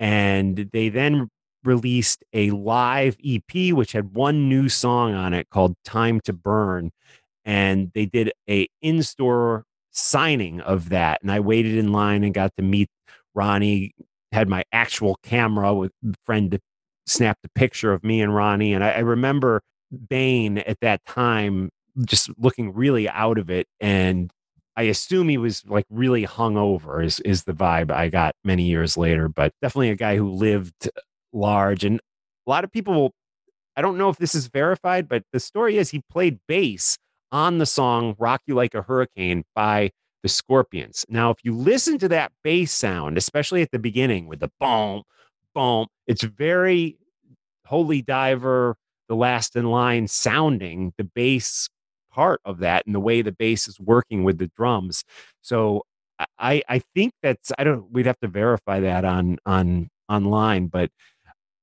And 0.00 0.70
they 0.72 0.88
then 0.88 1.28
released 1.62 2.24
a 2.32 2.50
live 2.52 3.18
EP, 3.22 3.74
which 3.74 3.92
had 3.92 4.14
one 4.14 4.48
new 4.48 4.70
song 4.70 5.12
on 5.12 5.34
it 5.34 5.50
called 5.50 5.74
Time 5.84 6.20
to 6.22 6.32
Burn. 6.32 6.90
And 7.44 7.92
they 7.94 8.06
did 8.06 8.32
a 8.48 8.66
in-store 8.80 9.64
signing 9.90 10.62
of 10.62 10.88
that. 10.88 11.20
And 11.20 11.30
I 11.30 11.40
waited 11.40 11.76
in 11.76 11.92
line 11.92 12.24
and 12.24 12.32
got 12.32 12.56
to 12.56 12.62
meet 12.62 12.88
Ronnie, 13.34 13.92
had 14.32 14.48
my 14.48 14.64
actual 14.72 15.18
camera 15.22 15.74
with 15.74 15.92
friend 16.24 16.50
to 16.52 16.60
snap 17.06 17.38
the 17.42 17.50
picture 17.50 17.92
of 17.92 18.02
me 18.02 18.22
and 18.22 18.34
Ronnie. 18.34 18.72
And 18.72 18.82
I, 18.82 18.92
I 18.92 18.98
remember 19.00 19.60
Bain 20.08 20.58
at 20.58 20.80
that 20.80 21.04
time 21.04 21.68
just 22.06 22.30
looking 22.38 22.72
really 22.74 23.06
out 23.08 23.38
of 23.38 23.50
it 23.50 23.66
and 23.80 24.30
I 24.76 24.82
assume 24.82 25.28
he 25.28 25.38
was 25.38 25.64
like 25.66 25.86
really 25.90 26.26
hungover 26.26 27.04
is 27.04 27.20
is 27.20 27.44
the 27.44 27.52
vibe 27.52 27.90
I 27.90 28.08
got 28.08 28.34
many 28.44 28.64
years 28.64 28.96
later, 28.96 29.28
but 29.28 29.52
definitely 29.62 29.90
a 29.90 29.96
guy 29.96 30.16
who 30.16 30.30
lived 30.30 30.90
large 31.32 31.84
and 31.84 32.00
a 32.46 32.50
lot 32.50 32.64
of 32.64 32.72
people 32.72 33.12
I 33.76 33.82
don't 33.82 33.98
know 33.98 34.08
if 34.08 34.16
this 34.16 34.34
is 34.34 34.48
verified, 34.48 35.08
but 35.08 35.22
the 35.32 35.40
story 35.40 35.76
is 35.76 35.90
he 35.90 36.02
played 36.10 36.38
bass 36.48 36.96
on 37.30 37.58
the 37.58 37.66
song 37.66 38.14
Rock 38.18 38.40
You 38.46 38.54
Like 38.54 38.74
a 38.74 38.82
Hurricane 38.82 39.44
by 39.54 39.90
the 40.22 40.28
Scorpions. 40.30 41.04
Now, 41.08 41.30
if 41.30 41.38
you 41.42 41.54
listen 41.54 41.98
to 41.98 42.08
that 42.08 42.32
bass 42.42 42.72
sound, 42.72 43.18
especially 43.18 43.60
at 43.62 43.70
the 43.72 43.78
beginning 43.78 44.26
with 44.26 44.40
the 44.40 44.50
boom, 44.58 45.02
boom, 45.54 45.88
it's 46.06 46.22
very 46.22 46.96
Holy 47.66 48.00
Diver, 48.00 48.76
the 49.08 49.16
last 49.16 49.56
in 49.56 49.66
line 49.66 50.08
sounding. 50.08 50.94
The 50.96 51.04
bass 51.04 51.68
part 52.16 52.40
of 52.46 52.58
that 52.60 52.86
and 52.86 52.94
the 52.94 53.00
way 53.00 53.22
the 53.22 53.32
bass 53.32 53.68
is 53.68 53.78
working 53.78 54.24
with 54.24 54.38
the 54.38 54.50
drums. 54.56 55.04
So 55.42 55.82
I 56.38 56.62
I 56.68 56.80
think 56.94 57.12
that's 57.22 57.52
I 57.58 57.64
don't 57.64 57.92
we'd 57.92 58.06
have 58.06 58.18
to 58.20 58.28
verify 58.28 58.80
that 58.80 59.04
on 59.04 59.38
on 59.44 59.90
online, 60.08 60.68
but 60.68 60.90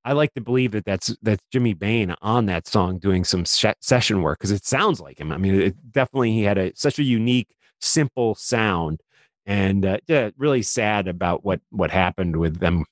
I 0.06 0.14
like 0.14 0.34
to 0.36 0.42
believe 0.42 0.72
that 0.74 0.86
that's 0.86 1.16
that's 1.22 1.44
Jimmy 1.52 1.74
Bain 1.74 2.16
on 2.22 2.46
that 2.48 2.68
song 2.68 3.00
doing 3.00 3.24
some 3.24 3.46
sh- 3.46 3.66
session 3.82 4.22
work 4.22 4.40
because 4.40 4.52
it 4.52 4.66
sounds 4.66 5.00
like 5.00 5.20
him. 5.20 5.32
I 5.32 5.38
mean, 5.38 5.60
it 5.60 5.92
definitely 5.92 6.34
he 6.34 6.44
had 6.44 6.58
a 6.58 6.72
such 6.76 7.00
a 7.00 7.04
unique, 7.04 7.56
simple 7.82 8.36
sound, 8.36 9.02
and 9.46 9.86
uh, 9.86 9.98
yeah, 10.08 10.30
really 10.38 10.62
sad 10.62 11.08
about 11.08 11.44
what 11.44 11.62
what 11.72 11.90
happened 11.90 12.38
with 12.38 12.60
them 12.60 12.86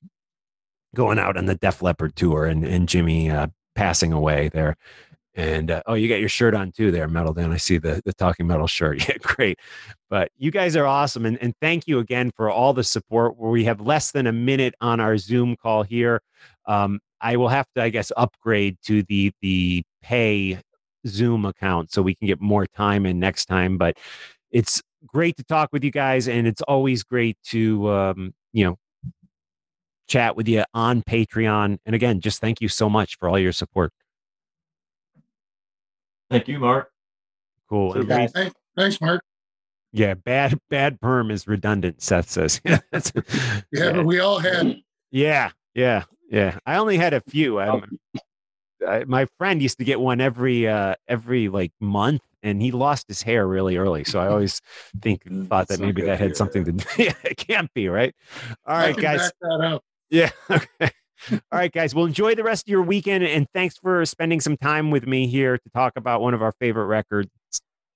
going 0.95 1.19
out 1.19 1.37
on 1.37 1.45
the 1.45 1.55
Def 1.55 1.81
Leppard 1.81 2.15
tour 2.15 2.45
and 2.45 2.65
and 2.65 2.89
Jimmy 2.89 3.29
uh, 3.29 3.47
passing 3.75 4.13
away 4.13 4.49
there. 4.49 4.77
And 5.33 5.71
uh, 5.71 5.81
oh, 5.85 5.93
you 5.93 6.09
got 6.09 6.19
your 6.19 6.29
shirt 6.29 6.53
on 6.53 6.71
too 6.71 6.91
there, 6.91 7.07
Metal 7.07 7.33
Dan. 7.33 7.51
I 7.53 7.57
see 7.57 7.77
the, 7.77 8.01
the 8.03 8.13
Talking 8.13 8.47
Metal 8.47 8.67
shirt. 8.67 9.07
Yeah, 9.09 9.17
great. 9.21 9.59
But 10.09 10.31
you 10.37 10.51
guys 10.51 10.75
are 10.75 10.85
awesome. 10.85 11.25
And, 11.25 11.41
and 11.41 11.53
thank 11.61 11.87
you 11.87 11.99
again 11.99 12.31
for 12.35 12.49
all 12.49 12.73
the 12.73 12.83
support. 12.83 13.37
Where 13.37 13.51
we 13.51 13.63
have 13.63 13.79
less 13.79 14.11
than 14.11 14.27
a 14.27 14.33
minute 14.33 14.75
on 14.81 14.99
our 14.99 15.17
Zoom 15.17 15.55
call 15.55 15.83
here. 15.83 16.21
Um, 16.65 16.99
I 17.21 17.37
will 17.37 17.47
have 17.47 17.67
to, 17.75 17.83
I 17.83 17.89
guess, 17.89 18.11
upgrade 18.17 18.77
to 18.85 19.03
the 19.03 19.31
the 19.41 19.83
pay 20.01 20.59
Zoom 21.07 21.45
account 21.45 21.91
so 21.91 22.01
we 22.01 22.15
can 22.15 22.27
get 22.27 22.41
more 22.41 22.65
time 22.65 23.05
in 23.05 23.19
next 23.19 23.45
time. 23.45 23.77
But 23.77 23.97
it's 24.51 24.81
great 25.05 25.37
to 25.37 25.43
talk 25.43 25.69
with 25.71 25.83
you 25.83 25.91
guys, 25.91 26.27
and 26.27 26.45
it's 26.47 26.61
always 26.63 27.03
great 27.03 27.37
to 27.45 27.89
um, 27.89 28.33
you 28.51 28.65
know 28.65 28.77
chat 30.07 30.35
with 30.35 30.47
you 30.47 30.63
on 30.73 31.03
Patreon. 31.03 31.77
And 31.85 31.95
again, 31.95 32.19
just 32.19 32.41
thank 32.41 32.59
you 32.59 32.67
so 32.67 32.89
much 32.89 33.17
for 33.17 33.29
all 33.29 33.39
your 33.39 33.53
support. 33.53 33.93
Thank 36.31 36.47
you, 36.47 36.57
Mark. 36.59 36.89
Cool. 37.69 37.93
And 37.93 38.07
guys. 38.07 38.31
Thanks, 38.31 38.55
thanks, 38.75 38.99
Mark. 39.01 39.21
yeah, 39.91 40.13
bad 40.15 40.57
bad 40.69 40.99
perm 41.01 41.29
is 41.29 41.47
redundant. 41.47 42.01
Seth 42.01 42.29
says. 42.29 42.59
yeah, 42.65 42.79
Yeah, 43.71 43.91
but 43.93 44.05
we 44.05 44.19
all 44.19 44.39
had 44.39 44.77
yeah, 45.11 45.51
yeah, 45.75 46.05
yeah. 46.29 46.57
I 46.65 46.77
only 46.77 46.97
had 46.97 47.13
a 47.13 47.21
few. 47.21 47.59
I'm, 47.59 47.99
I, 48.87 49.03
my 49.03 49.27
friend 49.37 49.61
used 49.61 49.77
to 49.79 49.83
get 49.83 49.99
one 49.99 50.19
every 50.21 50.67
uh 50.67 50.95
every 51.07 51.49
like 51.49 51.71
month 51.79 52.21
and 52.41 52.61
he 52.61 52.71
lost 52.71 53.07
his 53.07 53.21
hair 53.21 53.45
really 53.47 53.77
early 53.77 54.03
so 54.03 54.19
i 54.19 54.27
always 54.27 54.59
think 55.03 55.23
Mm, 55.29 55.47
thought 55.47 55.67
that 55.67 55.79
not 55.79 55.85
maybe 55.85 56.01
that 56.01 56.17
had 56.17 56.29
hear. 56.29 56.33
something 56.35 56.65
to 56.65 56.71
do 56.71 56.83
yeah 56.97 57.13
it 57.23 57.37
can't 57.37 57.71
be 57.75 57.89
right 57.89 58.15
all 58.65 58.75
I 58.75 58.85
right 58.87 58.95
can 58.95 59.01
guys 59.03 59.19
back 59.19 59.33
that 59.41 59.61
up. 59.61 59.83
yeah 60.09 60.31
okay 60.49 60.89
all 61.31 61.39
right 61.51 61.71
guys 61.71 61.93
well 61.93 62.05
enjoy 62.05 62.33
the 62.35 62.43
rest 62.43 62.65
of 62.67 62.71
your 62.71 62.81
weekend 62.81 63.23
and 63.23 63.47
thanks 63.53 63.77
for 63.77 64.05
spending 64.05 64.39
some 64.41 64.57
time 64.57 64.89
with 64.91 65.05
me 65.05 65.27
here 65.27 65.57
to 65.57 65.69
talk 65.69 65.93
about 65.95 66.21
one 66.21 66.33
of 66.33 66.41
our 66.41 66.51
favorite 66.59 66.85
records 66.85 67.29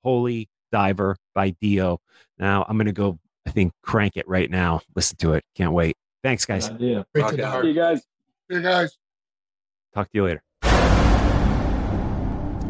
holy 0.03 0.47
diver 0.71 1.15
by 1.33 1.49
dio 1.61 1.99
now 2.37 2.65
i'm 2.67 2.77
gonna 2.77 2.91
go 2.91 3.17
i 3.47 3.51
think 3.51 3.73
crank 3.81 4.15
it 4.15 4.27
right 4.27 4.49
now 4.51 4.79
listen 4.95 5.17
to 5.17 5.33
it 5.33 5.43
can't 5.55 5.71
wait 5.71 5.95
thanks 6.23 6.45
guys 6.45 6.67
Good 6.69 6.75
idea. 6.75 7.05
Right 7.15 7.21
Rock 7.21 7.31
to 7.31 7.37
the 7.37 7.45
out. 7.45 7.51
heart. 7.51 7.63
See 7.63 7.69
you 7.69 7.73
guys. 7.75 8.01
Hey, 8.49 8.61
guys. 8.61 8.97
Talk 9.93 10.11
to 10.11 10.17
you 10.17 10.23
later. 10.25 10.41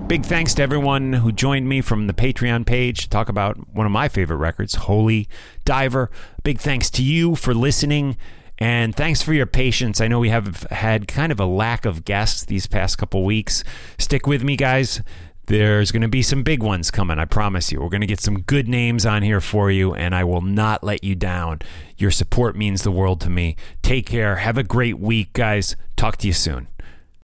Big 0.08 0.24
thanks 0.24 0.54
to 0.54 0.62
everyone 0.62 1.14
who 1.14 1.32
joined 1.32 1.68
me 1.68 1.82
from 1.82 2.06
the 2.06 2.14
Patreon 2.14 2.64
page 2.66 3.02
to 3.02 3.10
talk 3.10 3.28
about 3.28 3.74
one 3.74 3.88
of 3.88 3.92
my 3.92 4.08
favorite 4.08 4.38
records, 4.38 4.76
Holy 4.76 5.28
Diver. 5.66 6.12
Big 6.44 6.60
thanks 6.60 6.92
to 6.92 7.02
you 7.04 7.36
for 7.36 7.56
listening 7.56 8.16
and 8.58 8.96
thanks 8.96 9.22
for 9.22 9.34
your 9.34 9.46
patience. 9.46 10.00
I 10.00 10.08
know 10.08 10.20
we 10.20 10.30
have 10.30 10.64
had 10.72 11.08
kind 11.08 11.32
of 11.32 11.40
a 11.40 11.46
lack 11.46 11.86
of 11.86 12.06
guests 12.06 12.46
these 12.46 12.68
past 12.68 12.98
couple 12.98 13.24
weeks. 13.24 13.64
Stick 13.98 14.28
with 14.28 14.44
me, 14.44 14.56
guys. 14.56 15.02
There's 15.48 15.92
going 15.92 16.02
to 16.02 16.08
be 16.08 16.24
some 16.24 16.42
big 16.42 16.64
ones 16.64 16.90
coming, 16.90 17.20
I 17.20 17.26
promise 17.26 17.72
you. 17.72 17.80
We're 17.80 17.90
going 17.90 18.02
to 18.02 18.08
get 18.08 18.20
some 18.20 18.42
good 18.42 18.68
names 18.68 19.06
on 19.06 19.22
here 19.22 19.42
for 19.42 19.70
you, 19.70 19.94
and 19.94 20.16
I 20.16 20.24
will 20.24 20.42
not 20.42 20.84
let 20.84 21.04
you 21.04 21.14
down. 21.14 21.60
Your 21.98 22.10
support 22.10 22.56
means 22.56 22.82
the 22.82 22.92
world 22.92 23.22
to 23.22 23.30
me. 23.30 23.56
Take 23.84 24.08
care. 24.08 24.38
Have 24.38 24.58
a 24.58 24.64
great 24.64 24.98
week, 24.98 25.34
guys. 25.34 25.76
Talk 25.96 26.18
to 26.18 26.28
you 26.28 26.34
soon. 26.34 26.68